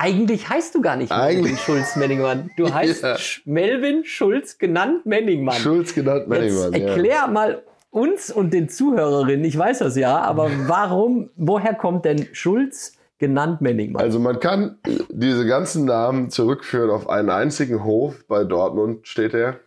Eigentlich 0.00 0.48
heißt 0.48 0.76
du 0.76 0.80
gar 0.80 0.94
nicht 0.94 1.10
Melvin 1.10 1.38
Eigentlich- 1.38 1.60
Schulz 1.60 1.96
Menningmann. 1.96 2.50
Du 2.56 2.72
heißt 2.72 3.02
Ja. 3.02 3.16
Melvin 3.46 4.04
Schulz 4.04 4.56
genannt 4.56 5.04
Menningmann. 5.06 5.56
Schulz 5.56 5.92
genannt 5.92 6.20
Jetzt 6.20 6.28
Manningmann. 6.28 6.72
Ja. 6.72 6.86
erklär 6.88 7.26
mal 7.26 7.62
uns 7.90 8.30
und 8.30 8.54
den 8.54 8.68
Zuhörerinnen, 8.68 9.44
ich 9.44 9.58
weiß 9.58 9.78
das 9.80 9.96
ja, 9.96 10.18
aber 10.20 10.50
warum, 10.68 11.30
woher 11.34 11.74
kommt 11.74 12.04
denn 12.04 12.28
Schulz 12.32 12.92
genannt 13.18 13.60
Menningmann? 13.60 14.00
Also 14.00 14.20
man 14.20 14.38
kann 14.38 14.78
diese 15.08 15.44
ganzen 15.46 15.84
Namen 15.86 16.30
zurückführen 16.30 16.90
auf 16.90 17.08
einen 17.08 17.30
einzigen 17.30 17.82
Hof. 17.82 18.24
Bei 18.28 18.44
Dortmund 18.44 19.08
steht 19.08 19.34
er. 19.34 19.58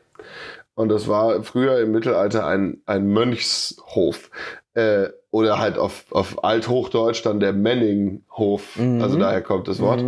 Und 0.75 0.87
das 0.87 1.09
war 1.09 1.43
früher 1.43 1.81
im 1.81 1.91
Mittelalter 1.91 2.45
ein, 2.47 2.81
ein 2.85 3.05
Mönchshof. 3.07 4.29
Äh, 4.75 5.09
oder 5.31 5.59
halt 5.59 5.77
auf, 5.77 6.05
auf 6.11 6.43
Althochdeutsch 6.43 7.23
dann 7.25 7.39
der 7.39 7.53
Menninghof. 7.53 8.75
Mhm. 8.77 9.01
Also 9.01 9.17
daher 9.17 9.41
kommt 9.41 9.67
das 9.67 9.79
Wort. 9.81 10.03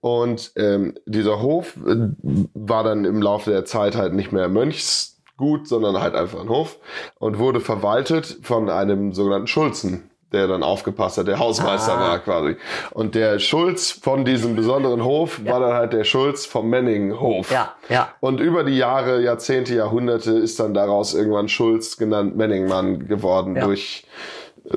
Und 0.00 0.52
ähm, 0.56 0.94
dieser 1.06 1.40
Hof 1.40 1.76
äh, 1.86 2.08
war 2.54 2.82
dann 2.84 3.04
im 3.04 3.22
Laufe 3.22 3.50
der 3.50 3.64
Zeit 3.64 3.96
halt 3.96 4.12
nicht 4.12 4.32
mehr 4.32 4.48
Mönchsgut, 4.48 5.68
sondern 5.68 6.00
halt 6.00 6.14
einfach 6.14 6.40
ein 6.40 6.48
Hof 6.48 6.78
und 7.18 7.38
wurde 7.38 7.60
verwaltet 7.60 8.38
von 8.42 8.68
einem 8.68 9.12
sogenannten 9.12 9.46
Schulzen, 9.46 10.10
der 10.32 10.48
dann 10.48 10.64
aufgepasst 10.64 11.18
hat, 11.18 11.28
der 11.28 11.38
Hausmeister 11.38 11.92
Ah. 11.96 12.00
war 12.00 12.18
quasi. 12.18 12.56
Und 12.90 13.14
der 13.14 13.38
Schulz 13.38 13.92
von 13.92 14.24
diesem 14.24 14.56
besonderen 14.56 15.04
Hof 15.04 15.44
war 15.44 15.60
dann 15.60 15.74
halt 15.74 15.92
der 15.92 16.02
Schulz 16.02 16.44
vom 16.44 16.68
Menninghof. 16.68 17.52
ja, 17.52 17.72
ja. 17.88 18.08
Und 18.18 18.40
über 18.40 18.64
die 18.64 18.76
Jahre, 18.76 19.22
Jahrzehnte, 19.22 19.76
Jahrhunderte 19.76 20.32
ist 20.32 20.58
dann 20.58 20.74
daraus 20.74 21.14
irgendwann 21.14 21.48
Schulz 21.48 21.96
genannt 21.96 22.36
Menningmann 22.36 23.06
geworden 23.06 23.54
Ja. 23.54 23.64
durch 23.64 24.04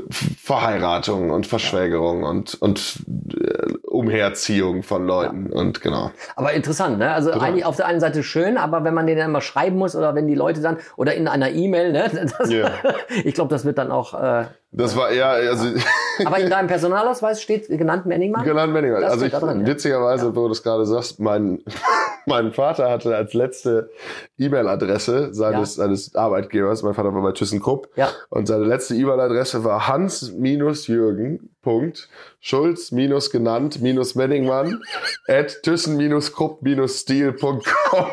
Verheiratung 0.10 1.30
und 1.32 1.48
Verschwägerung 1.48 2.24
und, 2.24 2.56
und 2.62 3.04
äh, 3.40 3.74
Umherziehung 4.00 4.84
von 4.84 5.06
Leuten. 5.06 5.48
Und 5.52 5.82
genau. 5.82 6.12
Aber 6.36 6.54
interessant, 6.54 7.00
ne? 7.00 7.12
Also 7.12 7.32
eigentlich 7.32 7.66
auf 7.66 7.76
der 7.76 7.86
einen 7.88 8.00
Seite 8.00 8.24
schön, 8.24 8.58
aber 8.58 8.84
wenn 8.86 8.94
man 8.94 9.08
den 9.08 9.18
dann 9.18 9.32
mal 9.32 9.42
schreiben 9.42 9.78
muss 9.78 9.96
oder 9.96 10.16
wenn 10.16 10.28
die 10.28 10.36
Leute 10.36 10.62
dann 10.62 10.78
oder 10.96 11.14
in 11.16 11.28
einer 11.28 11.50
E-Mail, 11.50 11.92
ne? 11.92 12.10
Das, 12.40 12.50
Ja. 12.50 12.72
ich 13.26 13.34
glaube, 13.34 13.50
das 13.50 13.66
wird 13.66 13.78
dann 13.78 13.92
auch 13.92 14.14
äh, 14.14 14.46
Das 14.72 14.96
war 14.96 15.10
eher, 15.10 15.28
also 15.28 15.68
Aber 16.26 16.40
in 16.40 16.50
deinem 16.50 16.68
Personalausweis 16.68 17.42
steht 17.42 17.68
genannt 17.68 18.06
Menningmann? 18.06 18.46
Genannt 18.46 18.72
Menningmann. 18.74 19.02
Das 19.02 19.12
Also 19.12 19.26
ich, 19.26 19.34
drin, 19.34 19.62
ja. 19.62 19.68
witzigerweise, 19.68 20.36
wo 20.36 20.46
du 20.48 20.52
es 20.54 20.64
gerade 20.64 20.86
sagst, 20.86 21.20
mein, 21.20 21.60
mein 22.26 22.52
Vater 22.54 22.90
hatte 22.90 23.16
als 23.16 23.34
letzte 23.34 23.90
E-Mail-Adresse 24.38 25.34
seines, 25.34 25.76
Ja. 25.76 25.84
seines 25.84 26.16
Arbeitgebers, 26.16 26.84
mein 26.84 26.94
Vater 26.94 27.14
war 27.14 27.22
bei 27.22 27.32
ThyssenKrupp, 27.34 27.90
Ja. 27.96 28.10
und 28.30 28.48
seine 28.48 28.64
letzte 28.66 28.96
E-Mail-Adresse 28.96 29.64
war 29.64 29.88
hans-jürgen. 29.88 31.50
Punkt, 31.62 32.08
Schulz 32.40 32.92
minus 32.92 33.32
genannt 33.32 33.82
minus 33.82 34.16
Menningmann 34.16 34.82
at 35.28 35.62
thyssen-krupp-stil.com. 35.64 38.12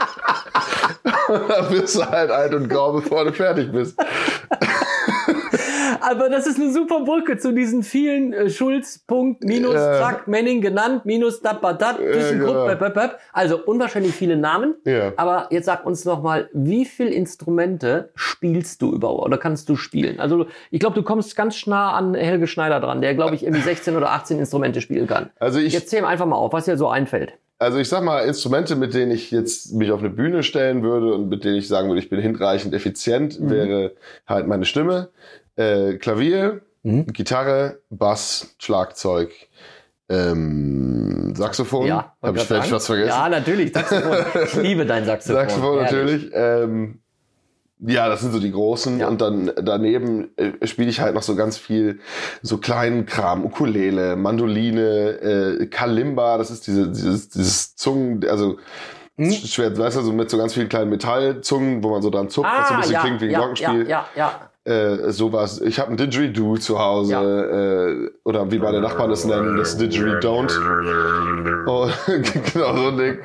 da 1.49 1.63
bist 1.71 1.97
du 1.97 2.05
halt 2.05 2.31
alt 2.31 2.55
und 2.55 2.69
grau, 2.69 2.93
bevor 2.93 3.25
du 3.25 3.33
fertig 3.33 3.71
bist. 3.71 3.97
Aber 6.09 6.29
das 6.29 6.47
ist 6.47 6.61
eine 6.61 6.73
super 6.73 7.01
Brücke 7.01 7.37
zu 7.37 7.53
diesen 7.53 7.83
vielen 7.83 8.33
äh, 8.33 8.49
Schulz, 8.49 8.99
Punkt, 8.99 9.43
Minus, 9.43 9.75
Ja. 9.75 9.99
Zack, 9.99 10.29
Menning 10.29 10.61
genannt, 10.61 11.05
Minus, 11.05 11.41
Dapadat, 11.41 11.99
ThyssenKrupp, 11.99 12.49
genau. 12.55 12.67
böp, 12.67 12.79
böp, 12.79 12.95
böp. 12.95 13.19
Also 13.33 13.59
unwahrscheinlich 13.65 14.13
viele 14.15 14.37
Namen. 14.37 14.77
Ja. 14.85 15.13
Aber 15.17 15.49
jetzt 15.51 15.67
sag 15.67 15.85
uns 15.85 16.05
noch 16.05 16.23
mal, 16.23 16.49
wie 16.53 16.85
viel 16.85 17.09
Instrumente 17.09 18.11
spielst 18.15 18.83
du 18.83 18.93
überhaupt 18.93 19.25
oder 19.25 19.37
kannst 19.37 19.69
du 19.69 19.75
spielen? 19.75 20.21
Also 20.21 20.47
ich 20.71 20.79
glaube, 20.79 20.95
du 20.95 21.03
kommst 21.03 21.35
ganz 21.35 21.67
nah 21.67 21.93
an 21.95 22.15
Helge 22.15 22.47
Schneider 22.47 22.79
dran, 22.79 23.01
der 23.01 23.15
glaube 23.17 23.35
ich 23.35 23.43
irgendwie 23.43 23.63
16 23.63 23.97
oder 23.97 24.13
18 24.13 24.39
Instrumente 24.39 24.81
spielen 24.81 25.09
kann. 25.09 25.31
Also 25.41 25.59
ich, 25.59 25.73
Jetzt 25.73 25.91
zähl 25.91 26.05
einfach 26.05 26.27
mal 26.27 26.37
auf, 26.37 26.53
was 26.53 26.67
dir 26.67 26.77
so 26.77 26.89
einfällt. 26.89 27.33
Also 27.59 27.79
ich 27.79 27.89
sag 27.89 28.05
mal, 28.05 28.21
Instrumente, 28.21 28.77
mit 28.77 28.93
denen 28.95 29.11
ich 29.11 29.31
jetzt 29.31 29.73
mich 29.75 29.91
auf 29.91 30.01
eine 30.01 30.11
Bühne 30.11 30.43
stellen 30.43 30.83
würde 30.83 31.15
und 31.15 31.31
mit 31.31 31.43
denen 31.43 31.57
ich 31.57 31.67
sagen 31.69 31.89
würde, 31.89 32.01
ich 32.01 32.11
bin 32.11 32.21
hinreichend 32.21 32.75
effizient, 32.75 33.41
Mhm. 33.41 33.51
wäre 33.51 33.93
halt 34.29 34.47
meine 34.47 34.67
Stimme, 34.67 35.09
äh, 35.57 35.95
Klavier, 35.95 36.63
Mhm. 36.83 37.07
Gitarre, 37.09 37.81
Bass, 37.91 38.55
Schlagzeug, 38.59 39.33
ähm, 40.09 41.35
Saxophon. 41.35 41.87
Ja, 41.87 42.15
Habe 42.23 42.39
ich 42.39 42.45
vielleicht 42.45 42.71
was 42.71 42.87
vergessen? 42.87 43.09
Ja, 43.09 43.29
natürlich, 43.29 43.73
Saxophon. 43.73 44.17
Ich 44.45 44.55
liebe 44.55 44.87
dein 44.87 45.05
Saxophon. 45.05 45.37
Saxophon 45.37 45.77
natürlich. 45.83 46.31
Ähm, 46.33 47.01
ja, 47.81 48.09
das 48.09 48.21
sind 48.21 48.33
so 48.33 48.39
die 48.39 48.53
großen. 48.53 49.01
Ja. 49.01 49.09
Und 49.09 49.21
dann 49.21 49.51
daneben 49.61 50.31
äh, 50.37 50.65
spiele 50.67 50.89
ich 50.89 51.01
halt 51.01 51.15
noch 51.15 51.23
so 51.25 51.35
ganz 51.35 51.59
viel 51.59 51.99
so 52.41 52.59
kleinen 52.59 53.05
Kram, 53.05 53.45
Ukulele, 53.45 54.17
Mandoline, 54.17 55.59
äh, 55.61 55.67
Kalimba, 55.67 56.39
das 56.39 56.51
ist 56.51 56.67
diese, 56.69 56.89
dieses, 56.89 57.29
dieses 57.31 57.75
Zungen, 57.77 58.25
also 58.29 58.59
Hm? 59.19 59.33
schwer, 59.33 59.77
weißt 59.77 59.97
du, 59.97 60.03
so 60.03 60.13
mit 60.13 60.29
so 60.29 60.37
ganz 60.37 60.53
vielen 60.53 60.69
kleinen 60.69 60.91
Metallzungen, 60.91 61.83
wo 61.83 61.89
man 61.89 62.03
so 62.03 62.11
dran 62.11 62.29
zupft, 62.29 62.51
was 62.55 62.69
so 62.69 62.75
ein 62.75 62.77
Ah, 62.77 62.81
bisschen 62.83 62.93
ja, 62.95 63.01
klingt 63.01 63.21
wie 63.23 63.25
ein 63.25 63.31
ja, 63.31 63.39
Glockenspiel. 63.39 63.89
Ja, 63.89 64.07
ja, 64.15 64.29
ja. 64.29 64.46
Äh, 64.67 65.13
sowas. 65.13 65.61
Ich 65.61 65.79
habe 65.79 65.93
ein 65.93 65.97
Didgeridoo 65.97 66.57
zu 66.57 66.81
Hause 66.81 67.15
äh, 67.15 68.19
oder 68.29 68.51
wie 68.51 68.59
meine 68.59 68.81
Nachbarn 68.81 69.11
das 69.11 69.25
nennen, 69.25 69.57
das 69.57 69.77
Didgeridoo. 69.79 70.47
Oh, 71.67 71.89
genau 72.53 72.77
so 72.77 72.89
ein 72.89 72.97
Ding. 72.97 73.19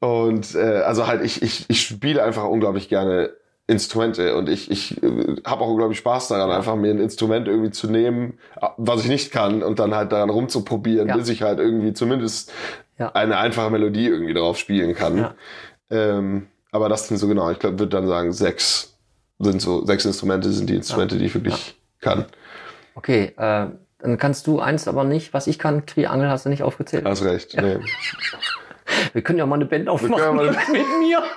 Und 0.00 0.54
äh, 0.54 0.82
also 0.82 1.08
halt, 1.08 1.24
ich, 1.24 1.42
ich, 1.42 1.64
ich 1.68 1.82
spiele 1.82 2.22
einfach 2.22 2.44
unglaublich 2.44 2.88
gerne 2.88 3.30
Instrumente 3.66 4.36
und 4.36 4.48
ich, 4.48 4.70
ich 4.70 5.02
äh, 5.02 5.36
habe 5.44 5.62
auch 5.64 5.68
unglaublich 5.70 5.98
Spaß 5.98 6.28
daran, 6.28 6.50
einfach 6.52 6.76
mir 6.76 6.90
ein 6.92 7.00
Instrument 7.00 7.48
irgendwie 7.48 7.70
zu 7.72 7.90
nehmen, 7.90 8.38
was 8.76 9.02
ich 9.02 9.08
nicht 9.08 9.32
kann 9.32 9.62
und 9.64 9.78
dann 9.80 9.94
halt 9.96 10.12
daran 10.12 10.30
rumzuprobieren, 10.30 11.08
Ja. 11.08 11.16
bis 11.16 11.28
ich 11.28 11.42
halt 11.42 11.58
irgendwie 11.58 11.92
zumindest 11.92 12.52
Ja. 12.98 13.10
eine 13.14 13.36
einfache 13.36 13.70
Melodie 13.70 14.06
irgendwie 14.06 14.34
drauf 14.34 14.56
spielen 14.58 14.94
kann. 14.94 15.18
Ja. 15.18 15.34
Ähm, 15.90 16.46
aber 16.70 16.88
das 16.88 17.08
sind 17.08 17.16
so 17.16 17.26
genau, 17.28 17.50
ich 17.50 17.58
glaube, 17.58 17.78
würde 17.80 17.90
dann 17.90 18.06
sagen, 18.06 18.32
sechs 18.32 18.97
sind 19.38 19.60
so, 19.62 19.84
sechs 19.84 20.04
Instrumente 20.04 20.50
sind 20.50 20.68
die 20.68 20.76
Instrumente, 20.76 21.16
die 21.18 21.26
ich 21.26 21.34
wirklich 21.34 21.76
kann. 22.00 22.24
Okay, 22.94 23.32
äh, 23.36 23.66
dann 24.00 24.18
kannst 24.18 24.46
du 24.46 24.60
eins 24.60 24.88
aber 24.88 25.04
nicht, 25.04 25.32
was 25.34 25.46
ich 25.46 25.58
kann, 25.58 25.86
Triangel 25.86 26.28
hast 26.28 26.44
du 26.46 26.50
nicht 26.50 26.62
aufgezählt. 26.62 27.04
Hast 27.04 27.24
recht. 27.24 27.56
Nee. 27.60 27.78
Wir 29.12 29.22
können 29.22 29.38
ja 29.38 29.46
mal 29.46 29.56
eine 29.56 29.66
Band 29.66 29.88
aufmachen 29.88 30.16
können 30.16 30.38
ja 30.38 30.52
mal- 30.52 30.56
mit 30.72 30.98
mir. 31.00 31.22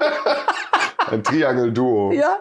Ein 1.12 1.24
Triangle-Duo. 1.24 2.14
Ja, 2.14 2.38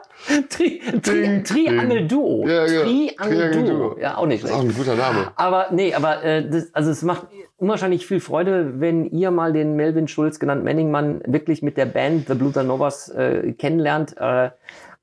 Tri 0.48 0.80
Tri 1.02 1.42
Triangel-Duo. 1.42 2.46
Ja, 2.46 2.66
ja. 2.66 2.82
Triangel-Duo. 2.82 3.16
Triangel-Duo. 3.16 3.98
Ja, 4.00 4.16
auch 4.16 4.26
nicht 4.26 4.44
Das 4.44 4.50
ist 4.50 4.56
auch 4.56 4.60
schlecht. 4.62 4.78
ein 4.78 4.84
guter 4.84 4.96
Name. 4.96 5.32
Aber 5.34 5.66
nee, 5.72 5.92
aber 5.94 6.22
äh, 6.22 6.48
das, 6.48 6.72
also 6.74 6.90
es 6.90 7.02
macht 7.02 7.26
unwahrscheinlich 7.56 8.06
viel 8.06 8.20
Freude, 8.20 8.78
wenn 8.80 9.06
ihr 9.06 9.30
mal 9.30 9.52
den 9.52 9.74
Melvin 9.76 10.06
Schulz, 10.08 10.38
genannt 10.38 10.62
Menningmann, 10.62 11.20
wirklich 11.26 11.62
mit 11.62 11.76
der 11.78 11.86
Band 11.86 12.28
The 12.28 12.34
Blue 12.34 12.52
Novas 12.62 13.08
äh, 13.08 13.52
kennenlernt. 13.52 14.16
Äh, 14.18 14.50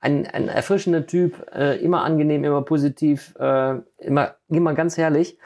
ein, 0.07 0.25
ein 0.27 0.47
erfrischender 0.47 1.05
Typ, 1.05 1.45
äh, 1.53 1.77
immer 1.83 2.03
angenehm, 2.03 2.43
immer 2.43 2.61
positiv, 2.61 3.35
äh, 3.39 3.75
immer, 3.97 4.35
immer 4.47 4.73
ganz 4.73 4.97
herrlich. 4.97 5.37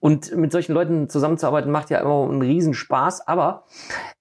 Und 0.00 0.34
mit 0.36 0.52
solchen 0.52 0.74
Leuten 0.74 1.08
zusammenzuarbeiten 1.08 1.72
macht 1.72 1.90
ja 1.90 1.98
immer 1.98 2.22
einen 2.28 2.40
Riesenspaß. 2.42 3.26
Aber 3.26 3.64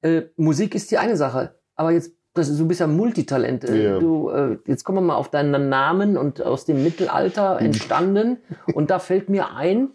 äh, 0.01 0.23
Musik 0.35 0.73
ist 0.73 0.89
die 0.89 0.97
eine 0.97 1.15
Sache. 1.15 1.55
Aber 1.75 1.91
jetzt, 1.91 2.13
das 2.33 2.49
ist, 2.49 2.59
du 2.59 2.67
bist 2.67 2.79
ja 2.79 2.87
Multitalent. 2.87 3.63
Äh, 3.65 3.83
Ja. 3.83 3.99
Du, 3.99 4.29
äh, 4.29 4.57
jetzt 4.65 4.83
kommen 4.83 4.97
wir 4.97 5.01
mal 5.01 5.15
auf 5.15 5.29
deinen 5.29 5.69
Namen 5.69 6.17
und 6.17 6.41
aus 6.41 6.65
dem 6.65 6.83
Mittelalter 6.83 7.59
entstanden. 7.61 8.37
und 8.73 8.89
da 8.89 8.97
fällt 8.97 9.29
mir 9.29 9.53
ein, 9.55 9.89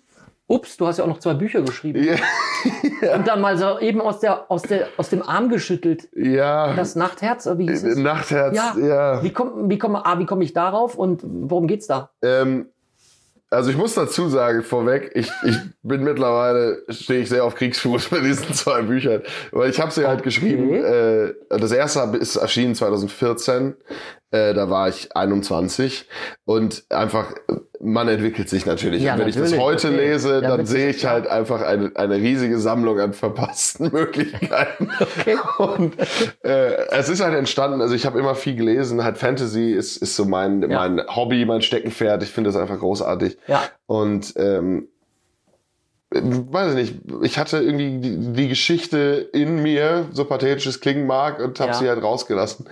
ups, 0.53 0.77
du 0.77 0.87
hast 0.87 0.99
ja 0.99 1.05
auch 1.05 1.09
noch 1.09 1.19
zwei 1.19 1.35
Bücher 1.35 1.63
geschrieben. 1.63 2.03
Ja. 2.05 2.17
Und 3.17 3.27
dann 3.27 3.41
mal 3.41 3.57
so 3.57 3.79
eben 3.81 4.01
aus, 4.01 4.21
der, 4.21 4.51
aus, 4.51 4.63
der, 4.63 4.89
aus 4.97 5.09
dem 5.09 5.23
Arm 5.23 5.49
geschüttelt. 5.49 6.09
ja. 6.15 6.75
Das 6.75 6.95
Nachtherz, 6.95 7.47
oder 7.47 7.59
wie 7.59 7.69
hieß 7.69 7.83
es? 7.85 7.99
Nachtherz, 7.99 8.55
Ja. 8.55 8.75
ja. 8.79 9.23
Wie 9.23 9.33
komme 9.33 9.69
wie 9.69 9.79
komm, 9.79 9.97
ah, 9.97 10.19
wie 10.19 10.27
komm 10.27 10.43
ich 10.43 10.53
darauf 10.53 10.95
und 10.97 11.23
worum 11.25 11.67
geht's 11.67 11.87
da? 11.87 12.11
Ähm, 12.23 12.67
also 13.51 13.71
ich 13.71 13.77
muss 13.77 13.95
dazu 13.95 14.29
sagen, 14.29 14.63
vorweg, 14.63 15.11
ich, 15.15 15.31
ich 15.45 15.57
bin 15.83 16.05
mittlerweile, 16.05 16.83
stehe 16.89 17.21
ich 17.21 17.29
sehr 17.29 17.45
auf 17.45 17.55
Kriegsfuß 17.55 18.09
bei 18.09 18.21
diesen 18.21 18.55
zwei 18.55 18.83
Büchern. 18.83 19.23
Weil 19.51 19.69
ich 19.69 19.79
habe 19.81 19.91
sie 19.91 20.07
halt 20.07 20.23
geschrieben, 20.23 20.73
äh, 20.73 21.35
das 21.51 21.73
erste 21.73 22.01
ist 22.17 22.37
erschienen 22.37 22.75
2014, 22.75 23.75
äh, 24.31 24.55
da 24.55 24.71
war 24.71 24.89
ich 24.89 25.15
21 25.15 26.09
und 26.47 26.85
einfach, 26.89 27.35
man 27.85 28.07
entwickelt 28.07 28.49
sich 28.49 28.65
natürlich. 28.65 29.03
Ja, 29.03 29.15
und 29.15 29.21
wenn 29.21 29.29
ich 29.29 29.35
das 29.35 29.51
natürlich, 29.51 29.65
heute 29.65 29.89
okay. 29.89 29.97
lese, 29.97 30.41
dann 30.41 30.67
sehe 30.67 30.91
ich 30.91 31.05
halt 31.05 31.27
einfach 31.27 31.63
eine, 31.63 31.91
eine 31.97 32.15
riesige 32.17 32.59
Sammlung 32.59 33.01
an 33.01 33.13
verpassten 33.13 33.91
Möglichkeiten. 33.93 34.89
Okay. 35.01 35.37
Und 35.59 35.95
äh, 36.45 36.87
es 36.91 37.09
ist 37.09 37.21
halt 37.21 37.35
entstanden, 37.35 37.81
also 37.81 37.95
ich 37.95 38.07
habe 38.07 38.19
immer 38.21 38.37
viel 38.37 38.55
gelesen, 38.55 39.03
halt 39.03 39.19
Fantasy 39.19 39.73
ist, 39.73 39.97
ist 39.97 40.15
so 40.15 40.25
mein, 40.25 40.63
Ja. 40.63 40.69
mein 40.89 41.03
Hobby, 41.09 41.45
mein 41.45 41.61
Steckenpferd. 41.61 42.23
Ich 42.23 42.31
finde 42.31 42.51
das 42.51 42.57
einfach 42.57 42.79
großartig. 42.79 43.37
Ja. 43.49 43.63
Und 43.87 44.33
ähm, 44.37 44.89
weiß 46.15 46.75
ich 46.75 46.93
nicht, 46.93 46.95
ich 47.23 47.39
hatte 47.39 47.59
irgendwie 47.59 47.99
die, 47.99 48.33
die 48.33 48.49
Geschichte 48.49 49.29
in 49.33 49.63
mir, 49.63 50.07
so 50.13 50.25
pathetisch 50.25 50.67
es 50.67 50.81
klingen 50.81 51.07
mag, 51.07 51.41
und 51.41 51.59
habe 51.61 51.73
Ja. 51.73 51.79
sie 51.79 51.89
halt 51.89 52.03
rausgelassen. 52.03 52.69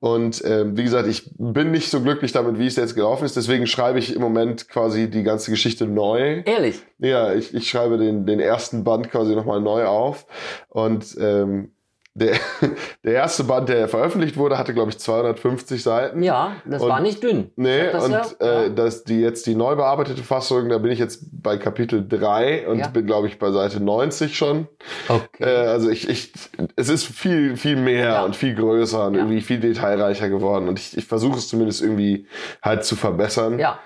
Und 0.00 0.42
ähm, 0.44 0.76
wie 0.76 0.84
gesagt, 0.84 1.08
ich 1.08 1.30
bin 1.36 1.70
nicht 1.70 1.90
so 1.90 2.00
glücklich 2.00 2.32
damit, 2.32 2.58
wie 2.58 2.66
es 2.66 2.76
jetzt 2.76 2.94
gelaufen 2.94 3.24
ist. 3.24 3.36
Deswegen 3.36 3.66
schreibe 3.66 3.98
ich 3.98 4.14
im 4.14 4.20
Moment 4.22 4.68
quasi 4.68 5.10
die 5.10 5.22
ganze 5.22 5.50
Geschichte 5.50 5.86
neu. 5.86 6.42
Ehrlich. 6.44 6.80
Ja, 6.98 7.34
ich, 7.34 7.52
ich 7.54 7.68
schreibe 7.68 7.98
den, 7.98 8.26
den 8.26 8.40
ersten 8.40 8.84
Band 8.84 9.10
quasi 9.10 9.34
nochmal 9.34 9.60
neu 9.60 9.84
auf. 9.84 10.26
Und 10.68 11.16
ähm, 11.20 11.73
der, 12.14 12.36
der 13.04 13.12
erste 13.12 13.42
Band, 13.44 13.68
der 13.68 13.88
veröffentlicht 13.88 14.36
wurde, 14.36 14.56
hatte, 14.56 14.72
glaube 14.72 14.90
ich, 14.90 14.98
250 14.98 15.82
Seiten. 15.82 16.22
Ja, 16.22 16.52
das 16.64 16.82
Und- 16.82 16.88
war 16.88 17.00
nicht 17.00 17.22
dünn. 17.22 17.50
Nee, 17.56 17.90
das 17.90 18.04
und 18.04 18.12
ja, 18.12 18.22
äh, 18.40 18.62
ja. 18.64 18.68
das, 18.68 19.02
die 19.04 19.20
jetzt 19.20 19.46
die 19.46 19.54
neu 19.56 19.74
bearbeitete 19.76 20.22
Fassung, 20.22 20.68
da 20.68 20.78
bin 20.78 20.92
ich 20.92 20.98
jetzt 21.00 21.24
bei 21.42 21.56
Kapitel 21.58 22.06
3 22.08 22.68
und 22.68 22.78
Ja. 22.78 22.88
bin, 22.88 23.06
glaube 23.06 23.26
ich, 23.26 23.38
bei 23.38 23.50
Seite 23.50 23.80
90 23.82 24.36
schon. 24.36 24.68
Okay. 25.08 25.26
Äh, 25.40 25.66
also 25.66 25.90
ich, 25.90 26.08
ich, 26.08 26.32
es 26.76 26.88
ist 26.88 27.04
viel, 27.04 27.56
viel 27.56 27.76
mehr 27.76 28.24
und 28.24 28.36
viel 28.36 28.54
größer 28.54 29.06
und 29.06 29.14
irgendwie 29.16 29.40
viel 29.40 29.58
detailreicher 29.60 30.28
geworden. 30.28 30.68
Und 30.68 30.78
ich, 30.78 30.96
ich 30.96 31.06
versuche 31.06 31.38
es 31.38 31.48
zumindest 31.48 31.82
irgendwie 31.82 32.26
halt 32.62 32.84
zu 32.84 32.94
verbessern. 32.96 33.58
ja. 33.58 33.78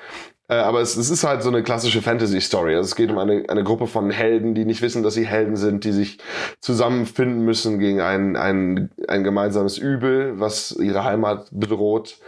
Äh, 0.49 0.55
aber 0.55 0.81
es, 0.81 0.97
es 0.97 1.11
ist 1.11 1.25
halt 1.25 1.43
so 1.43 1.51
eine 1.51 1.63
klassische 1.63 2.03
Fantasy-Story. 2.03 2.75
Also 2.75 2.89
es 2.89 2.97
geht 2.97 3.11
um 3.11 3.19
eine, 3.19 3.45
eine 3.49 3.65
Gruppe 3.65 3.87
von 3.87 4.11
Helden, 4.11 4.55
die 4.55 4.65
nicht 4.65 4.83
wissen, 4.83 5.03
dass 5.03 5.15
sie 5.15 5.27
Helden 5.27 5.57
sind, 5.57 5.85
die 5.85 5.93
sich 5.93 6.19
zusammenfinden 6.61 7.45
müssen 7.45 7.79
gegen 7.79 8.01
ein, 8.01 8.37
ein, 8.37 8.91
ein 9.07 9.25
gemeinsames 9.25 9.79
Übel, 9.79 10.41
was 10.41 10.73
ihre 10.73 11.05
Heimat 11.05 11.49
bedroht. 11.53 12.19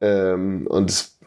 Ähm, 0.00 0.66
und 0.68 0.90
es, 0.90 1.18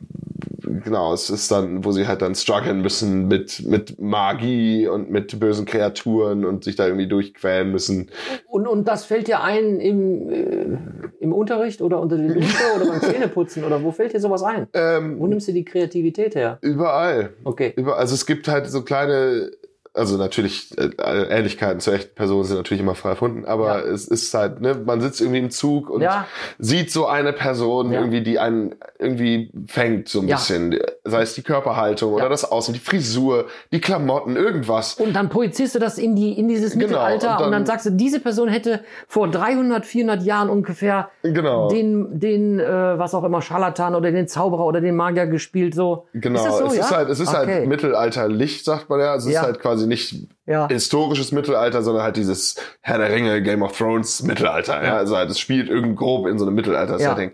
genau, 0.81 1.13
es 1.13 1.29
ist 1.29 1.51
dann, 1.51 1.83
wo 1.83 1.91
sie 1.91 2.07
halt 2.07 2.21
dann 2.21 2.35
strugglen 2.35 2.81
müssen 2.81 3.27
mit, 3.27 3.63
mit 3.65 3.99
Magie 3.99 4.87
und 4.87 5.09
mit 5.09 5.39
bösen 5.39 5.65
Kreaturen 5.65 6.45
und 6.45 6.63
sich 6.63 6.75
da 6.75 6.85
irgendwie 6.85 7.07
durchquälen 7.07 7.71
müssen. 7.71 8.09
Und, 8.47 8.67
und 8.67 8.87
das 8.87 9.05
fällt 9.05 9.27
dir 9.27 9.41
ein 9.43 9.79
im, 9.79 10.29
äh, 10.29 10.77
im 11.19 11.33
Unterricht 11.33 11.81
oder 11.81 11.99
unter 11.99 12.17
der 12.17 12.33
Dusche 12.33 12.57
oder 12.75 12.87
beim 12.87 13.01
Zähneputzen 13.01 13.63
oder 13.63 13.83
wo 13.83 13.91
fällt 13.91 14.13
dir 14.13 14.19
sowas 14.19 14.43
ein? 14.43 14.67
Ähm, 14.73 15.19
Wo 15.19 15.27
nimmst 15.27 15.47
du 15.47 15.51
die 15.53 15.65
Kreativität 15.65 16.35
her? 16.35 16.57
überall. 16.61 17.33
Okay. 17.43 17.73
Über, 17.75 17.97
also 17.97 18.13
es 18.13 18.25
gibt 18.25 18.47
halt 18.47 18.67
so 18.67 18.83
kleine 18.83 19.51
also 19.93 20.17
natürlich, 20.17 20.75
äh, 20.77 20.89
Ähnlichkeiten 21.29 21.79
zur 21.79 21.93
echten 21.93 22.15
Person 22.15 22.43
sind 22.45 22.57
natürlich 22.57 22.81
immer 22.81 22.95
frei 22.95 23.09
erfunden, 23.11 23.45
aber 23.45 23.79
Ja. 23.79 23.91
es 23.93 24.07
ist 24.07 24.33
halt, 24.33 24.59
ne, 24.61 24.73
man 24.85 25.01
sitzt 25.01 25.21
irgendwie 25.21 25.39
im 25.39 25.51
Zug 25.51 25.89
und 25.89 26.01
Ja. 26.01 26.25
sieht 26.59 26.91
so 26.91 27.05
eine 27.05 27.31
Person 27.33 27.91
Ja. 27.91 27.99
irgendwie, 27.99 28.21
die 28.21 28.39
einen 28.39 28.75
irgendwie 28.99 29.51
fängt 29.67 30.09
so 30.09 30.21
ein 30.21 30.27
bisschen. 30.27 30.79
Sei 31.03 31.21
es 31.21 31.35
die 31.35 31.41
Körperhaltung 31.43 32.13
oder 32.13 32.29
das 32.29 32.49
Aussehen, 32.49 32.73
die 32.73 32.79
Frisur, 32.79 33.45
die 33.71 33.81
Klamotten, 33.81 34.35
irgendwas. 34.35 34.95
Und 34.95 35.13
dann 35.13 35.29
projizierst 35.29 35.75
du 35.75 35.79
das 35.79 35.97
in 35.97 36.15
die 36.15 36.31
in 36.39 36.47
dieses 36.47 36.73
Genau, 36.73 36.83
Mittelalter 36.87 37.27
und 37.31 37.35
und 37.35 37.41
dann, 37.43 37.51
dann- 37.51 37.65
sagst 37.65 37.85
du, 37.85 37.89
diese 37.91 38.19
Person 38.19 38.47
hätte 38.49 38.79
vor 39.07 39.29
300, 39.29 39.85
400 39.85 40.23
Jahren 40.23 40.49
ungefähr 40.49 41.09
Genau. 41.23 41.69
den 41.69 42.19
den 42.19 42.59
äh, 42.59 42.97
was 42.97 43.13
auch 43.13 43.23
immer 43.23 43.41
Scharlatan 43.41 43.95
oder 43.95 44.11
den 44.11 44.27
Zauberer 44.27 44.65
oder 44.65 44.81
den 44.81 44.95
Magier 44.95 45.27
gespielt 45.27 45.75
so. 45.75 46.07
Genau, 46.13 46.45
Ist 46.45 46.57
so, 46.57 46.65
es 46.67 46.73
ist 46.77 46.91
halt, 46.95 47.09
es 47.09 47.19
ist 47.19 47.27
Okay. 47.29 47.37
halt 47.55 47.67
mittelalterlich, 47.67 48.63
sagt 48.63 48.89
man 48.89 48.99
ja. 48.99 49.15
Es 49.15 49.25
ist 49.25 49.41
halt 49.41 49.59
quasi 49.59 49.82
nicht 49.87 50.15
Ja. 50.45 50.67
historisches 50.67 51.31
Mittelalter, 51.31 51.81
sondern 51.83 52.03
halt 52.03 52.17
dieses 52.17 52.55
Herr 52.81 52.97
der 52.97 53.11
Ringe, 53.11 53.41
Game 53.41 53.61
of 53.63 53.77
Thrones 53.77 54.23
Mittelalter. 54.23 54.83
Ja, 54.83 54.97
also 54.97 55.15
halt, 55.15 55.29
es 55.29 55.39
spielt 55.39 55.69
irgend 55.69 55.95
grob 55.97 56.27
in 56.27 56.37
so 56.39 56.45
einem 56.45 56.55
Mittelalter-Setting. 56.55 57.31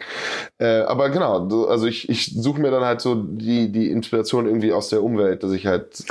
Äh, 0.60 0.82
aber 0.82 1.10
genau, 1.10 1.50
so- 1.50 1.68
also 1.68 1.86
ich, 1.88 2.10
ich 2.10 2.34
suche 2.36 2.60
mir 2.62 2.72
dann 2.72 2.84
halt 2.84 3.02
so 3.02 3.16
die, 3.16 3.72
die 3.72 3.89
Inspiration 3.91 4.45
irgendwie 4.45 4.74
aus 4.74 4.89
der 4.89 5.04
Umwelt, 5.04 5.43
dass 5.43 5.52
ich 5.52 5.66
halt 5.66 6.04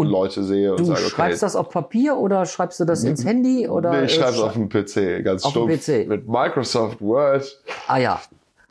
Leute 0.00 0.44
sehe 0.44 0.70
und 0.70 0.78
Du 0.80 0.84
sage, 0.84 1.00
okay. 1.00 1.10
schreibst 1.10 1.42
das 1.42 1.56
auf 1.56 1.70
Papier 1.70 2.16
oder 2.16 2.46
schreibst 2.46 2.78
du 2.78 2.84
das 2.84 3.02
ins 3.02 3.24
Handy 3.24 3.68
oder 3.68 3.90
Nee, 3.90 4.04
ich 4.06 4.14
schreibe 4.14 4.30
es 4.30 4.40
auf 4.40 4.52
dem 4.52 4.68
PC, 4.68 5.24
ganz 5.24 5.44
Auf 5.44 5.52
dem 5.54 5.68
stumpf. 5.68 5.86
PC. 5.86 6.06
Mit 6.08 6.28
Microsoft 6.28 7.00
Word. 7.00 7.60
Ah 7.88 7.98
ja. 7.98 8.20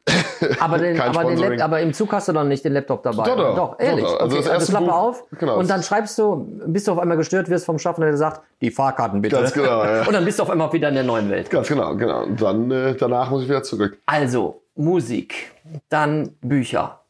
Aber, 0.59 0.77
den, 0.77 0.99
aber, 0.99 1.25
den 1.25 1.61
aber 1.61 1.81
im 1.81 1.93
Zug 1.93 2.11
hast 2.13 2.27
du 2.27 2.33
dann 2.33 2.47
nicht 2.47 2.63
den 2.63 2.73
Laptop 2.73 3.03
dabei. 3.03 3.23
Doch, 3.23 3.35
doch. 3.35 3.55
doch 3.55 3.79
ehrlich. 3.79 4.05
Doch, 4.05 4.13
doch. 4.13 4.19
Also 4.21 4.37
okay, 4.37 4.45
das 4.45 4.53
erste 4.53 4.71
Klappe 4.71 4.85
Buch- 4.85 4.93
auf 4.93 5.23
genau. 5.37 5.57
und 5.57 5.69
dann 5.69 5.83
schreibst 5.83 6.17
du, 6.17 6.47
bis 6.67 6.83
du 6.85 6.93
auf 6.93 6.99
einmal 6.99 7.17
gestört 7.17 7.49
wirst 7.49 7.65
vom 7.65 7.77
Schaffner, 7.77 8.05
der 8.05 8.17
sagt, 8.17 8.41
die 8.61 8.71
Fahrkarten 8.71 9.21
bitte. 9.21 9.35
Ganz 9.35 9.53
genau, 9.53 9.83
ja. 9.83 10.01
Und 10.07 10.13
dann 10.13 10.23
bist 10.23 10.39
du 10.39 10.43
auf 10.43 10.49
einmal 10.49 10.71
wieder 10.71 10.89
in 10.89 10.95
der 10.95 11.03
neuen 11.03 11.29
Welt. 11.29 11.49
Ganz 11.49 11.67
genau, 11.67 11.95
genau. 11.95 12.23
Und 12.23 12.41
dann, 12.41 12.71
äh, 12.71 12.95
danach 12.95 13.29
muss 13.29 13.43
ich 13.43 13.49
wieder 13.49 13.63
zurück. 13.63 13.97
Also 14.05 14.61
Musik, 14.75 15.51
dann 15.89 16.35
Bücher 16.41 17.01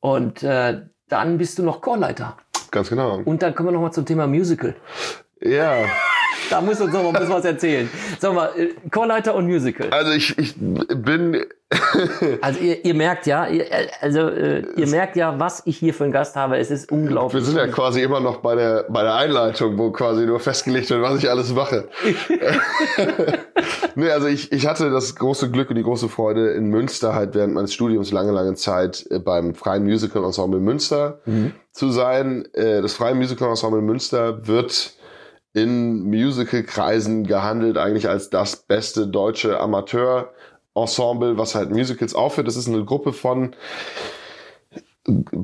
und 0.00 0.42
äh, 0.42 0.80
dann 1.08 1.38
bist 1.38 1.58
du 1.58 1.62
noch 1.62 1.80
Chorleiter. 1.80 2.36
Ganz 2.70 2.88
genau. 2.88 3.20
Und 3.24 3.42
dann 3.42 3.54
kommen 3.54 3.68
wir 3.68 3.72
noch 3.72 3.80
mal 3.80 3.92
zum 3.92 4.04
Thema 4.04 4.26
Musical. 4.26 4.74
Ja. 5.40 5.84
Da 6.50 6.60
musst 6.60 6.80
du 6.80 6.84
uns 6.84 6.92
noch 6.92 7.12
mal 7.12 7.20
ein 7.22 7.28
was 7.28 7.44
erzählen. 7.44 7.90
Sag 8.18 8.34
mal, 8.34 8.50
äh, 8.56 8.68
Chorleiter 8.90 9.34
und 9.34 9.46
Musical. 9.46 9.88
Also 9.90 10.12
ich, 10.12 10.36
ich 10.38 10.54
bin 10.56 11.44
Also 12.40 12.60
ihr, 12.60 12.84
ihr 12.84 12.94
merkt 12.94 13.26
ja, 13.26 13.46
ihr, 13.46 13.70
äh, 13.70 13.88
also 14.00 14.20
äh, 14.20 14.64
ihr 14.76 14.86
merkt 14.86 15.16
ja, 15.16 15.38
was 15.38 15.62
ich 15.66 15.76
hier 15.76 15.92
für 15.92 16.04
einen 16.04 16.12
Gast 16.12 16.34
habe. 16.34 16.56
Es 16.56 16.70
ist 16.70 16.90
Wir 16.90 16.96
unglaublich. 16.96 17.44
sind 17.44 17.56
ja 17.56 17.66
quasi 17.66 18.02
immer 18.02 18.20
noch 18.20 18.38
bei 18.38 18.54
der, 18.54 18.86
bei 18.88 19.02
der 19.02 19.14
Einleitung, 19.16 19.76
wo 19.76 19.90
quasi 19.90 20.24
nur 20.24 20.40
festgelegt 20.40 20.88
wird, 20.88 21.02
was 21.02 21.18
ich 21.22 21.28
alles 21.28 21.52
mache. 21.52 21.88
nee, 23.94 24.10
also 24.10 24.28
ich, 24.28 24.50
ich 24.50 24.66
hatte 24.66 24.90
das 24.90 25.14
große 25.16 25.50
Glück 25.50 25.68
und 25.68 25.76
die 25.76 25.82
große 25.82 26.08
Freude, 26.08 26.52
in 26.52 26.68
Münster 26.68 27.14
halt 27.14 27.34
während 27.34 27.52
meines 27.52 27.74
Studiums 27.74 28.12
lange, 28.12 28.32
lange 28.32 28.54
Zeit 28.54 29.06
äh, 29.10 29.18
beim 29.18 29.54
Freien 29.54 29.84
Musical 29.84 30.24
Ensemble 30.24 30.60
Münster 30.60 31.20
zu 31.72 31.90
sein. 31.90 32.48
Das 32.54 32.94
Freie 32.94 33.14
Musical 33.14 33.48
Ensemble 33.50 33.82
Münster 33.82 34.46
wird 34.46 34.94
in 35.52 36.04
Musical-Kreisen 36.04 37.26
gehandelt 37.26 37.78
eigentlich 37.78 38.08
als 38.08 38.30
das 38.30 38.56
beste 38.56 39.06
deutsche 39.06 39.58
Amateur-Ensemble, 39.60 41.38
was 41.38 41.54
halt 41.54 41.70
Musicals 41.70 42.14
aufführt. 42.14 42.46
Das 42.46 42.56
ist 42.56 42.68
eine 42.68 42.84
Gruppe 42.84 43.12
von 43.12 43.54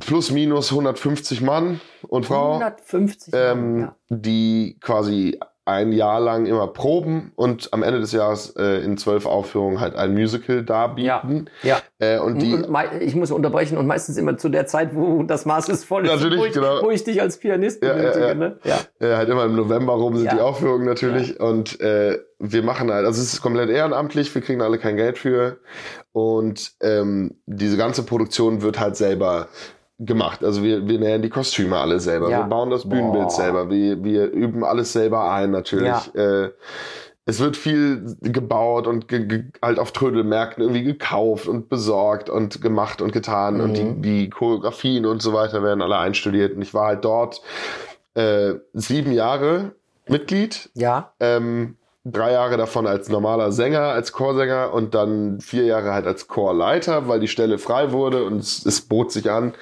plus 0.00 0.30
minus 0.30 0.70
150 0.70 1.40
Mann 1.40 1.80
und 2.08 2.26
Frau, 2.26 2.54
150 2.54 3.32
ähm, 3.34 3.80
ja. 3.80 3.96
die 4.10 4.76
quasi 4.80 5.38
ein 5.66 5.92
Jahr 5.92 6.20
lang 6.20 6.44
immer 6.46 6.66
proben 6.66 7.32
und 7.36 7.72
am 7.72 7.82
Ende 7.82 8.00
des 8.00 8.12
Jahres 8.12 8.54
äh, 8.56 8.84
in 8.84 8.98
zwölf 8.98 9.24
Aufführungen 9.24 9.80
halt 9.80 9.96
ein 9.96 10.12
Musical 10.12 10.62
darbieten. 10.62 11.48
Ja. 11.62 11.78
Äh, 11.98 12.18
und 12.18 12.40
die, 12.42 12.52
und 12.54 12.76
ich 13.00 13.14
muss 13.14 13.30
unterbrechen 13.30 13.78
und 13.78 13.86
meistens 13.86 14.18
immer 14.18 14.36
zu 14.36 14.50
der 14.50 14.66
Zeit, 14.66 14.94
wo 14.94 15.22
das 15.22 15.46
Maß 15.46 15.70
ist 15.70 15.84
voll 15.84 16.04
ist, 16.04 16.12
Natürlich, 16.12 16.38
wo, 16.38 16.44
ich, 16.44 16.52
genau. 16.52 16.82
wo 16.82 16.90
ich 16.90 17.02
dich 17.04 17.20
als 17.22 17.38
Pianist 17.38 17.82
Ja, 17.82 17.88
ja, 17.90 17.94
benötige. 17.94 18.26
ja. 18.26 18.34
Ne? 18.34 18.58
ja. 18.64 18.78
äh, 19.00 19.16
halt 19.16 19.28
immer 19.30 19.44
im 19.44 19.56
November 19.56 19.94
rum 19.94 20.16
sind 20.16 20.26
Ja. 20.26 20.34
die 20.34 20.40
Aufführungen 20.40 20.84
natürlich 20.84 21.40
und 21.40 21.80
äh, 21.80 22.18
wir 22.38 22.62
machen 22.62 22.90
halt, 22.92 23.06
also 23.06 23.22
es 23.22 23.32
ist 23.32 23.40
komplett 23.40 23.70
ehrenamtlich, 23.70 24.34
wir 24.34 24.42
kriegen 24.42 24.60
alle 24.60 24.78
kein 24.78 24.96
Geld 24.96 25.16
für 25.16 25.58
und 26.12 26.72
ähm, 26.82 27.40
diese 27.46 27.78
ganze 27.78 28.02
Produktion 28.02 28.60
wird 28.60 28.78
halt 28.78 28.96
selber 28.96 29.48
gemacht. 30.06 30.44
Also 30.44 30.62
wir, 30.62 30.86
wir 30.88 30.98
nähen 30.98 31.22
die 31.22 31.30
Kostüme 31.30 31.78
alle 31.78 32.00
selber, 32.00 32.30
Ja. 32.30 32.40
wir 32.40 32.44
bauen 32.48 32.70
das 32.70 32.88
Bühnenbild 32.88 33.24
Boah. 33.24 33.30
selber, 33.30 33.70
wir, 33.70 34.02
wir 34.02 34.30
üben 34.30 34.64
alles 34.64 34.92
selber 34.92 35.30
ein 35.30 35.50
natürlich. 35.50 36.14
Äh, 36.14 36.50
es 37.26 37.40
wird 37.40 37.56
viel 37.56 38.16
gebaut 38.20 38.86
und 38.86 39.08
ge 39.08 39.24
ge 39.26 39.44
halt 39.62 39.78
auf 39.78 39.92
Trödelmärkten 39.92 40.62
irgendwie 40.62 40.82
gekauft 40.82 41.48
und 41.48 41.70
besorgt 41.70 42.28
und 42.28 42.60
gemacht 42.60 43.00
und 43.00 43.12
getan 43.12 43.62
und 43.62 43.74
die, 43.78 43.94
die 44.00 44.30
Choreografien 44.30 45.06
und 45.06 45.22
so 45.22 45.32
weiter 45.32 45.62
werden 45.62 45.80
alle 45.80 45.96
einstudiert 45.96 46.54
und 46.54 46.60
ich 46.60 46.74
war 46.74 46.88
halt 46.88 47.04
dort 47.04 47.40
äh, 48.14 48.54
sieben 48.74 49.12
Jahre 49.12 49.72
Mitglied, 50.06 50.68
ja. 50.74 51.12
ähm, 51.18 51.76
drei 52.04 52.32
Jahre 52.32 52.58
davon 52.58 52.86
als 52.86 53.08
normaler 53.08 53.50
Sänger, 53.50 53.80
als 53.80 54.12
Chorsänger 54.12 54.74
und 54.74 54.94
dann 54.94 55.40
vier 55.40 55.64
Jahre 55.64 55.92
halt 55.92 56.06
als 56.06 56.28
Chorleiter, 56.28 57.08
weil 57.08 57.18
die 57.18 57.28
Stelle 57.28 57.58
frei 57.58 57.92
wurde 57.92 58.24
und 58.24 58.38
es, 58.38 58.64
es 58.66 58.82
bot 58.82 59.10
sich 59.10 59.30
an. 59.30 59.54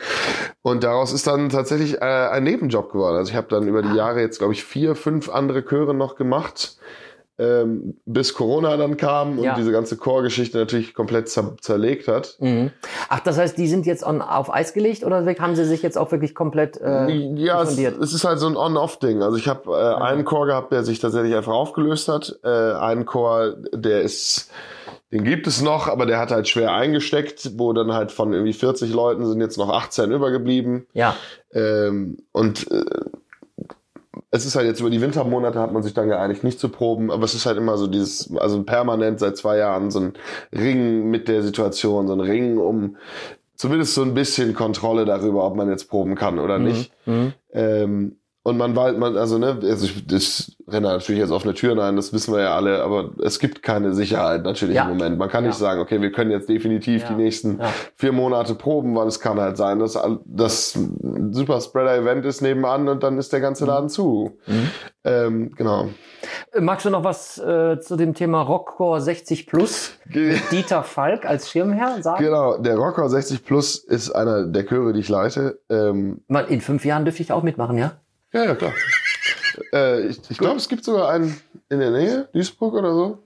Und 0.63 0.83
daraus 0.83 1.13
ist 1.13 1.27
dann 1.29 1.51
tatsächlich 1.51 2.03
äh, 2.03 2.29
ein 2.31 2.43
Nebenjob 2.43 2.93
geworden. 2.93 3.17
Also 3.17 3.31
ich 3.31 3.37
habe 3.37 3.47
dann 3.49 3.69
über 3.69 3.83
die 3.83 3.95
Jahre 3.95 4.21
jetzt, 4.21 4.39
glaube 4.39 4.55
ich, 4.55 4.65
vier, 4.65 4.97
fünf 4.97 5.29
andere 5.29 5.65
Chöre 5.65 5.95
noch 5.95 6.17
gemacht. 6.17 6.77
Ähm, 7.39 7.97
bis 8.05 8.35
Corona 8.35 8.77
dann 8.77 8.99
kam 8.99 9.39
und 9.39 9.45
Ja. 9.45 9.55
diese 9.57 9.73
ganze 9.73 9.97
Chorgeschichte 9.97 10.59
natürlich 10.59 10.93
komplett 10.95 11.31
zer 11.31 11.57
zerlegt 11.61 12.07
hat. 12.07 12.37
Mhm. 12.41 12.71
Ach, 13.09 13.21
das 13.21 13.39
heißt, 13.39 13.57
die 13.57 13.69
sind 13.69 13.87
jetzt 13.87 14.05
on, 14.05 14.21
auf 14.21 14.53
Eis 14.53 14.75
gelegt 14.75 15.03
oder 15.03 15.25
haben 15.39 15.57
sie 15.57 15.65
sich 15.65 15.83
jetzt 15.83 15.97
auch 15.97 16.13
wirklich 16.13 16.35
komplett 16.35 16.79
äh, 16.81 17.11
Ja, 17.11 17.63
es, 17.63 17.79
es 17.79 18.13
ist 18.13 18.25
halt 18.25 18.39
so 18.39 18.47
ein 18.49 18.57
On-Off-Ding. 18.57 19.23
Also 19.23 19.39
ich 19.39 19.49
habe 19.49 19.71
äh, 19.73 20.03
einen 20.03 20.25
Chor 20.27 20.47
gehabt, 20.47 20.73
der 20.73 20.85
sich 20.85 20.99
tatsächlich 21.01 21.35
einfach 21.35 21.55
aufgelöst 21.55 22.09
hat. 22.09 22.39
Äh, 22.45 22.49
einen 22.49 23.07
Chor, 23.07 23.55
der 23.73 24.03
ist, 24.03 24.51
den 25.11 25.25
gibt 25.25 25.47
es 25.47 25.63
noch, 25.63 25.89
aber 25.89 26.05
der 26.05 26.19
hat 26.19 26.31
halt 26.31 26.49
schwer 26.49 26.75
eingesteckt, 26.75 27.53
wo 27.59 27.73
dann 27.73 27.93
halt 27.95 28.13
von 28.13 28.35
irgendwie 28.35 28.53
40 28.53 28.93
Leuten 28.93 29.27
sind 29.27 29.41
jetzt 29.41 29.57
noch 29.57 29.71
18 29.71 30.13
übergeblieben. 30.13 30.87
Ja. 30.93 31.17
Ähm, 31.55 32.19
und 32.33 32.71
äh, 32.71 32.85
es 34.35 34.47
ist 34.47 34.57
halt 34.57 34.67
jetzt 34.67 34.81
über 34.81 34.89
die 34.91 35.03
Wintermonate 35.03 35.61
hat 35.61 35.73
man 35.73 35.83
sich 35.83 35.93
dann 35.93 36.09
geeinigt, 36.09 36.43
nicht 36.43 36.59
zu 36.59 36.71
proben, 36.71 37.11
aber 37.11 37.25
es 37.25 37.35
ist 37.35 37.45
halt 37.45 37.59
immer 37.59 37.77
so 37.77 37.87
dieses, 37.87 38.35
also 38.37 38.63
permanent 38.63 39.21
seit 39.21 39.37
zwei 39.37 39.59
Jahren 39.59 39.91
so 39.91 40.01
ein 40.01 40.15
Ring 40.53 41.11
mit 41.11 41.29
der 41.29 41.43
Situation, 41.43 42.09
so 42.09 42.15
ein 42.15 42.21
Ring 42.21 42.57
um 42.57 42.97
zumindest 43.57 43.95
so 43.95 44.03
ein 44.03 44.15
bisschen 44.15 44.55
Kontrolle 44.55 45.05
darüber, 45.05 45.45
ob 45.47 45.55
man 45.55 45.69
jetzt 45.69 45.85
proben 45.89 46.15
kann 46.15 46.39
oder 46.39 46.59
nicht. 46.59 46.93
Ähm, 47.53 48.17
und 48.45 48.57
man 48.59 48.75
war, 48.75 48.93
man, 48.93 49.17
also 49.17 49.39
ne, 49.39 49.59
also 49.63 49.87
ich, 49.87 50.07
das 50.07 50.53
renne 50.67 50.89
natürlich 50.89 51.21
jetzt 51.21 51.31
offene 51.31 51.55
Türen 51.55 51.79
ein, 51.79 51.97
das 51.97 52.13
wissen 52.13 52.35
wir 52.35 52.41
ja 52.43 52.55
alle, 52.57 52.83
aber 52.83 53.11
es 53.23 53.39
gibt 53.39 53.63
keine 53.63 53.95
Sicherheit 53.95 54.43
natürlich 54.45 54.75
Ja. 54.77 54.83
im 54.85 54.91
Moment. 54.91 55.19
Man 55.19 55.29
kann 55.29 55.45
nicht 55.45 55.55
Ja. 55.55 55.59
sagen, 55.61 55.81
okay, 55.81 56.01
wir 56.01 56.11
können 56.13 56.31
jetzt 56.31 56.49
definitiv 56.49 57.03
Ja. 57.03 57.09
die 57.11 57.15
nächsten 57.15 57.61
vier 57.95 58.13
Monate 58.13 58.55
proben, 58.55 58.95
weil 58.97 59.07
es 59.07 59.21
kann 59.21 59.39
halt 59.41 59.57
sein, 59.57 59.79
dass 59.79 59.97
das 60.25 60.75
ein 60.75 61.33
super 61.33 61.61
Spreader-Event 61.61 62.25
ist 62.25 62.41
nebenan 62.41 62.89
und 62.89 63.03
dann 63.03 63.17
ist 63.19 63.33
der 63.33 63.39
Mhm. 63.41 63.45
ganze 63.45 63.65
Laden 63.67 63.89
zu. 63.89 64.39
Ähm, 65.05 65.53
genau. 65.57 65.89
Magst 66.59 66.87
du 66.87 66.91
noch 66.91 67.03
was 67.05 67.39
äh, 67.39 67.81
zu 67.81 67.97
dem 67.97 68.15
Thema 68.15 68.43
Rockcore 68.43 69.01
60 69.01 69.47
Plus? 69.47 69.93
Ge- 70.09 70.39
Dieter 70.51 70.83
Falk 70.85 71.27
als 71.27 71.51
Schirmherr 71.51 72.03
sagen? 72.03 72.23
Genau, 72.25 72.57
der 72.59 72.77
Rocker 72.77 73.09
60 73.09 73.45
Plus 73.45 73.77
ist 73.77 74.11
einer 74.11 74.47
der 74.47 74.65
Chöre, 74.67 74.93
die 74.93 75.01
ich 75.01 75.09
leite. 75.09 75.61
Ähm, 75.69 76.21
In 76.49 76.61
fünf 76.61 76.85
Jahren 76.85 77.05
dürfte 77.05 77.23
ich 77.23 77.33
auch 77.33 77.43
mitmachen, 77.43 77.79
ja? 77.79 77.93
Ja, 78.33 78.45
ja, 78.45 78.55
klar. 78.55 78.73
äh, 79.73 80.07
ich 80.07 80.19
ich 80.31 80.39
glaube, 80.39 80.57
es 80.57 80.69
gibt 80.69 80.85
sogar 80.85 81.09
einen 81.11 81.39
in 81.69 81.79
der 81.81 81.91
Nähe, 81.91 82.29
Duisburg 82.35 82.75
oder 82.75 82.93
so. 82.93 83.19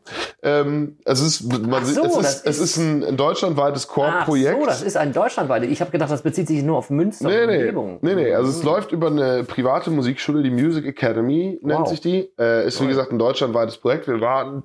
Ähm, 0.42 0.98
es 1.04 1.20
ist, 1.20 1.42
man, 1.66 1.84
so, 1.84 1.92
sieht- 1.94 2.04
es, 2.04 2.14
das 2.14 2.34
ist, 2.36 2.46
es 2.46 2.59
ist 2.61 2.76
ein, 2.76 3.02
ein 3.04 3.16
deutschlandweites 3.16 3.88
Chorprojekt. 3.88 4.54
Ach 4.57 4.61
so, 4.61 4.66
das 4.66 4.82
ist 4.82 4.96
ein 4.96 5.12
deutschlandweites. 5.12 5.68
Ich 5.68 5.80
habe 5.80 5.90
gedacht, 5.90 6.11
das 6.11 6.22
bezieht 6.22 6.46
sich 6.46 6.62
nur 6.62 6.76
auf 6.76 6.90
Münster 6.90 7.28
Nee, 7.28 7.40
und 7.42 7.46
nee, 7.48 7.57
Umgebung. 7.59 7.98
nee, 8.02 8.14
nee, 8.14 8.34
also 8.34 8.50
es 8.50 8.62
läuft 8.62 8.92
über 8.92 9.09
eine 9.09 9.42
private 9.44 9.90
Musikschule, 9.90 10.42
die 10.44 10.50
Music 10.50 10.84
Academy 10.86 11.59
nennt 11.62 11.80
Wow. 11.80 11.88
sich 11.88 12.00
die. 12.00 12.30
Äh, 12.38 12.66
ist 12.68 12.80
wie 12.80 12.86
gesagt 12.86 13.11
ein 13.11 13.18
deutschlandweites 13.18 13.78
Projekt. 13.78 14.07
Wir 14.07 14.20
waren 14.20 14.62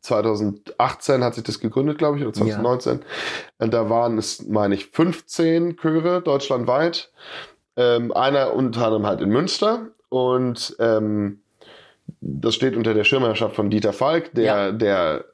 2018 0.00 1.22
hat 1.24 1.34
sich 1.34 1.44
das 1.44 1.60
gegründet, 1.60 1.98
glaube 1.98 2.18
ich, 2.18 2.24
oder 2.24 2.32
2019. 2.32 3.00
Und 3.58 3.74
da 3.74 3.90
waren 3.90 4.16
es, 4.18 4.46
meine 4.46 4.74
ich, 4.74 4.86
15 4.86 5.76
Chöre 5.76 6.22
deutschlandweit. 6.22 7.10
Ähm, 7.78 8.12
einer 8.12 8.52
unter 8.54 8.84
anderem 8.86 9.06
halt 9.06 9.20
in 9.22 9.30
Münster. 9.30 9.86
Und 10.10 10.76
ähm, 10.80 11.40
das 12.20 12.54
steht 12.54 12.76
unter 12.76 12.92
der 12.92 13.04
Schirmherrschaft 13.04 13.54
von 13.54 13.70
Dieter 13.70 13.92
Falk, 13.92 14.32
der, 14.34 14.44
Ja. 14.44 14.72
der 14.72 15.24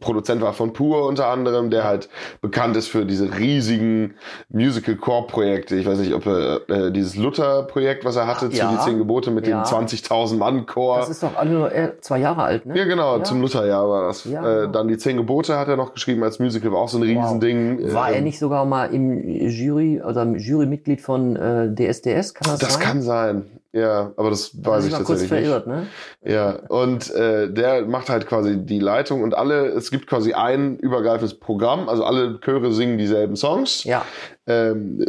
Produzent 0.00 0.40
war 0.40 0.52
von 0.54 0.72
Pur 0.72 1.06
unter 1.06 1.26
anderem, 1.28 1.70
der 1.70 1.84
halt 1.84 2.08
bekannt 2.40 2.76
ist 2.76 2.88
für 2.88 3.04
diese 3.04 3.38
riesigen 3.38 4.14
Musical-Core-Projekte. 4.48 5.76
Ich 5.76 5.86
weiß 5.86 5.98
nicht, 5.98 6.14
ob 6.14 6.26
er 6.26 6.68
äh, 6.70 6.90
dieses 6.92 7.16
Luther-Projekt, 7.16 8.04
was 8.04 8.16
er 8.16 8.26
hatte, 8.26 8.50
zu 8.50 8.56
Ja. 8.56 8.72
die 8.72 8.78
Zehn 8.78 8.98
Gebote 8.98 9.30
mit 9.30 9.46
Ja. 9.46 9.62
dem 9.62 9.64
20.000 9.64 10.36
Mann-Chor. 10.38 10.98
Das 10.98 11.10
ist 11.10 11.22
doch 11.22 11.36
alle 11.36 11.50
nur 11.50 11.72
äh, 11.72 11.92
zwei 12.00 12.18
Jahre 12.18 12.42
alt, 12.42 12.66
ne? 12.66 12.76
Ja, 12.76 12.84
genau, 12.84 13.18
Ja. 13.18 13.24
zum 13.24 13.40
Lutherjahr 13.42 13.88
war 13.88 14.06
das. 14.06 14.24
Ja. 14.24 14.64
Äh, 14.64 14.72
dann 14.72 14.88
die 14.88 14.96
Zehn 14.98 15.16
Gebote 15.16 15.58
hat 15.58 15.68
er 15.68 15.76
noch 15.76 15.92
geschrieben 15.94 16.22
als 16.22 16.38
Musical, 16.38 16.72
war 16.72 16.78
auch 16.80 16.88
so 16.88 16.98
ein 16.98 17.02
Riesending. 17.02 17.92
War 17.92 18.10
er 18.10 18.16
Ähm, 18.18 18.24
nicht 18.24 18.38
sogar 18.38 18.64
mal 18.64 18.86
im 18.94 19.22
Jury 19.28 20.00
oder 20.02 20.22
im 20.22 20.36
Jurymitglied 20.36 21.00
von 21.00 21.36
äh, 21.36 21.68
DSDS? 21.74 22.34
Kann 22.34 22.50
das, 22.50 22.60
Das 22.60 22.74
sein? 22.74 22.82
kann 22.82 23.02
sein. 23.02 23.44
Ja, 23.72 24.12
aber 24.16 24.28
das 24.30 24.52
Da 24.52 24.72
weiß 24.72 24.84
ich 24.84 24.92
kurz 24.92 25.08
tatsächlich 25.08 25.30
nicht. 25.30 25.48
verirrt, 25.48 25.66
ne? 25.66 25.86
Ja, 26.22 26.58
und 26.68 27.10
äh, 27.14 27.50
der 27.50 27.86
macht 27.86 28.10
halt 28.10 28.26
quasi 28.26 28.58
die 28.58 28.80
Leitung 28.80 29.22
und 29.22 29.34
alle, 29.34 29.68
es 29.68 29.90
gibt 29.90 30.06
quasi 30.06 30.34
ein 30.34 30.76
übergreifendes 30.78 31.38
Programm, 31.38 31.88
also 31.88 32.04
alle 32.04 32.38
Chöre 32.40 32.72
singen 32.72 32.98
dieselben 32.98 33.34
Songs. 33.34 33.84
Ja. 33.84 34.04
Ähm, 34.46 35.04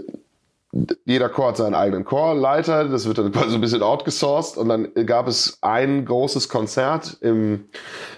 jeder 1.06 1.30
Chor 1.30 1.50
hat 1.50 1.58
seinen 1.58 1.76
eigenen 1.76 2.04
Chorleiter, 2.04 2.86
das 2.90 3.06
wird 3.08 3.20
dann 3.20 3.32
quasi 3.32 3.50
so 3.52 3.56
ein 3.56 3.62
bisschen 3.62 3.84
outgesourced 3.84 4.58
und 4.58 4.70
dann 4.70 4.88
gab 5.06 5.28
es 5.28 5.60
ein 5.62 6.04
großes 6.04 6.50
Konzert 6.50 7.18
im, 7.22 7.66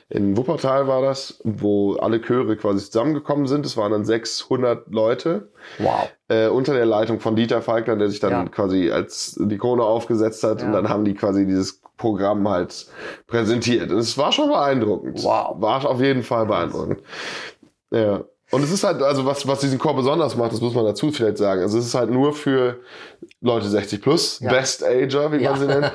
in 0.07 0.37
Wuppertal 0.37 0.87
war 0.87 1.01
das, 1.01 1.41
wo 1.43 1.95
alle 1.95 2.21
Chöre 2.21 2.55
quasi 2.55 2.85
zusammengekommen 2.85 3.47
sind. 3.47 3.65
Es 3.65 3.75
waren 3.75 3.91
dann 3.91 4.05
600 4.05 4.87
Leute 4.89 5.51
Wow. 5.79 6.09
äh, 6.29 6.47
unter 6.47 6.73
der 6.73 6.85
Leitung 6.85 7.19
von 7.19 7.35
Dieter 7.35 7.61
Falkner, 7.61 7.97
der 7.97 8.09
sich 8.09 8.21
dann 8.21 8.31
Ja. 8.31 8.45
quasi 8.45 8.89
als 8.89 9.37
die 9.37 9.57
Krone 9.57 9.83
aufgesetzt 9.83 10.41
hat 10.43 10.61
und 10.61 10.69
Ja. 10.69 10.75
dann 10.81 10.87
haben 10.89 11.03
die 11.03 11.13
quasi 11.15 11.45
dieses 11.45 11.81
Programm 11.97 12.47
halt 12.47 12.87
präsentiert. 13.27 13.91
Und 13.91 13.97
es 13.97 14.17
war 14.17 14.31
schon 14.31 14.47
beeindruckend. 14.49 15.23
Wow. 15.23 15.55
War 15.61 15.85
auf 15.89 15.99
jeden 15.99 16.23
Fall 16.23 16.45
beeindruckend. 16.45 17.01
Ja. 17.91 18.23
Und 18.51 18.63
es 18.63 18.71
ist 18.71 18.83
halt, 18.83 19.01
also 19.01 19.25
was, 19.25 19.47
was 19.47 19.59
diesen 19.59 19.79
Chor 19.79 19.95
besonders 19.95 20.35
macht, 20.35 20.53
das 20.53 20.61
muss 20.61 20.75
man 20.75 20.85
dazu 20.85 21.11
vielleicht 21.11 21.37
sagen. 21.37 21.61
Also 21.61 21.79
es 21.79 21.85
ist 21.87 21.95
halt 21.95 22.11
nur 22.11 22.31
für 22.33 22.79
Leute 23.41 23.67
60 23.67 24.01
plus, 24.01 24.39
Ja. 24.39 24.51
Best 24.51 24.83
Ager, 24.85 25.31
wie 25.31 25.37
Ja. 25.37 25.51
man 25.51 25.59
sie 25.59 25.65
nennt. 25.67 25.91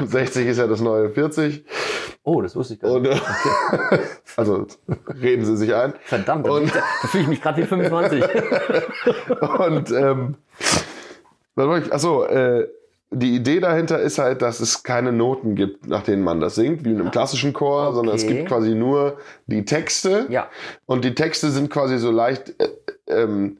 60 0.10 0.46
ist 0.46 0.58
ja 0.58 0.66
das 0.66 0.80
neue 0.80 1.08
40. 1.10 1.64
Oh, 2.22 2.40
das 2.42 2.54
wusste 2.54 2.74
ich 2.74 2.80
gar 2.80 3.00
nicht. 3.00 3.10
Und, 3.12 3.16
äh, 3.92 3.98
also 4.36 4.66
reden 5.20 5.44
sie 5.44 5.56
sich 5.56 5.74
ein. 5.74 5.94
Verdammt, 6.04 6.46
da, 6.46 6.50
Und- 6.52 6.74
da 6.74 6.82
fühle 7.08 7.22
ich 7.24 7.28
mich 7.28 7.40
gerade 7.42 7.62
wie 7.62 7.66
25. 7.66 8.24
Und 9.58 9.90
ähm, 9.90 10.36
was 11.54 11.66
wollte 11.66 11.86
ich, 11.86 11.92
achso, 11.92 12.24
äh, 12.24 12.68
die 13.14 13.34
Idee 13.34 13.60
dahinter 13.60 14.00
ist 14.00 14.18
halt, 14.18 14.42
dass 14.42 14.60
es 14.60 14.82
keine 14.82 15.12
Noten 15.12 15.54
gibt, 15.54 15.86
nach 15.86 16.02
denen 16.02 16.22
man 16.22 16.40
das 16.40 16.54
singt, 16.56 16.84
wie 16.84 16.90
in 16.90 17.00
einem 17.00 17.10
klassischen 17.10 17.52
Chor, 17.52 17.94
sondern 17.94 18.14
es 18.16 18.24
Okay. 18.24 18.34
gibt 18.34 18.48
quasi 18.48 18.74
nur 18.74 19.18
die 19.46 19.64
Texte. 19.64 20.26
Ja. 20.28 20.48
Und 20.86 21.04
die 21.04 21.14
Texte 21.14 21.50
sind 21.50 21.70
quasi 21.70 21.98
so 21.98 22.10
leicht 22.10 22.54
äh, 22.60 22.68
ähm, 23.06 23.58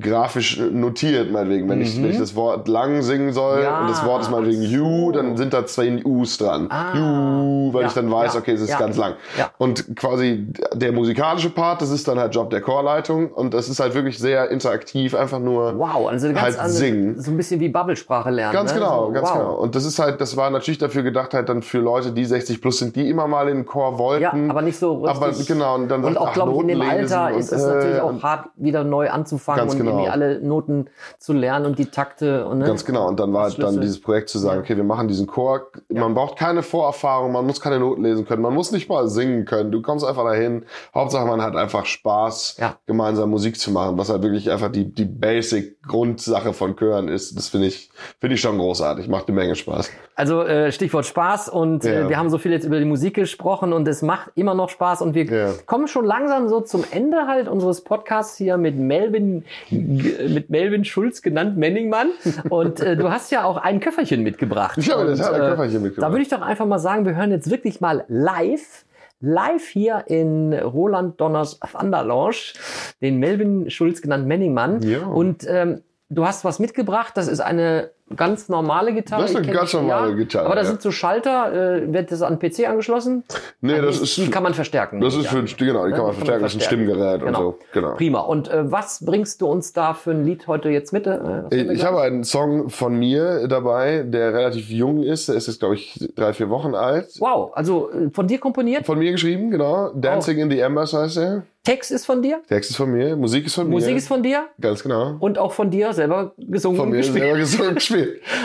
grafisch 0.00 0.58
notiert, 0.58 1.30
meinetwegen. 1.30 1.68
Wenn, 1.68 1.80
ich, 1.80 1.96
wenn 2.02 2.10
ich 2.10 2.18
das 2.18 2.34
Wort 2.34 2.68
lang 2.68 3.02
singen 3.02 3.32
soll 3.32 3.60
Mhm. 3.60 3.62
Ja, 3.62 3.80
und 3.80 3.90
das 3.90 4.04
Wort 4.04 4.22
ist 4.22 4.30
meinetwegen 4.30 4.62
you, 4.62 5.12
dann 5.12 5.36
sind 5.36 5.52
da 5.52 5.66
zwei 5.66 6.02
U's 6.04 6.38
dran. 6.38 6.68
Ah. 6.70 6.94
You, 6.94 7.72
weil 7.72 7.82
Ja, 7.82 7.88
ich 7.88 7.94
dann 7.94 8.10
weiß, 8.10 8.34
ja, 8.34 8.40
okay, 8.40 8.52
es 8.52 8.60
ist 8.60 8.78
ganz 8.78 8.96
lang. 8.96 9.14
Und 9.58 9.96
quasi 9.96 10.46
der 10.74 10.92
musikalische 10.92 11.50
Part, 11.50 11.82
das 11.82 11.90
ist 11.90 12.06
dann 12.08 12.18
halt 12.18 12.34
Job 12.34 12.50
der 12.50 12.60
Chorleitung 12.60 13.30
und 13.30 13.54
das 13.54 13.68
ist 13.68 13.80
halt 13.80 13.94
wirklich 13.94 14.18
sehr 14.18 14.50
interaktiv, 14.50 15.14
einfach 15.14 15.38
nur 15.38 15.78
Wow, 15.78 16.08
also 16.08 16.28
ganz 16.28 16.40
Halt 16.40 16.58
andere, 16.58 16.72
singen. 16.72 17.20
so 17.20 17.30
ein 17.30 17.36
bisschen 17.36 17.60
wie 17.60 17.68
Bubblesprache 17.68 18.30
lernen. 18.30 18.52
Ganz 18.52 18.72
ne? 18.72 18.80
genau, 18.80 19.06
so, 19.06 19.12
ganz 19.12 19.28
wow. 19.28 19.38
genau. 19.38 19.54
Und 19.54 19.74
das 19.74 19.84
ist 19.84 19.98
halt, 19.98 20.20
das 20.20 20.36
war 20.36 20.50
natürlich 20.50 20.78
dafür 20.78 21.02
gedacht, 21.02 21.34
halt 21.34 21.48
dann 21.48 21.62
für 21.62 21.78
Leute, 21.78 22.12
die 22.12 22.24
60 22.24 22.60
plus 22.60 22.78
sind, 22.78 22.96
die 22.96 23.08
immer 23.08 23.26
mal 23.26 23.48
in 23.48 23.58
den 23.58 23.66
Chor 23.66 23.98
wollten. 23.98 24.22
Ja, 24.46 24.50
aber 24.50 24.62
nicht 24.62 24.78
so 24.78 25.02
richtig. 25.04 25.16
Aber 25.22 25.32
genau, 25.46 25.74
und 25.76 25.88
dann 25.88 26.04
und 26.04 26.14
sagt, 26.14 26.26
auch, 26.26 26.32
glaube 26.32 26.52
ich, 26.52 26.60
in 26.60 26.68
dem 26.68 26.82
Alter 26.82 27.26
und, 27.26 27.38
ist 27.38 27.52
es 27.52 27.62
äh, 27.62 27.66
natürlich 27.66 28.00
auch 28.00 28.22
hart, 28.22 28.48
wieder 28.56 28.84
neu 28.84 29.10
anzufangen 29.10 29.60
Ganz 29.60 29.72
und 29.72 29.78
genau. 29.78 29.89
Irgendwie 29.90 30.08
alle 30.08 30.40
Noten 30.40 30.86
zu 31.18 31.32
lernen 31.32 31.66
und 31.66 31.78
die 31.78 31.86
Takte. 31.86 32.46
Und, 32.46 32.58
ne? 32.58 32.66
Ganz 32.66 32.84
genau. 32.84 33.06
Und 33.08 33.20
dann 33.20 33.32
war 33.32 33.44
halt 33.44 33.62
dann 33.62 33.80
dieses 33.80 34.00
Projekt 34.00 34.28
zu 34.28 34.38
sagen, 34.38 34.56
Ja. 34.56 34.60
okay, 34.62 34.76
wir 34.76 34.84
machen 34.84 35.08
diesen 35.08 35.26
Chor. 35.26 35.68
Man 35.88 36.14
braucht 36.14 36.38
keine 36.38 36.62
Vorerfahrung, 36.62 37.32
man 37.32 37.46
muss 37.46 37.60
keine 37.60 37.78
Noten 37.80 38.02
lesen 38.02 38.24
können, 38.26 38.42
man 38.42 38.54
muss 38.54 38.72
nicht 38.72 38.88
mal 38.88 39.08
singen 39.08 39.44
können. 39.44 39.70
Du 39.72 39.82
kommst 39.82 40.04
einfach 40.04 40.24
dahin. 40.24 40.64
Hauptsache, 40.94 41.26
man 41.26 41.42
hat 41.42 41.56
einfach 41.56 41.86
Spaß, 41.86 42.56
Ja. 42.58 42.76
gemeinsam 42.86 43.30
Musik 43.30 43.58
zu 43.58 43.70
machen, 43.70 43.98
was 43.98 44.08
halt 44.08 44.22
wirklich 44.22 44.50
einfach 44.50 44.70
die, 44.70 44.92
die 44.92 45.04
basic 45.04 45.79
Grundsache 45.86 46.52
von 46.52 46.76
Chören 46.76 47.08
ist. 47.08 47.36
Das 47.36 47.48
finde 47.48 47.68
ich, 47.68 47.90
finde 48.20 48.34
ich 48.34 48.40
schon 48.40 48.58
großartig. 48.58 49.08
Macht 49.08 49.28
eine 49.28 49.34
Menge 49.36 49.54
Spaß. 49.56 49.90
Also 50.14 50.42
äh, 50.42 50.70
Stichwort 50.72 51.06
Spaß 51.06 51.48
und 51.48 51.84
äh, 51.86 52.02
Ja. 52.02 52.08
wir 52.10 52.18
haben 52.18 52.28
so 52.28 52.36
viel 52.36 52.52
jetzt 52.52 52.64
über 52.66 52.78
die 52.78 52.84
Musik 52.84 53.14
gesprochen 53.14 53.72
und 53.72 53.88
es 53.88 54.02
macht 54.02 54.30
immer 54.34 54.54
noch 54.54 54.68
Spaß 54.68 55.00
und 55.00 55.14
wir 55.14 55.24
Ja. 55.24 55.52
kommen 55.64 55.88
schon 55.88 56.04
langsam 56.04 56.48
so 56.48 56.60
zum 56.60 56.84
Ende 56.90 57.26
halt 57.26 57.48
unseres 57.48 57.80
Podcasts 57.82 58.36
hier 58.36 58.58
mit 58.58 58.76
Melvin 58.76 59.44
mit 59.70 60.50
Melvin 60.50 60.84
Schulz 60.84 61.22
genannt 61.22 61.56
Menningmann 61.56 62.10
und 62.50 62.80
äh, 62.80 62.96
du 62.96 63.10
hast 63.10 63.30
ja 63.32 63.44
auch 63.44 63.56
ein 63.56 63.80
Köfferchen 63.80 64.22
mitgebracht. 64.22 64.76
Ich 64.76 64.90
habe 64.90 65.04
der 65.04 65.12
Und, 65.14 65.18
Tat 65.18 65.32
ein 65.34 65.40
äh, 65.40 65.48
Köfferchen 65.50 65.82
mitgebracht. 65.82 66.08
Da 66.08 66.12
würde 66.12 66.22
ich 66.22 66.28
doch 66.28 66.42
einfach 66.42 66.66
mal 66.66 66.78
sagen, 66.78 67.06
wir 67.06 67.16
hören 67.16 67.30
jetzt 67.30 67.50
wirklich 67.50 67.80
mal 67.80 68.04
live 68.08 68.84
live 69.20 69.66
hier 69.68 70.04
in 70.06 70.52
Roland 70.52 71.20
Donners 71.20 71.58
Thunder 71.60 72.02
Lounge, 72.04 72.54
den 73.00 73.18
Melvin 73.18 73.70
Schulz 73.70 74.00
genannt 74.02 74.26
Menningmann 74.26 74.82
Ja. 74.82 75.06
und 75.06 75.46
ähm, 75.48 75.82
Du 76.12 76.26
hast 76.26 76.44
was 76.44 76.58
mitgebracht, 76.58 77.16
das 77.16 77.28
ist 77.28 77.38
eine 77.38 77.92
ganz 78.16 78.48
normale 78.48 78.92
Gitarre. 78.92 79.22
Das 79.22 79.30
ist 79.30 79.36
eine 79.36 79.46
ganz 79.52 79.72
normale 79.72 80.14
Gitarre, 80.16 80.46
Aber 80.46 80.54
da 80.56 80.62
ja. 80.62 80.66
sind 80.68 80.82
so 80.82 80.90
Schalter, 80.90 81.52
äh, 81.82 81.92
wird 81.92 82.10
das 82.12 82.22
an 82.22 82.38
PC 82.38 82.66
angeschlossen? 82.68 83.24
Nee, 83.60 83.74
Ah, 83.78 83.82
das 83.82 83.98
die- 83.98 84.04
ist, 84.04 84.16
die 84.18 84.30
kann 84.30 84.42
man 84.42 84.54
verstärken. 84.54 85.00
das 85.00 85.14
ist 85.14 85.26
für, 85.28 85.38
an. 85.38 85.44
ein- 85.46 85.54
genau, 85.56 85.84
die 85.84 85.90
Ne? 85.90 85.96
kann 85.96 86.06
man 86.06 86.14
verstärken, 86.14 86.42
das 86.42 86.54
ist 86.54 86.60
ein 86.60 86.64
Stimmgerät 86.64 87.22
und 87.22 87.36
so. 87.36 87.58
Genau. 87.72 87.94
Prima. 87.94 88.20
Und 88.20 88.48
äh, 88.48 88.70
was 88.70 89.04
bringst 89.04 89.40
du 89.40 89.46
uns 89.46 89.72
da 89.72 89.94
für 89.94 90.10
ein 90.10 90.24
Lied 90.24 90.46
heute 90.46 90.68
jetzt 90.70 90.92
mit? 90.92 91.06
Äh, 91.06 91.72
Ich 91.72 91.84
habe 91.84 92.00
einen 92.02 92.24
Song 92.24 92.68
von 92.70 92.94
mir 92.98 93.46
dabei, 93.48 94.02
der 94.06 94.34
relativ 94.34 94.70
jung 94.70 95.02
ist. 95.02 95.28
Der 95.28 95.36
ist 95.36 95.46
jetzt, 95.46 95.60
glaube 95.60 95.76
ich, 95.76 96.08
drei, 96.16 96.32
vier 96.32 96.50
Wochen 96.50 96.74
alt. 96.74 97.08
Wow, 97.20 97.52
also 97.54 97.90
äh, 97.90 98.10
von 98.12 98.26
dir 98.26 98.38
komponiert? 98.38 98.86
Von 98.86 98.98
mir 98.98 99.12
geschrieben, 99.12 99.50
genau. 99.50 99.90
Dancing 99.94 100.38
Oh. 100.38 100.42
in 100.42 100.50
the 100.50 100.58
Embers 100.60 100.92
heißt 100.92 101.16
er. 101.18 101.42
Text 101.62 101.90
ist 101.90 102.06
von 102.06 102.22
dir? 102.22 102.40
Text 102.48 102.70
ist 102.70 102.76
von 102.78 102.90
mir, 102.90 103.16
Musik 103.16 103.44
ist 103.44 103.54
von 103.54 103.68
mir. 103.68 103.74
Musik 103.74 103.94
ist 103.94 104.08
von 104.08 104.22
dir? 104.22 104.44
Ganz 104.62 104.82
genau. 104.82 105.16
Und 105.20 105.36
auch 105.36 105.52
von 105.52 105.70
dir 105.70 105.92
selber 105.92 106.32
gesungen 106.38 106.78
Von 106.78 106.88
mir 106.88 106.96
gespielt. 106.96 107.22
selber 107.22 107.38
gesungen 107.38 107.68
und 107.68 107.82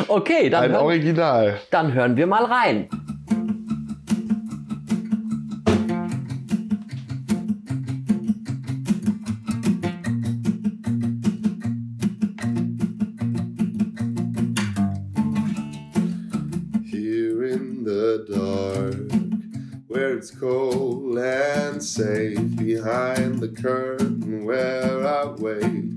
Okay, 0.08 0.50
dann 0.50 0.64
Ein 0.66 0.72
hören, 0.72 0.84
Original. 0.86 1.60
dann 1.72 1.94
hören 1.94 2.16
wir 2.18 2.28
mal 2.28 2.46
rein. 2.46 2.88
Here 16.84 17.44
in 17.44 17.84
the 17.84 18.26
dark, 18.30 19.12
where 19.88 20.16
it's 20.16 20.32
cold 20.32 21.18
and 21.18 21.84
safe, 21.84 22.56
behind 22.56 23.40
the 23.40 23.50
curtain 23.50 24.46
where 24.46 25.06
I 25.06 25.26
wait 25.38 25.95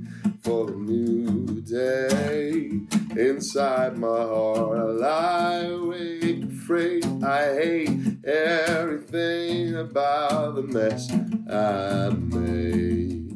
Inside 3.39 3.97
my 3.97 4.09
heart, 4.09 4.79
I 4.79 4.83
lie 4.83 5.61
awake, 5.67 6.43
afraid 6.43 7.07
I 7.23 7.55
hate 7.55 8.25
everything 8.25 9.77
about 9.77 10.57
the 10.57 10.63
mess 10.63 11.09
I 11.49 12.11
made. 12.19 13.31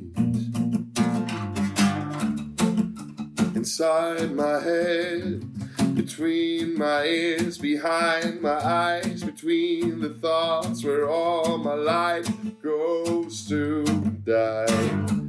Inside 3.54 4.32
my 4.32 4.58
head, 4.58 5.94
between 5.94 6.76
my 6.76 7.04
ears, 7.04 7.58
behind 7.58 8.42
my 8.42 8.58
eyes, 8.58 9.22
between 9.22 10.00
the 10.00 10.10
thoughts 10.14 10.82
where 10.82 11.08
all 11.08 11.58
my 11.58 11.74
life 11.74 12.28
goes 12.60 13.46
to 13.46 13.84
die. 14.24 15.21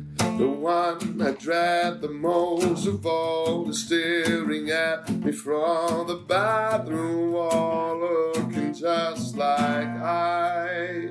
One 0.64 1.22
I 1.22 1.32
dread 1.32 2.00
the 2.00 2.08
most 2.08 2.88
of 2.88 3.06
all 3.06 3.70
is 3.70 3.84
staring 3.86 4.70
at 4.70 5.10
me 5.10 5.34
from 5.34 6.08
the 6.08 6.16
bathroom 6.16 7.34
wall, 7.34 8.00
looking 8.00 8.74
just 8.74 9.36
like 9.36 9.90
I. 9.90 11.10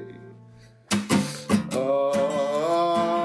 Oh, 1.73 3.22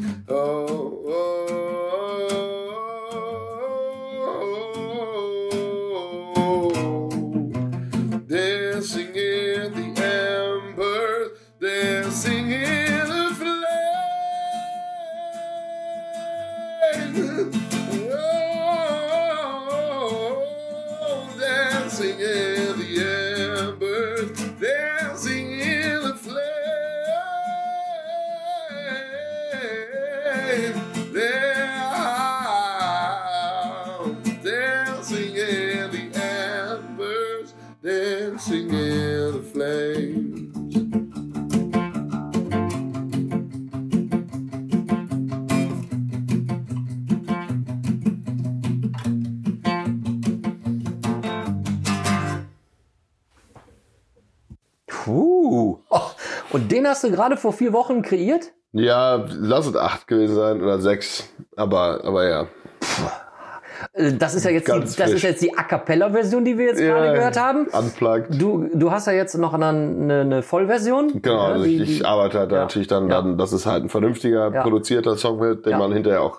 in 0.00 0.24
the 0.26 0.34
oh 0.34 1.39
hast 56.90 57.04
du 57.04 57.10
gerade 57.10 57.36
vor 57.36 57.52
vier 57.52 57.72
Wochen 57.72 58.02
kreiert? 58.02 58.52
Ja, 58.72 59.24
lass 59.28 59.66
es 59.66 59.74
acht 59.76 60.06
gewesen 60.06 60.34
sein 60.36 60.62
oder 60.62 60.78
sechs. 60.78 61.28
Aber, 61.56 62.04
aber 62.04 62.28
ja. 62.28 62.46
Äh, 63.94 64.12
Das 64.14 64.34
ist 64.34 64.44
ja 64.44 64.50
jetzt, 64.50 64.68
die, 64.68 64.72
das 64.98 65.10
ist 65.10 65.22
jetzt 65.22 65.42
die 65.42 65.56
A 65.56 65.62
Cappella-Version, 65.62 66.44
die 66.44 66.58
wir 66.58 66.66
jetzt 66.66 66.78
gerade 66.80 67.14
gehört 67.14 67.38
haben. 67.40 67.66
Unplugged. 67.68 68.40
Du, 68.40 68.68
du 68.74 68.90
hast 68.90 69.06
ja 69.06 69.12
jetzt 69.12 69.36
noch 69.38 69.54
eine, 69.54 69.68
eine, 69.68 70.20
eine 70.20 70.42
Vollversion. 70.42 71.20
Genau, 71.22 71.36
Ja, 71.48 71.52
also 71.54 71.64
die- 71.64 71.82
ich, 71.82 71.90
ich 72.00 72.06
arbeite 72.06 72.38
halt 72.40 72.52
da 72.52 72.56
ja. 72.56 72.62
natürlich 72.62 72.88
dann, 72.88 73.08
Ja. 73.08 73.22
dann, 73.22 73.38
dass 73.38 73.52
es 73.52 73.66
halt 73.66 73.84
ein 73.84 73.88
vernünftiger, 73.88 74.52
Ja. 74.52 74.62
produzierter 74.62 75.16
Song 75.16 75.40
wird, 75.40 75.64
den 75.66 75.72
Ja. 75.72 75.78
man 75.78 75.92
hinterher 75.92 76.22
auch 76.22 76.38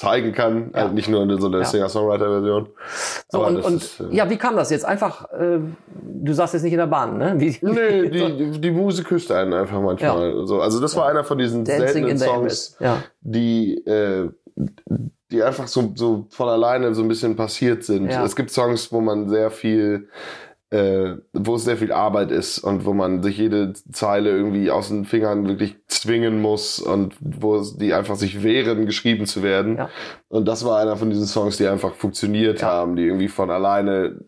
zeigen 0.00 0.32
kann. 0.32 0.70
Ja. 0.74 0.84
Halt 0.84 0.94
nicht 0.94 1.08
nur 1.10 1.22
in 1.22 1.38
so 1.38 1.48
einer 1.48 1.58
Ja. 1.58 1.64
Singer-Songwriter-Version. 1.64 2.68
So, 3.28 3.46
und, 3.46 3.60
und 3.62 3.76
ist, 3.82 4.00
äh, 4.00 4.04
ja, 4.12 4.30
wie 4.30 4.38
kam 4.38 4.56
das 4.56 4.70
jetzt? 4.70 4.86
Einfach, 4.86 5.30
äh, 5.30 5.58
du 6.02 6.32
saßt 6.32 6.54
jetzt 6.54 6.62
nicht 6.62 6.72
in 6.72 6.78
der 6.78 6.86
Bahn, 6.86 7.18
ne? 7.18 7.34
Wie, 7.36 7.54
Nee, 7.60 8.08
die, 8.08 8.50
die 8.60 8.70
Muse 8.70 9.04
küsst 9.04 9.30
einen 9.30 9.52
einfach 9.52 9.78
manchmal. 9.78 10.46
So, 10.46 10.62
also 10.62 10.80
das 10.80 10.96
war 10.96 11.06
einer 11.06 11.22
von 11.22 11.36
diesen 11.36 11.66
Dancing 11.66 11.86
seltenen 11.86 12.08
in 12.10 12.18
the 12.18 12.24
Songs. 12.24 12.76
Ja. 12.80 13.02
die, 13.20 13.74
äh, 13.86 14.30
die 15.30 15.42
einfach 15.42 15.68
so, 15.68 15.92
so 15.94 16.26
von 16.30 16.48
alleine 16.48 16.94
so 16.94 17.02
ein 17.02 17.08
bisschen 17.08 17.36
passiert 17.36 17.84
sind. 17.84 18.10
Ja. 18.10 18.24
Es 18.24 18.34
gibt 18.34 18.50
Songs, 18.50 18.90
wo 18.92 19.02
man 19.02 19.28
sehr 19.28 19.50
viel, 19.50 20.08
äh, 20.70 21.16
wo 21.32 21.56
es 21.56 21.64
sehr 21.64 21.76
viel 21.76 21.92
Arbeit 21.92 22.30
ist 22.30 22.58
und 22.60 22.84
wo 22.84 22.92
man 22.94 23.22
sich 23.22 23.36
jede 23.38 23.72
Zeile 23.92 24.30
irgendwie 24.30 24.70
aus 24.70 24.88
den 24.88 25.04
Fingern 25.04 25.48
wirklich 25.48 25.76
zwingen 25.88 26.40
muss 26.40 26.78
und 26.78 27.14
wo 27.20 27.56
es, 27.56 27.76
die 27.76 27.92
einfach 27.92 28.16
sich 28.16 28.42
wehren, 28.42 28.86
geschrieben 28.86 29.26
zu 29.26 29.42
werden. 29.42 29.76
Ja. 29.76 29.90
Und 30.28 30.46
das 30.46 30.64
war 30.64 30.78
einer 30.78 30.96
von 30.96 31.10
diesen 31.10 31.26
Songs, 31.26 31.56
die 31.56 31.66
einfach 31.66 31.94
funktioniert 31.94 32.60
Ja. 32.60 32.68
haben, 32.68 32.94
die 32.96 33.02
irgendwie 33.02 33.28
von 33.28 33.50
alleine 33.50 34.20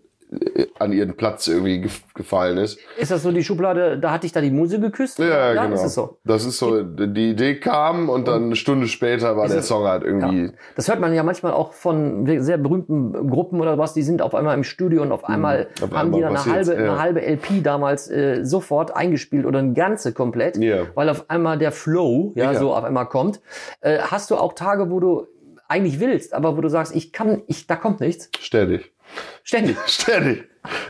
an 0.78 0.92
ihren 0.92 1.14
Platz 1.16 1.46
irgendwie 1.46 1.82
gef 1.82 2.02
gefallen 2.14 2.56
ist. 2.58 2.78
Ist 2.98 3.10
das 3.10 3.22
so 3.22 3.30
die 3.32 3.44
Schublade, 3.44 3.98
da 3.98 4.10
hatte 4.12 4.26
ich 4.26 4.32
da 4.32 4.40
die 4.40 4.50
Muse 4.50 4.80
geküsst? 4.80 5.18
Ja, 5.18 5.52
ja 5.54 5.62
genau. 5.64 5.74
Ist 5.74 5.84
es 5.84 5.94
so? 5.94 6.18
Das 6.24 6.44
ist 6.44 6.58
so, 6.58 6.82
die 6.82 7.30
Idee 7.30 7.60
kam 7.60 8.08
und 8.08 8.28
dann 8.28 8.44
eine 8.44 8.56
Stunde 8.56 8.88
später 8.88 9.36
war 9.36 9.48
der 9.48 9.58
es- 9.58 9.68
Song 9.68 9.84
halt 9.84 10.02
irgendwie. 10.04 10.46
Ja. 10.46 10.52
Das 10.76 10.88
hört 10.88 11.00
man 11.00 11.12
ja 11.14 11.22
manchmal 11.22 11.52
auch 11.52 11.72
von 11.72 12.26
sehr 12.42 12.58
berühmten 12.58 13.28
Gruppen 13.30 13.60
oder 13.60 13.76
was, 13.78 13.92
die 13.94 14.02
sind 14.02 14.22
auf 14.22 14.34
einmal 14.34 14.56
im 14.56 14.64
Studio 14.64 15.02
und 15.02 15.12
auf 15.12 15.24
einmal 15.24 15.68
Hm, 15.78 15.84
auf 15.84 15.90
haben 15.96 16.12
die 16.12 16.24
einmal 16.24 16.42
dann 16.42 16.52
eine 16.52 16.54
halbe, 16.54 16.72
ja. 16.72 16.78
eine 16.92 16.98
halbe 16.98 17.20
LP 17.26 17.62
damals 17.62 18.10
äh, 18.10 18.44
sofort 18.44 18.96
eingespielt 18.96 19.44
oder 19.46 19.58
eine 19.58 19.74
ganze 19.74 20.12
komplett, 20.12 20.56
Ja. 20.56 20.86
weil 20.94 21.08
auf 21.08 21.28
einmal 21.30 21.58
der 21.58 21.72
Flow 21.72 22.32
ja, 22.34 22.52
Ja. 22.52 22.58
so 22.58 22.74
auf 22.74 22.84
einmal 22.84 23.06
kommt. 23.06 23.40
Äh, 23.80 23.98
hast 23.98 24.30
du 24.30 24.36
auch 24.36 24.54
Tage, 24.54 24.90
wo 24.90 25.00
du 25.00 25.26
eigentlich 25.68 26.00
willst, 26.00 26.34
aber 26.34 26.56
wo 26.56 26.60
du 26.60 26.68
sagst, 26.68 26.94
ich 26.94 27.12
kann, 27.12 27.42
ich, 27.46 27.66
da 27.66 27.76
kommt 27.76 28.00
nichts? 28.00 28.28
Ständig. 28.38 28.92
Ständig. 29.44 29.76
Ständig. 29.86 30.44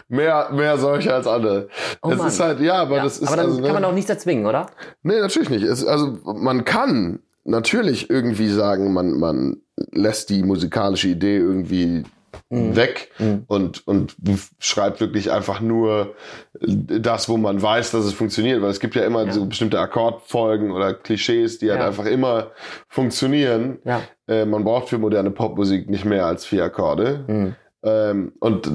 Mehr, 0.08 0.50
mehr 0.52 0.76
solche 0.78 1.14
als 1.14 1.26
andere. 1.26 1.68
Oh 2.02 2.10
es 2.10 2.18
Mann. 2.18 2.28
ist 2.28 2.40
halt, 2.40 2.60
ja, 2.60 2.74
aber 2.74 2.96
Ja, 2.98 3.04
das 3.04 3.18
ist 3.18 3.28
aber 3.28 3.36
dann 3.36 3.46
also, 3.46 3.58
kann 3.58 3.68
ne, 3.68 3.72
man 3.74 3.84
auch 3.86 3.92
nichts 3.94 4.10
erzwingen, 4.10 4.44
oder? 4.46 4.66
Nee, 5.02 5.18
natürlich 5.20 5.48
nicht. 5.50 5.62
Es, 5.62 5.84
also 5.86 6.18
man 6.24 6.64
kann 6.64 7.20
natürlich 7.44 8.10
irgendwie 8.10 8.48
sagen, 8.48 8.92
man, 8.92 9.18
man 9.18 9.56
lässt 9.92 10.28
die 10.30 10.42
musikalische 10.42 11.08
Idee 11.08 11.36
irgendwie 11.38 12.04
Mhm. 12.48 12.76
weg 12.76 13.10
und, 13.48 13.86
und 13.86 14.14
schreibt 14.58 15.00
wirklich 15.00 15.30
einfach 15.32 15.60
nur 15.60 16.14
das, 16.60 17.28
wo 17.28 17.36
man 17.36 17.60
weiß, 17.60 17.90
dass 17.90 18.04
es 18.06 18.12
funktioniert. 18.14 18.60
Weil 18.62 18.70
es 18.70 18.80
gibt 18.80 18.94
ja 18.94 19.04
immer 19.04 19.24
Ja. 19.24 19.32
so 19.32 19.44
bestimmte 19.46 19.78
Akkordfolgen 19.80 20.70
oder 20.70 20.94
Klischees, 20.94 21.58
die 21.58 21.70
halt 21.70 21.80
Ja. 21.80 21.86
einfach 21.86 22.06
immer 22.06 22.50
funktionieren. 22.88 23.78
Ja. 23.84 24.02
Äh, 24.28 24.44
man 24.46 24.64
braucht 24.64 24.88
für 24.88 24.98
moderne 24.98 25.30
Popmusik 25.30 25.88
nicht 25.90 26.04
mehr 26.04 26.26
als 26.26 26.44
vier 26.44 26.64
Akkorde. 26.64 27.24
Mhm. 27.26 27.54
Ähm, 27.82 28.32
und 28.40 28.70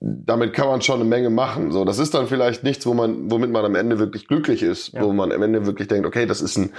damit 0.00 0.52
kann 0.52 0.68
man 0.68 0.80
schon 0.80 1.00
eine 1.00 1.08
Menge 1.08 1.28
machen. 1.30 1.72
So, 1.72 1.84
das 1.84 1.98
ist 1.98 2.14
dann 2.14 2.28
vielleicht 2.28 2.62
nichts, 2.62 2.86
wo 2.86 2.94
man, 2.94 3.30
womit 3.30 3.50
man 3.50 3.64
am 3.64 3.74
Ende 3.74 3.98
wirklich 3.98 4.28
glücklich 4.28 4.62
ist, 4.62 4.92
Ja. 4.92 5.02
wo 5.02 5.12
man 5.12 5.32
am 5.32 5.42
Ende 5.42 5.66
wirklich 5.66 5.88
denkt, 5.88 6.06
okay, 6.06 6.24
das 6.26 6.40
ist 6.40 6.56
ein 6.56 6.72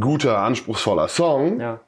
guter, 0.00 0.38
anspruchsvoller 0.38 1.08
Song, 1.08 1.58
Ja. 1.60 1.80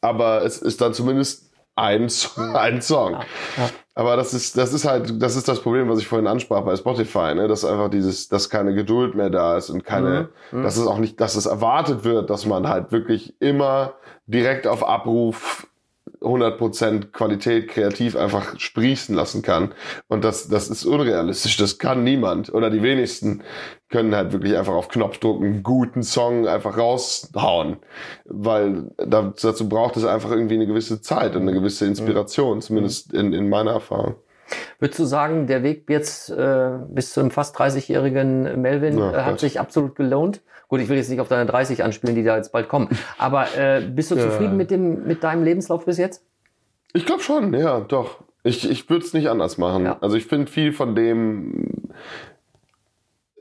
aber 0.00 0.44
es 0.44 0.58
ist 0.58 0.80
dann 0.80 0.94
zumindest 0.94 1.50
ein, 1.74 2.08
Song- 2.08 2.54
ein 2.54 2.80
Song. 2.82 3.12
Ja. 3.14 3.20
Ja. 3.56 3.70
Aber 3.96 4.14
das 4.14 4.32
ist, 4.32 4.56
das 4.56 4.72
ist 4.72 4.84
halt, 4.84 5.20
das 5.20 5.34
ist 5.34 5.48
das 5.48 5.58
Problem, 5.60 5.88
was 5.88 5.98
ich 5.98 6.06
vorhin 6.06 6.28
ansprach 6.28 6.62
bei 6.62 6.76
Spotify, 6.76 7.34
ne? 7.34 7.48
dass 7.48 7.64
einfach 7.64 7.90
dieses, 7.90 8.28
dass 8.28 8.48
keine 8.48 8.72
Geduld 8.72 9.16
mehr 9.16 9.28
da 9.28 9.56
ist 9.56 9.70
und 9.70 9.84
keine, 9.84 10.28
Mhm. 10.52 10.62
dass 10.62 10.76
es 10.76 10.86
auch 10.86 10.98
nicht, 10.98 11.20
dass 11.20 11.34
es 11.34 11.46
erwartet 11.46 12.04
wird, 12.04 12.30
dass 12.30 12.46
man 12.46 12.68
halt 12.68 12.92
wirklich 12.92 13.34
immer 13.40 13.94
direkt 14.26 14.68
auf 14.68 14.86
Abruf 14.86 15.66
100% 16.20 17.12
Qualität 17.12 17.68
kreativ 17.68 18.16
einfach 18.16 18.58
sprießen 18.58 19.14
lassen 19.14 19.42
kann. 19.42 19.72
Und 20.08 20.24
das, 20.24 20.48
das 20.48 20.68
ist 20.68 20.84
unrealistisch. 20.84 21.56
Das 21.56 21.78
kann 21.78 22.04
niemand. 22.04 22.52
Oder 22.52 22.70
die 22.70 22.82
wenigsten 22.82 23.42
können 23.88 24.14
halt 24.14 24.32
wirklich 24.32 24.56
einfach 24.56 24.74
auf 24.74 24.88
Knopfdruck 24.88 25.42
einen 25.42 25.62
guten 25.62 26.02
Song 26.02 26.46
einfach 26.46 26.76
raushauen. 26.76 27.76
Weil 28.24 28.90
da- 28.96 29.32
dazu 29.40 29.68
braucht 29.68 29.96
es 29.96 30.04
einfach 30.04 30.30
irgendwie 30.30 30.54
eine 30.56 30.66
gewisse 30.66 31.00
Zeit 31.00 31.36
und 31.36 31.42
eine 31.42 31.52
gewisse 31.54 31.86
Inspiration, 31.86 32.60
zumindest 32.60 33.12
in, 33.12 33.32
in 33.32 33.48
meiner 33.48 33.72
Erfahrung. 33.72 34.16
Würdest 34.78 34.98
du 34.98 35.04
sagen, 35.04 35.46
der 35.46 35.62
Weg 35.62 35.88
jetzt 35.90 36.30
äh, 36.30 36.70
bis 36.88 37.12
zum 37.12 37.30
fast 37.30 37.56
30-jährigen 37.58 38.60
Melvin 38.60 38.98
Ja, 38.98 39.12
äh, 39.12 39.22
hat 39.22 39.40
sich 39.40 39.58
absolut 39.60 39.94
gelohnt? 39.96 40.40
Gut, 40.68 40.80
ich 40.80 40.88
will 40.88 40.96
jetzt 40.98 41.08
nicht 41.10 41.20
auf 41.20 41.28
deine 41.28 41.46
30 41.46 41.82
anspielen, 41.82 42.14
die 42.14 42.24
da 42.24 42.36
jetzt 42.36 42.52
bald 42.52 42.68
kommen. 42.68 42.88
Aber 43.18 43.46
äh, 43.56 43.80
bist 43.80 44.10
du 44.10 44.16
Ja. 44.16 44.22
zufrieden 44.22 44.56
mit 44.56 44.70
dem 44.70 45.06
mit 45.06 45.22
deinem 45.24 45.42
Lebenslauf 45.42 45.84
bis 45.86 45.98
jetzt? 45.98 46.22
Ich 46.92 47.06
glaube 47.06 47.22
schon, 47.22 47.54
ja, 47.54 47.80
doch. 47.80 48.22
Ich, 48.44 48.68
ich 48.70 48.88
würde 48.88 49.04
es 49.04 49.12
nicht 49.12 49.28
anders 49.28 49.58
machen. 49.58 49.84
Ja. 49.84 49.98
Also 50.00 50.16
ich 50.16 50.26
finde 50.26 50.50
viel 50.50 50.72
von 50.72 50.94
dem, 50.94 51.90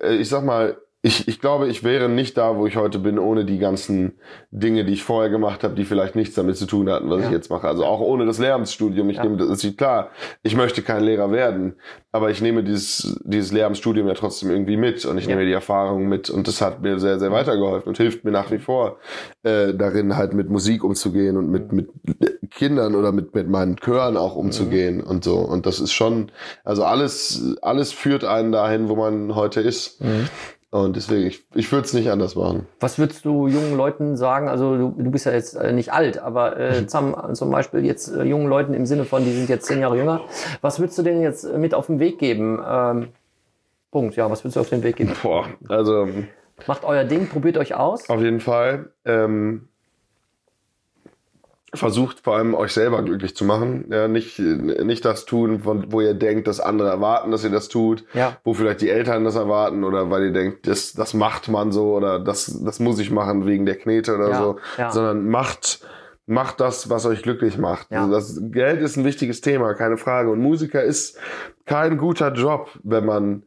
äh, 0.01 0.15
ich 0.15 0.29
sag 0.29 0.43
mal, 0.43 0.77
ich, 1.07 1.27
ich 1.29 1.39
glaube, 1.39 1.67
ich 1.69 1.83
wäre 1.85 2.09
nicht 2.09 2.37
da, 2.37 2.57
wo 2.57 2.67
ich 2.67 2.75
heute 2.75 2.99
bin, 2.99 3.17
ohne 3.17 3.45
die 3.45 3.59
ganzen 3.59 4.13
Dinge, 4.51 4.83
die 4.83 4.91
ich 4.93 5.03
vorher 5.03 5.29
gemacht 5.29 5.63
habe, 5.63 5.73
die 5.73 5.85
vielleicht 5.85 6.15
nichts 6.15 6.35
damit 6.35 6.57
zu 6.57 6.65
tun 6.65 6.89
hatten, 6.89 7.09
was 7.09 7.21
Ja. 7.21 7.27
ich 7.27 7.31
jetzt 7.31 7.49
mache. 7.49 7.65
Also 7.67 7.85
auch 7.85 8.01
ohne 8.01 8.25
das 8.25 8.39
Lehramtsstudium. 8.39 9.09
Ich 9.09 9.15
Ja. 9.17 9.23
nehme, 9.23 9.37
das 9.37 9.63
ist 9.63 9.77
klar, 9.77 10.09
ich 10.43 10.55
möchte 10.57 10.81
kein 10.81 11.03
Lehrer 11.03 11.31
werden, 11.31 11.75
aber 12.11 12.29
ich 12.29 12.41
nehme 12.41 12.61
dieses, 12.63 13.19
dieses 13.23 13.53
Lehramtsstudium 13.53 14.05
ja 14.07 14.15
trotzdem 14.15 14.49
irgendwie 14.51 14.75
mit 14.75 15.05
und 15.05 15.17
ich 15.17 15.23
Ja. 15.25 15.29
nehme 15.35 15.45
die 15.45 15.53
Erfahrung 15.53 16.09
mit 16.09 16.29
und 16.29 16.47
das 16.47 16.61
hat 16.61 16.81
mir 16.81 16.99
sehr, 16.99 17.19
sehr 17.19 17.31
weitergeholfen 17.31 17.87
und 17.87 17.97
hilft 17.97 18.25
mir 18.25 18.31
nach 18.31 18.51
wie 18.51 18.59
vor 18.59 18.97
äh, 19.43 19.73
darin, 19.73 20.17
halt 20.17 20.33
mit 20.33 20.49
Musik 20.49 20.83
umzugehen 20.83 21.37
und 21.37 21.49
mit, 21.49 21.71
mit 21.71 21.89
Kindern 22.51 22.95
oder 22.95 23.13
mit, 23.13 23.33
mit 23.33 23.47
meinen 23.49 23.77
Chören 23.77 24.17
auch 24.17 24.35
umzugehen 24.35 25.01
und 25.01 25.23
so. 25.23 25.37
Und 25.37 25.65
das 25.65 25.79
ist 25.79 25.93
schon, 25.93 26.31
also 26.65 26.83
alles, 26.83 27.55
alles 27.61 27.93
führt 27.93 28.25
einen 28.25 28.51
dahin, 28.51 28.89
wo 28.89 28.95
man 28.97 29.35
heute 29.35 29.61
ist. 29.61 30.01
Und 30.83 30.95
deswegen, 30.95 31.27
ich, 31.27 31.45
ich 31.55 31.71
würde 31.71 31.85
es 31.85 31.93
nicht 31.93 32.09
anders 32.11 32.35
machen. 32.35 32.67
Was 32.79 32.99
würdest 32.99 33.25
du 33.25 33.47
jungen 33.47 33.75
Leuten 33.75 34.15
sagen? 34.15 34.47
Also 34.47 34.77
du, 34.77 34.95
du 34.97 35.11
bist 35.11 35.25
ja 35.25 35.31
jetzt 35.31 35.55
äh, 35.55 35.71
nicht 35.71 35.91
alt, 35.91 36.19
aber 36.19 36.57
äh, 36.59 36.87
zum, 36.87 37.15
zum 37.33 37.51
Beispiel 37.51 37.85
jetzt 37.85 38.13
äh, 38.13 38.23
jungen 38.23 38.47
Leuten 38.47 38.73
im 38.73 38.85
Sinne 38.85 39.05
von, 39.05 39.23
die 39.23 39.31
sind 39.31 39.49
jetzt 39.49 39.65
zehn 39.65 39.79
Jahre 39.79 39.97
jünger. 39.97 40.21
Was 40.61 40.79
würdest 40.79 40.97
du 40.97 41.03
denen 41.03 41.21
jetzt 41.21 41.43
äh, 41.43 41.57
mit 41.57 41.73
auf 41.73 41.87
den 41.87 41.99
Weg 41.99 42.19
geben? 42.19 42.61
Ähm, 42.65 43.07
Punkt, 43.91 44.15
ja, 44.15 44.29
was 44.29 44.43
würdest 44.43 44.57
du 44.57 44.59
auf 44.59 44.69
den 44.69 44.83
Weg 44.83 44.97
geben? 44.97 45.13
Boah, 45.23 45.47
also 45.69 46.07
Macht 46.65 46.83
euer 46.83 47.03
Ding, 47.03 47.27
probiert 47.27 47.57
euch 47.57 47.75
aus. 47.75 48.09
auf 48.09 48.21
jeden 48.21 48.39
Fall. 48.39 48.91
Ähm, 49.05 49.69
versucht 51.73 52.21
vor 52.23 52.37
allem 52.37 52.53
euch 52.53 52.71
selber 52.71 53.03
glücklich 53.03 53.35
zu 53.35 53.43
machen. 53.43 53.85
Ja, 53.91 54.07
nicht, 54.07 54.39
nicht 54.39 55.03
das 55.03 55.25
tun, 55.25 55.59
von, 55.59 55.91
wo 55.91 55.99
ihr 56.01 56.13
denkt, 56.13 56.47
dass 56.47 56.59
andere 56.59 56.89
erwarten, 56.89 57.31
dass 57.31 57.43
ihr 57.43 57.49
das 57.49 57.67
tut. 57.67 58.05
Ja. 58.13 58.37
Wo 58.43 58.53
vielleicht 58.53 58.81
die 58.81 58.89
Eltern 58.89 59.25
das 59.25 59.35
erwarten 59.35 59.83
oder 59.83 60.09
weil 60.09 60.25
ihr 60.25 60.33
denkt, 60.33 60.65
das, 60.67 60.93
das 60.93 61.13
macht 61.13 61.49
man 61.49 61.71
so 61.71 61.93
oder 61.95 62.19
das, 62.19 62.61
das 62.63 62.79
muss 62.79 62.99
ich 62.99 63.11
machen 63.11 63.45
wegen 63.45 63.65
der 63.65 63.75
Knete 63.75 64.15
oder 64.15 64.29
Ja, 64.29 64.37
so. 64.41 64.59
ja. 64.77 64.91
Sondern 64.91 65.27
macht, 65.29 65.85
macht 66.25 66.61
das, 66.61 66.89
was 66.89 67.05
euch 67.05 67.21
glücklich 67.21 67.57
macht. 67.57 67.91
Ja. 67.91 68.03
Also 68.03 68.13
das 68.13 68.41
Geld 68.51 68.81
ist 68.81 68.95
ein 68.95 69.03
wichtiges 69.03 69.41
Thema, 69.41 69.73
keine 69.73 69.97
Frage. 69.97 70.29
Und 70.29 70.39
Musiker 70.39 70.81
ist 70.83 71.17
kein 71.65 71.97
guter 71.97 72.31
Job, 72.31 72.69
wenn 72.83 73.05
man 73.05 73.43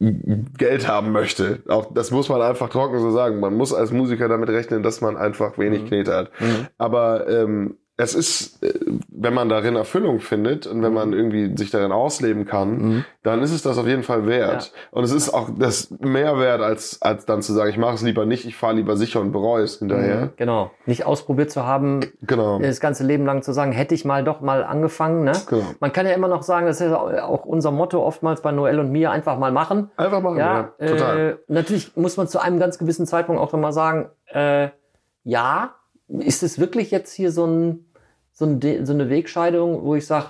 Geld 0.00 0.88
haben 0.88 1.12
möchte. 1.12 1.62
Auch 1.68 1.92
das 1.92 2.10
muss 2.10 2.28
man 2.30 2.40
einfach 2.40 2.70
trocken 2.70 2.98
so 3.00 3.10
sagen. 3.10 3.38
Man 3.38 3.54
muss 3.54 3.74
als 3.74 3.92
Musiker 3.92 4.28
damit 4.28 4.48
rechnen, 4.48 4.82
dass 4.82 5.00
man 5.02 5.16
einfach 5.16 5.56
Mhm. 5.58 5.62
wenig 5.62 5.86
Knete 5.86 6.14
hat. 6.14 6.30
Aber 6.78 7.28
ähm, 7.28 7.76
es 8.02 8.14
ist, 8.14 8.62
äh, 8.62 8.72
wenn 9.08 9.34
man 9.34 9.48
darin 9.48 9.76
Erfüllung 9.76 10.20
findet 10.20 10.66
und 10.66 10.78
Mhm. 10.78 10.82
wenn 10.82 10.92
man 10.94 11.12
irgendwie 11.12 11.56
sich 11.56 11.70
darin 11.70 11.92
ausleben 11.92 12.46
kann, 12.46 13.04
dann 13.22 13.42
ist 13.42 13.52
es 13.52 13.62
das 13.62 13.76
auf 13.78 13.86
jeden 13.86 14.02
Fall 14.02 14.26
wert. 14.26 14.72
Und 14.90 15.04
es 15.04 15.12
ist 15.12 15.32
auch 15.34 15.50
das 15.58 15.90
mehr 16.00 16.38
wert, 16.38 16.60
als, 16.62 17.02
als 17.02 17.26
dann 17.26 17.42
zu 17.42 17.52
sagen, 17.52 17.68
ich 17.70 17.76
mache 17.76 17.94
es 17.94 18.02
lieber 18.02 18.24
nicht, 18.26 18.46
ich 18.46 18.56
fahre 18.56 18.74
lieber 18.74 18.96
sicher 18.96 19.20
und 19.20 19.32
bereue 19.32 19.62
es 19.64 19.78
hinterher. 19.78 20.30
Genau. 20.36 20.70
Nicht 20.86 21.04
ausprobiert 21.04 21.50
zu 21.50 21.64
haben, 21.64 22.00
Genau. 22.22 22.58
das 22.60 22.80
ganze 22.80 23.04
Leben 23.04 23.26
lang 23.26 23.42
zu 23.42 23.52
sagen, 23.52 23.72
hätte 23.72 23.94
ich 23.94 24.04
mal 24.04 24.24
doch 24.24 24.40
mal 24.40 24.64
angefangen. 24.64 25.24
Ne? 25.24 25.32
Genau. 25.48 25.64
Man 25.80 25.92
kann 25.92 26.06
ja 26.06 26.12
immer 26.12 26.28
noch 26.28 26.42
sagen, 26.42 26.66
das 26.66 26.80
ist 26.80 26.90
ja 26.90 27.24
auch 27.24 27.44
unser 27.44 27.70
Motto 27.70 28.02
oftmals 28.04 28.40
bei 28.40 28.52
Noel 28.52 28.78
und 28.78 28.90
mir, 28.90 29.10
einfach 29.10 29.38
mal 29.38 29.52
machen. 29.52 29.90
Einfach 29.96 30.20
machen, 30.22 30.38
Ja, 30.38 30.72
ja, 30.78 30.86
total. 30.86 31.18
Äh, 31.18 31.36
natürlich 31.52 31.96
muss 31.96 32.16
man 32.16 32.28
zu 32.28 32.38
einem 32.40 32.58
ganz 32.58 32.78
gewissen 32.78 33.06
Zeitpunkt 33.06 33.40
auch 33.40 33.52
nochmal 33.52 33.72
sagen, 33.72 34.08
äh, 34.32 34.68
ja, 35.24 35.74
ist 36.08 36.42
es 36.42 36.58
wirklich 36.58 36.90
jetzt 36.90 37.12
hier 37.12 37.30
so, 37.30 37.46
ein, 37.46 37.84
so, 38.40 38.46
ein, 38.46 38.86
so 38.86 38.94
eine 38.94 39.10
Wegscheidung, 39.10 39.84
wo 39.84 39.94
ich 39.96 40.06
sage, 40.06 40.28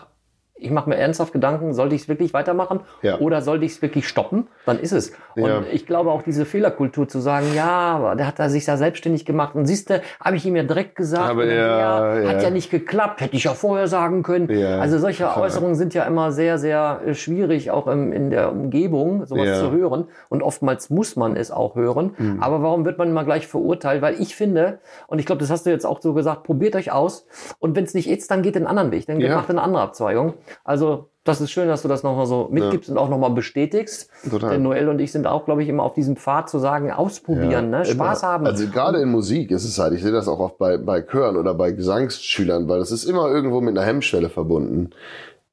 ich 0.60 0.70
mache 0.70 0.88
mir 0.88 0.96
ernsthaft 0.96 1.32
Gedanken, 1.32 1.72
sollte 1.72 1.94
ich 1.94 2.02
es 2.02 2.08
wirklich 2.08 2.32
weitermachen 2.34 2.80
Ja. 3.02 3.18
oder 3.18 3.42
sollte 3.42 3.64
ich 3.64 3.72
es 3.72 3.82
wirklich 3.82 4.06
stoppen? 4.08 4.46
Dann 4.66 4.78
ist 4.78 4.92
es. 4.92 5.12
Und 5.34 5.44
Ja. 5.46 5.62
ich 5.72 5.86
glaube 5.86 6.10
auch 6.10 6.22
diese 6.22 6.44
Fehlerkultur 6.44 7.08
zu 7.08 7.18
sagen, 7.20 7.46
ja, 7.54 7.68
aber 7.68 8.16
der 8.16 8.26
hat 8.26 8.38
da 8.38 8.48
sich 8.48 8.64
da 8.64 8.76
selbstständig 8.76 9.24
gemacht 9.24 9.54
und 9.54 9.66
siehste, 9.66 10.02
habe 10.22 10.36
ich 10.36 10.46
ihm 10.46 10.56
ja 10.56 10.62
direkt 10.62 10.94
gesagt, 10.96 11.30
Aber 11.30 11.42
und 11.42 11.48
ja, 11.50 12.14
der 12.14 12.28
hat 12.28 12.42
ja. 12.42 12.50
nicht 12.50 12.70
geklappt, 12.70 13.20
hätte 13.20 13.36
ich 13.36 13.44
ja 13.44 13.52
vorher 13.54 13.88
sagen 13.88 14.22
können. 14.22 14.50
Ja, 14.50 14.78
also 14.80 14.98
solche. 14.98 15.28
Äußerungen 15.36 15.74
sind 15.76 15.94
ja 15.94 16.04
immer 16.04 16.32
sehr, 16.32 16.58
sehr 16.58 17.00
äh, 17.06 17.14
schwierig, 17.14 17.70
auch 17.70 17.86
im, 17.86 18.12
in 18.12 18.30
der 18.30 18.50
Umgebung, 18.52 19.26
sowas 19.26 19.58
zu 19.60 19.70
hören. 19.70 20.08
Und 20.28 20.42
oftmals 20.42 20.90
muss 20.90 21.16
man 21.16 21.36
es 21.36 21.50
auch 21.50 21.74
hören. 21.76 22.14
Mhm. 22.18 22.42
Aber 22.42 22.62
warum 22.62 22.84
wird 22.84 22.98
man 22.98 23.08
immer 23.08 23.24
gleich 23.24 23.46
verurteilt? 23.46 24.02
Weil 24.02 24.20
ich 24.20 24.34
finde, 24.36 24.80
und 25.06 25.18
ich 25.18 25.26
glaube, 25.26 25.40
das 25.40 25.50
hast 25.50 25.66
du 25.66 25.70
jetzt 25.70 25.86
auch 25.86 26.00
so 26.00 26.12
gesagt, 26.14 26.42
probiert 26.44 26.76
euch 26.76 26.92
aus. 26.92 27.26
Und 27.58 27.76
wenn 27.76 27.84
es 27.84 27.94
nicht 27.94 28.08
ist, 28.10 28.30
dann 28.30 28.42
geht 28.42 28.56
einen 28.56 28.66
anderen 28.66 28.90
Weg. 28.90 29.06
Dann 29.06 29.18
macht 29.22 29.50
eine 29.50 29.62
andere 29.62 29.82
Abzweigung. 29.82 30.34
Also 30.64 31.10
das 31.24 31.40
ist 31.40 31.50
schön, 31.50 31.68
dass 31.68 31.82
du 31.82 31.88
das 31.88 32.02
nochmal 32.02 32.26
so 32.26 32.48
mitgibst 32.50 32.88
und 32.88 32.96
auch 32.96 33.08
nochmal 33.08 33.30
bestätigst. 33.30 34.10
Total. 34.28 34.50
Denn 34.50 34.62
Noel 34.62 34.88
und 34.88 34.98
ich 35.00 35.12
sind 35.12 35.26
auch, 35.26 35.44
glaube 35.44 35.62
ich, 35.62 35.68
immer 35.68 35.82
auf 35.82 35.92
diesem 35.92 36.16
Pfad 36.16 36.48
zu 36.48 36.58
sagen, 36.58 36.90
ausprobieren, 36.90 37.70
ne? 37.70 37.84
Spaß 37.84 38.22
Immer. 38.22 38.32
haben. 38.32 38.46
Also 38.46 38.66
gerade 38.68 39.00
in 39.00 39.10
Musik 39.10 39.50
ist 39.50 39.64
es 39.64 39.78
halt, 39.78 39.92
ich 39.92 40.02
sehe 40.02 40.12
das 40.12 40.28
auch 40.28 40.40
oft 40.40 40.58
bei, 40.58 40.78
bei 40.78 41.02
Chören 41.02 41.36
oder 41.36 41.54
bei 41.54 41.72
Gesangsschülern, 41.72 42.68
weil 42.68 42.78
das 42.78 42.90
ist 42.90 43.04
immer 43.04 43.28
irgendwo 43.28 43.60
mit 43.60 43.76
einer 43.76 43.86
Hemmschwelle 43.86 44.30
verbunden. 44.30 44.90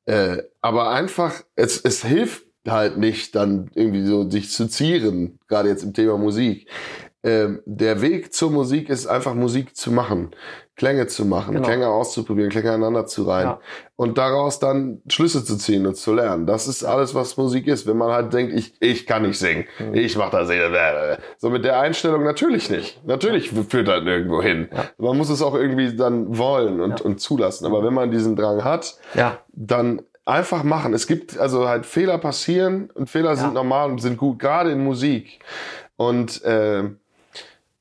Äh, 0.05 0.43
aber 0.61 0.91
einfach, 0.91 1.33
es, 1.55 1.81
es 1.81 2.03
hilft 2.03 2.45
halt 2.65 2.97
nicht, 2.97 3.35
dann 3.35 3.69
irgendwie 3.75 4.05
so 4.05 4.29
sich 4.29 4.51
zu 4.51 4.67
zieren, 4.67 5.39
gerade 5.47 5.69
jetzt 5.69 5.83
im 5.83 5.93
Thema 5.93 6.17
Musik. 6.17 6.69
Ähm, 7.23 7.61
der 7.65 8.01
Weg 8.01 8.33
zur 8.33 8.51
Musik 8.51 8.89
ist 8.89 9.07
einfach 9.07 9.33
Musik 9.33 9.75
zu 9.75 9.91
machen, 9.91 10.31
Klänge 10.77 11.07
zu 11.07 11.25
machen, 11.25 11.55
Genau. 11.55 11.67
Klänge 11.67 11.87
auszuprobieren, 11.89 12.51
Klänge 12.51 12.69
aneinander 12.71 13.07
zu 13.07 13.23
reihen 13.23 13.47
Ja. 13.47 13.59
und 13.95 14.17
daraus 14.19 14.59
dann 14.59 15.01
Schlüsse 15.09 15.43
zu 15.43 15.57
ziehen 15.57 15.85
und 15.87 15.97
zu 15.97 16.13
lernen. 16.13 16.45
Das 16.45 16.67
ist 16.67 16.83
alles, 16.83 17.15
was 17.15 17.35
Musik 17.35 17.65
ist. 17.67 17.87
Wenn 17.87 17.97
man 17.97 18.11
halt 18.11 18.31
denkt, 18.31 18.53
ich, 18.53 18.75
ich 18.79 19.07
kann 19.07 19.23
nicht 19.23 19.39
singen, 19.39 19.65
Mhm. 19.79 19.95
ich 19.95 20.15
mach 20.17 20.29
das 20.29 20.47
nicht. 20.47 20.61
So 21.39 21.49
mit 21.49 21.65
der 21.65 21.79
Einstellung 21.79 22.23
natürlich 22.23 22.69
nicht. 22.69 23.05
Natürlich 23.07 23.49
führt 23.51 23.87
das 23.87 24.03
nirgendwo 24.03 24.41
hin. 24.41 24.69
Man 24.99 25.17
muss 25.17 25.29
es 25.29 25.41
auch 25.41 25.55
irgendwie 25.55 25.95
dann 25.95 26.37
wollen 26.37 26.79
und, 26.79 27.01
und 27.01 27.19
zulassen. 27.19 27.65
Aber 27.65 27.83
wenn 27.83 27.93
man 27.93 28.11
diesen 28.11 28.35
Drang 28.35 28.63
hat, 28.63 28.97
ja. 29.15 29.39
dann 29.53 30.01
einfach 30.25 30.61
machen. 30.63 30.93
Es 30.93 31.07
gibt 31.07 31.39
also 31.39 31.67
halt 31.67 31.85
Fehler 31.87 32.19
passieren 32.19 32.89
und 32.93 33.09
Fehler 33.09 33.35
sind 33.35 33.53
normal 33.55 33.89
und 33.89 33.99
sind 33.99 34.17
gut, 34.17 34.37
gerade 34.39 34.71
in 34.71 34.83
Musik. 34.83 35.39
Und 35.95 36.43
äh, 36.43 36.83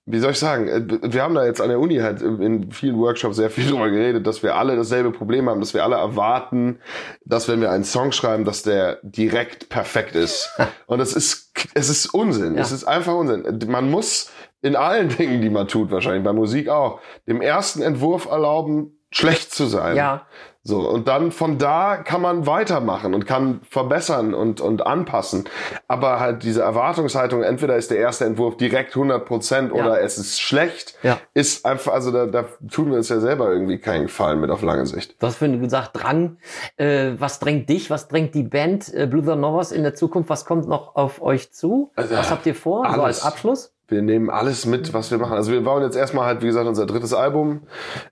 wie 0.09 0.21
soll 0.21 0.31
ich 0.31 0.39
sagen, 0.39 0.69
äh, 0.69 1.13
wir 1.13 1.23
haben 1.23 1.35
da 1.35 1.45
jetzt 1.45 1.61
an 1.61 1.69
der 1.69 1.81
Uni 1.81 1.97
halt 1.97 2.23
in 2.23 2.71
vielen 2.71 2.97
Workshops 2.97 3.37
sehr 3.37 3.51
viel 3.51 3.67
drüber 3.71 3.91
geredet, 3.91 4.27
dass 4.27 4.43
wir 4.43 4.55
alle 4.55 4.77
dasselbe 4.77 5.11
Problem 5.11 5.51
haben, 5.51 5.61
dass 5.61 5.75
wir 5.75 5.85
alle 5.85 5.97
erwarten, 5.97 6.79
dass 7.25 7.49
wenn 7.49 7.61
wir 7.61 7.71
einen 7.71 7.85
Song 7.85 8.13
schreiben, 8.13 8.45
dass 8.45 8.63
der 8.63 9.01
direkt 9.03 9.69
perfekt 9.69 10.15
ist. 10.15 10.49
Und 10.87 11.01
es 11.01 11.15
ist, 11.15 11.53
es 11.75 11.89
ist 11.91 12.07
Unsinn. 12.15 12.55
Ja. 12.55 12.61
Es 12.61 12.73
ist 12.73 12.85
einfach 12.85 13.15
Unsinn. 13.15 13.59
Man 13.69 13.91
muss 13.91 14.31
in 14.63 14.77
allen 14.77 15.09
Dingen, 15.17 15.43
die 15.43 15.51
man 15.51 15.69
tut, 15.69 15.91
wahrscheinlich 15.91 16.25
bei 16.25 16.33
Musik 16.33 16.69
auch, 16.69 17.01
dem 17.27 17.41
ersten 17.41 17.83
Entwurf 17.83 18.27
erlauben, 18.27 18.99
schlecht 19.11 19.53
zu 19.53 19.67
sein. 19.67 19.97
Ja. 19.97 20.27
So, 20.67 20.81
und 20.89 21.07
dann 21.07 21.31
von 21.31 21.59
da 21.59 21.97
kann 21.97 22.21
man 22.21 22.47
weitermachen 22.47 23.15
und 23.15 23.25
kann 23.25 23.61
verbessern 23.71 24.35
und, 24.35 24.61
und 24.61 24.85
anpassen. 24.85 25.45
Aber 25.87 26.19
halt 26.19 26.43
diese 26.43 26.63
Erwartungshaltung, 26.63 27.45
entweder 27.45 27.77
ist 27.77 27.93
der 27.93 27.99
erste 27.99 28.25
Entwurf 28.25 28.57
direkt 28.57 28.97
100 28.97 29.25
Prozent 29.25 29.73
Ja. 29.73 29.81
oder 29.85 30.01
es 30.01 30.19
ist 30.19 30.41
schlecht, 30.41 30.99
Ja. 31.05 31.19
ist 31.35 31.65
einfach, 31.65 31.93
also 31.93 32.11
da, 32.11 32.27
da 32.27 32.47
tun 32.69 32.91
wir 32.91 32.97
uns 32.97 33.09
ja 33.09 33.21
selber 33.21 33.49
irgendwie 33.53 33.79
keinen 33.79 34.07
Gefallen 34.07 34.41
mit 34.41 34.51
auf 34.51 34.63
lange 34.63 34.87
Sicht. 34.87 35.15
Du 35.23 35.27
hast 35.29 35.37
vorhin 35.37 35.61
gesagt, 35.61 35.91
Drang. 35.95 36.39
Äh, 36.77 37.13
was 37.19 37.39
drängt 37.39 37.69
dich? 37.69 37.89
Was 37.91 38.09
drängt 38.09 38.35
die 38.35 38.43
Band 38.43 38.93
äh, 38.93 39.07
Blue 39.07 39.23
the 39.25 39.37
Novas 39.37 39.71
in 39.71 39.85
der 39.85 39.95
Zukunft? 39.95 40.29
Was 40.31 40.45
kommt 40.45 40.67
noch 40.69 40.97
auf 40.97 41.23
euch 41.23 41.53
zu? 41.53 41.93
Also, 41.95 42.17
was 42.17 42.31
habt 42.31 42.45
ihr 42.47 42.57
vor? 42.57 42.85
So 42.87 43.01
alles. 43.03 43.23
als 43.23 43.23
Abschluss? 43.23 43.73
Wir 43.89 44.03
nehmen 44.03 44.31
alles 44.31 44.67
mit, 44.67 44.93
was 44.95 45.11
wir 45.11 45.19
machen. 45.19 45.35
Also 45.35 45.53
wir 45.53 45.65
wollen 45.65 45.85
jetzt 45.85 45.97
erstmal 45.97 46.27
halt, 46.27 46.43
wie 46.43 46.47
gesagt, 46.47 46.67
unser 46.67 46.87
drittes 46.87 47.15
Album 47.15 47.63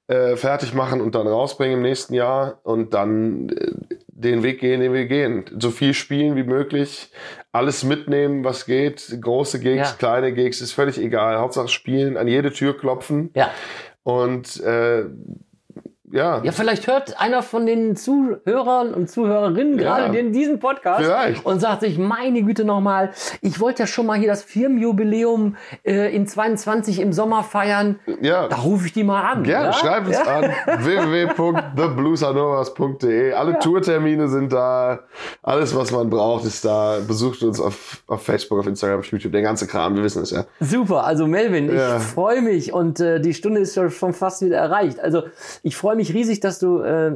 äh, 0.07 0.37
fertig 0.37 0.73
machen 0.75 1.01
und 1.01 1.15
dann 1.15 1.27
rausbringen 1.27 1.79
im 1.79 1.83
nächsten 1.83 2.15
Jahr 2.15 2.61
und 2.63 2.95
dann 2.95 3.49
äh, 3.49 3.73
den 4.09 4.43
Weg 4.45 4.61
gehen, 4.61 4.81
den 4.81 4.93
wir 4.93 5.07
gehen. 5.07 5.45
So 5.59 5.71
viel 5.71 5.93
spielen 5.93 6.37
wie 6.37 6.45
möglich, 6.45 7.11
alles 7.51 7.83
mitnehmen, 7.83 8.45
was 8.45 8.67
geht. 8.67 9.19
Große 9.21 9.59
Gigs, 9.59 9.91
Ja. 9.91 9.97
kleine 9.99 10.33
Gigs, 10.33 10.61
ist 10.61 10.73
völlig 10.73 10.99
egal. 10.99 11.39
Hauptsache 11.39 11.69
spielen, 11.69 12.17
an 12.17 12.29
jede 12.29 12.53
Tür 12.53 12.77
klopfen 12.79 13.31
Ja. 13.35 13.51
und 14.05 14.61
äh, 14.63 15.05
ja, 16.15 16.41
Ja, 16.43 16.53
vielleicht 16.53 16.87
hört 16.87 17.21
einer 17.21 17.43
von 17.43 17.67
den 17.67 17.97
Zuhörern 17.97 18.95
und 18.95 19.11
Zuhörerinnen 19.11 19.79
Ja. 19.79 19.99
gerade 20.07 20.25
diesen 20.31 20.59
Podcast 20.61 21.05
Vielleicht. 21.05 21.45
und 21.45 21.61
sagt 21.61 21.81
sich, 21.83 21.99
meine 21.99 22.43
Güte 22.43 22.65
nochmal, 22.65 23.11
ich 23.41 23.61
wollte 23.61 23.83
ja 23.83 23.87
schon 23.87 24.07
mal 24.07 24.19
hier 24.19 24.29
das 24.29 24.43
Firmenjubiläum 24.43 25.57
äh, 25.85 26.15
in 26.15 26.27
22 26.27 27.01
im 27.01 27.13
Sommer 27.13 27.43
feiern. 27.43 27.99
ja. 28.21 28.49
Da 28.49 28.57
rufe 28.57 28.87
ich 28.87 28.93
die 28.93 29.05
mal 29.05 29.23
an. 29.23 29.45
Ja, 29.45 29.65
ja? 29.65 29.73
schreib 29.73 30.07
uns 30.07 30.17
ja? 30.17 30.25
an 30.25 30.45
www.thebluesanovas.de. 30.85 33.33
Alle 33.33 33.59
Tourtermine 33.59 34.29
sind 34.29 34.53
da. 34.53 35.01
Alles, 35.43 35.75
was 35.77 35.91
man 35.91 36.11
braucht, 36.11 36.45
ist 36.45 36.65
da. 36.65 36.99
Besucht 37.07 37.43
uns 37.43 37.61
auf, 37.61 38.03
auf 38.07 38.23
Facebook, 38.23 38.61
auf 38.61 38.67
Instagram, 38.67 39.01
auf 39.01 39.07
YouTube. 39.07 39.33
Der 39.33 39.43
ganze 39.43 39.67
Kram, 39.67 39.97
wir 39.97 40.03
wissen 40.05 40.23
es 40.23 40.31
ja. 40.31 40.45
Super, 40.61 41.05
also 41.05 41.27
Melvin, 41.27 41.75
Ja. 41.75 41.97
ich 41.97 42.03
freue 42.03 42.43
mich 42.43 42.73
und 42.73 43.01
äh, 43.01 43.21
die 43.21 43.35
Stunde 43.35 43.61
ist 43.61 43.75
ja 43.77 43.91
schon 43.91 44.13
fast 44.13 44.43
wieder 44.43 44.59
erreicht. 44.59 45.01
Also 45.01 45.25
ich 45.63 45.77
freue 45.77 45.97
mich 45.97 46.04
riesig, 46.13 46.41
dass 46.41 46.59
du 46.59 46.81
äh, 46.81 47.13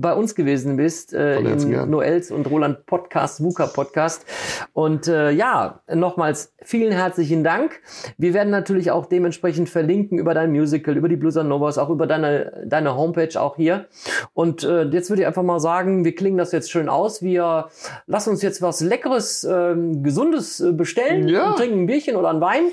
bei 0.00 0.12
uns 0.14 0.34
gewesen 0.34 0.76
bist 0.76 1.12
äh, 1.12 1.42
gern. 1.42 1.90
Noels 1.90 2.30
und 2.30 2.48
Roland 2.48 2.86
Podcast, 2.86 3.42
VUCA 3.42 3.66
Podcast. 3.66 4.24
Und 4.72 5.08
äh, 5.08 5.30
ja, 5.30 5.80
nochmals 5.92 6.52
vielen 6.62 6.92
herzlichen 6.92 7.42
Dank. 7.42 7.80
Wir 8.18 8.34
werden 8.34 8.50
natürlich 8.50 8.90
auch 8.90 9.06
dementsprechend 9.06 9.68
verlinken 9.68 10.18
über 10.18 10.34
dein 10.34 10.52
Musical, 10.52 10.96
über 10.96 11.08
die 11.08 11.16
Blues 11.16 11.36
and 11.36 11.48
Novas, 11.48 11.78
auch 11.78 11.90
über 11.90 12.06
deine, 12.06 12.64
deine 12.66 12.94
Homepage 12.96 13.40
auch 13.40 13.56
hier. 13.56 13.86
Und 14.34 14.62
äh, 14.62 14.82
jetzt 14.84 15.08
würde 15.10 15.22
ich 15.22 15.26
einfach 15.26 15.42
mal 15.42 15.58
sagen, 15.58 16.04
wir 16.04 16.14
klingen 16.14 16.38
das 16.38 16.52
jetzt 16.52 16.70
schön 16.70 16.88
aus. 16.88 17.22
Wir 17.22 17.68
lassen 18.06 18.30
uns 18.30 18.42
jetzt 18.42 18.62
was 18.62 18.80
Leckeres, 18.80 19.42
ähm, 19.50 20.02
Gesundes 20.02 20.60
äh, 20.60 20.72
bestellen 20.72 21.26
Ja. 21.28 21.54
trinken 21.54 21.80
ein 21.82 21.86
Bierchen 21.86 22.14
oder 22.16 22.28
einen 22.28 22.40
Wein 22.40 22.64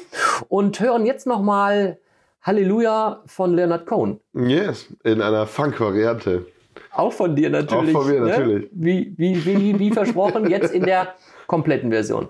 und 0.50 0.80
hören 0.80 1.06
jetzt 1.06 1.26
nochmal 1.26 1.98
Halleluja 2.46 3.24
von 3.26 3.56
Leonard 3.56 3.88
Cohen. 3.88 4.20
Yes, 4.34 4.94
in 5.04 5.20
einer 5.20 5.48
Funk-Variante. 5.48 6.46
Auch 6.92 7.12
von 7.12 7.36
dir 7.36 7.50
natürlich. 7.50 7.96
Auch 7.96 8.04
von 8.04 8.12
mir 8.12 8.22
ne? 8.22 8.28
natürlich. 8.28 8.70
Wie, 8.72 9.14
wie, 9.18 9.46
wie, 9.46 9.80
wie 9.80 9.92
versprochen, 9.92 10.48
jetzt 10.50 10.72
in 10.72 10.84
der 10.84 11.16
kompletten 11.48 11.90
Version. 11.90 12.28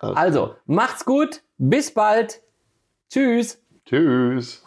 Also, 0.00 0.54
macht's 0.66 1.06
gut, 1.06 1.40
bis 1.56 1.92
bald. 1.92 2.42
Tschüss. 3.08 3.58
Tschüss. 3.86 4.62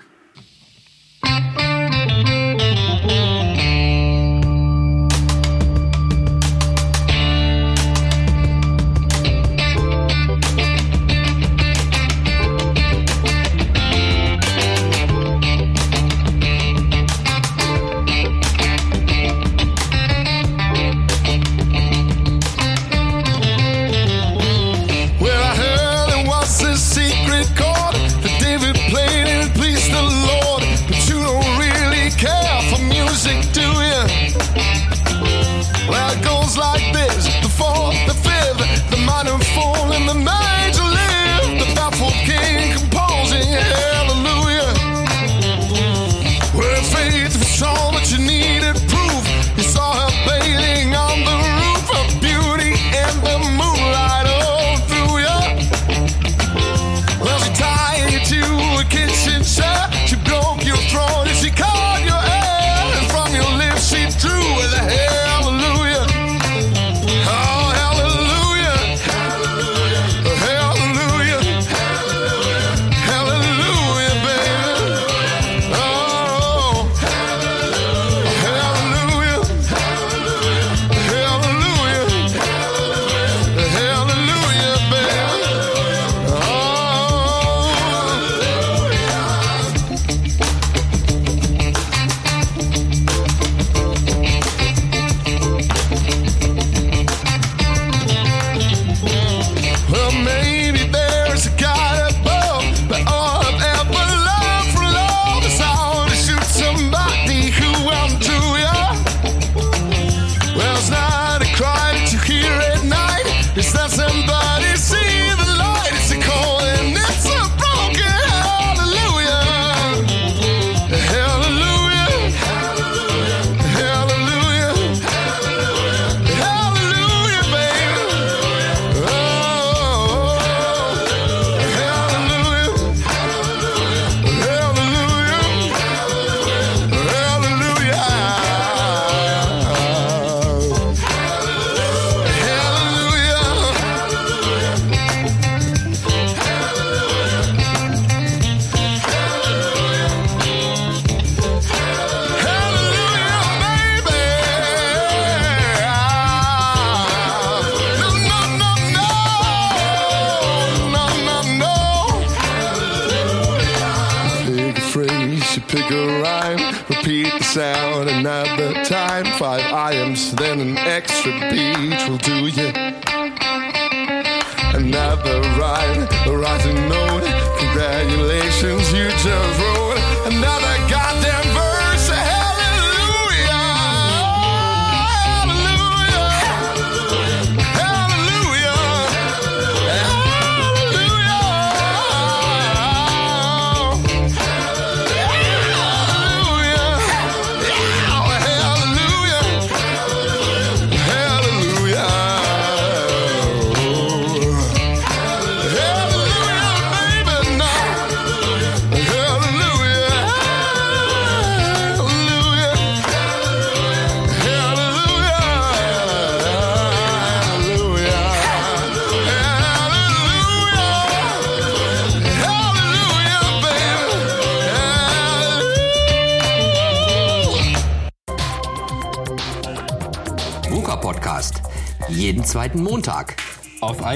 extra 170.98 171.32
beat 171.52 172.10
will 172.10 172.18
do. 172.18 172.37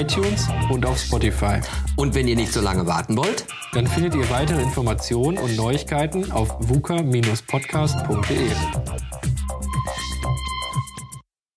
iTunes 0.02 0.48
und 0.68 0.84
auf 0.84 0.98
Spotify. 0.98 1.60
Und 1.96 2.14
wenn 2.14 2.26
ihr 2.26 2.34
nicht 2.34 2.52
so 2.52 2.60
lange 2.60 2.86
warten 2.86 3.16
wollt, 3.16 3.46
dann 3.72 3.86
findet 3.86 4.16
ihr 4.16 4.28
weitere 4.30 4.60
Informationen 4.60 5.38
und 5.38 5.56
Neuigkeiten 5.56 6.32
auf 6.32 6.56
vuka-podcast.de. 6.58 8.50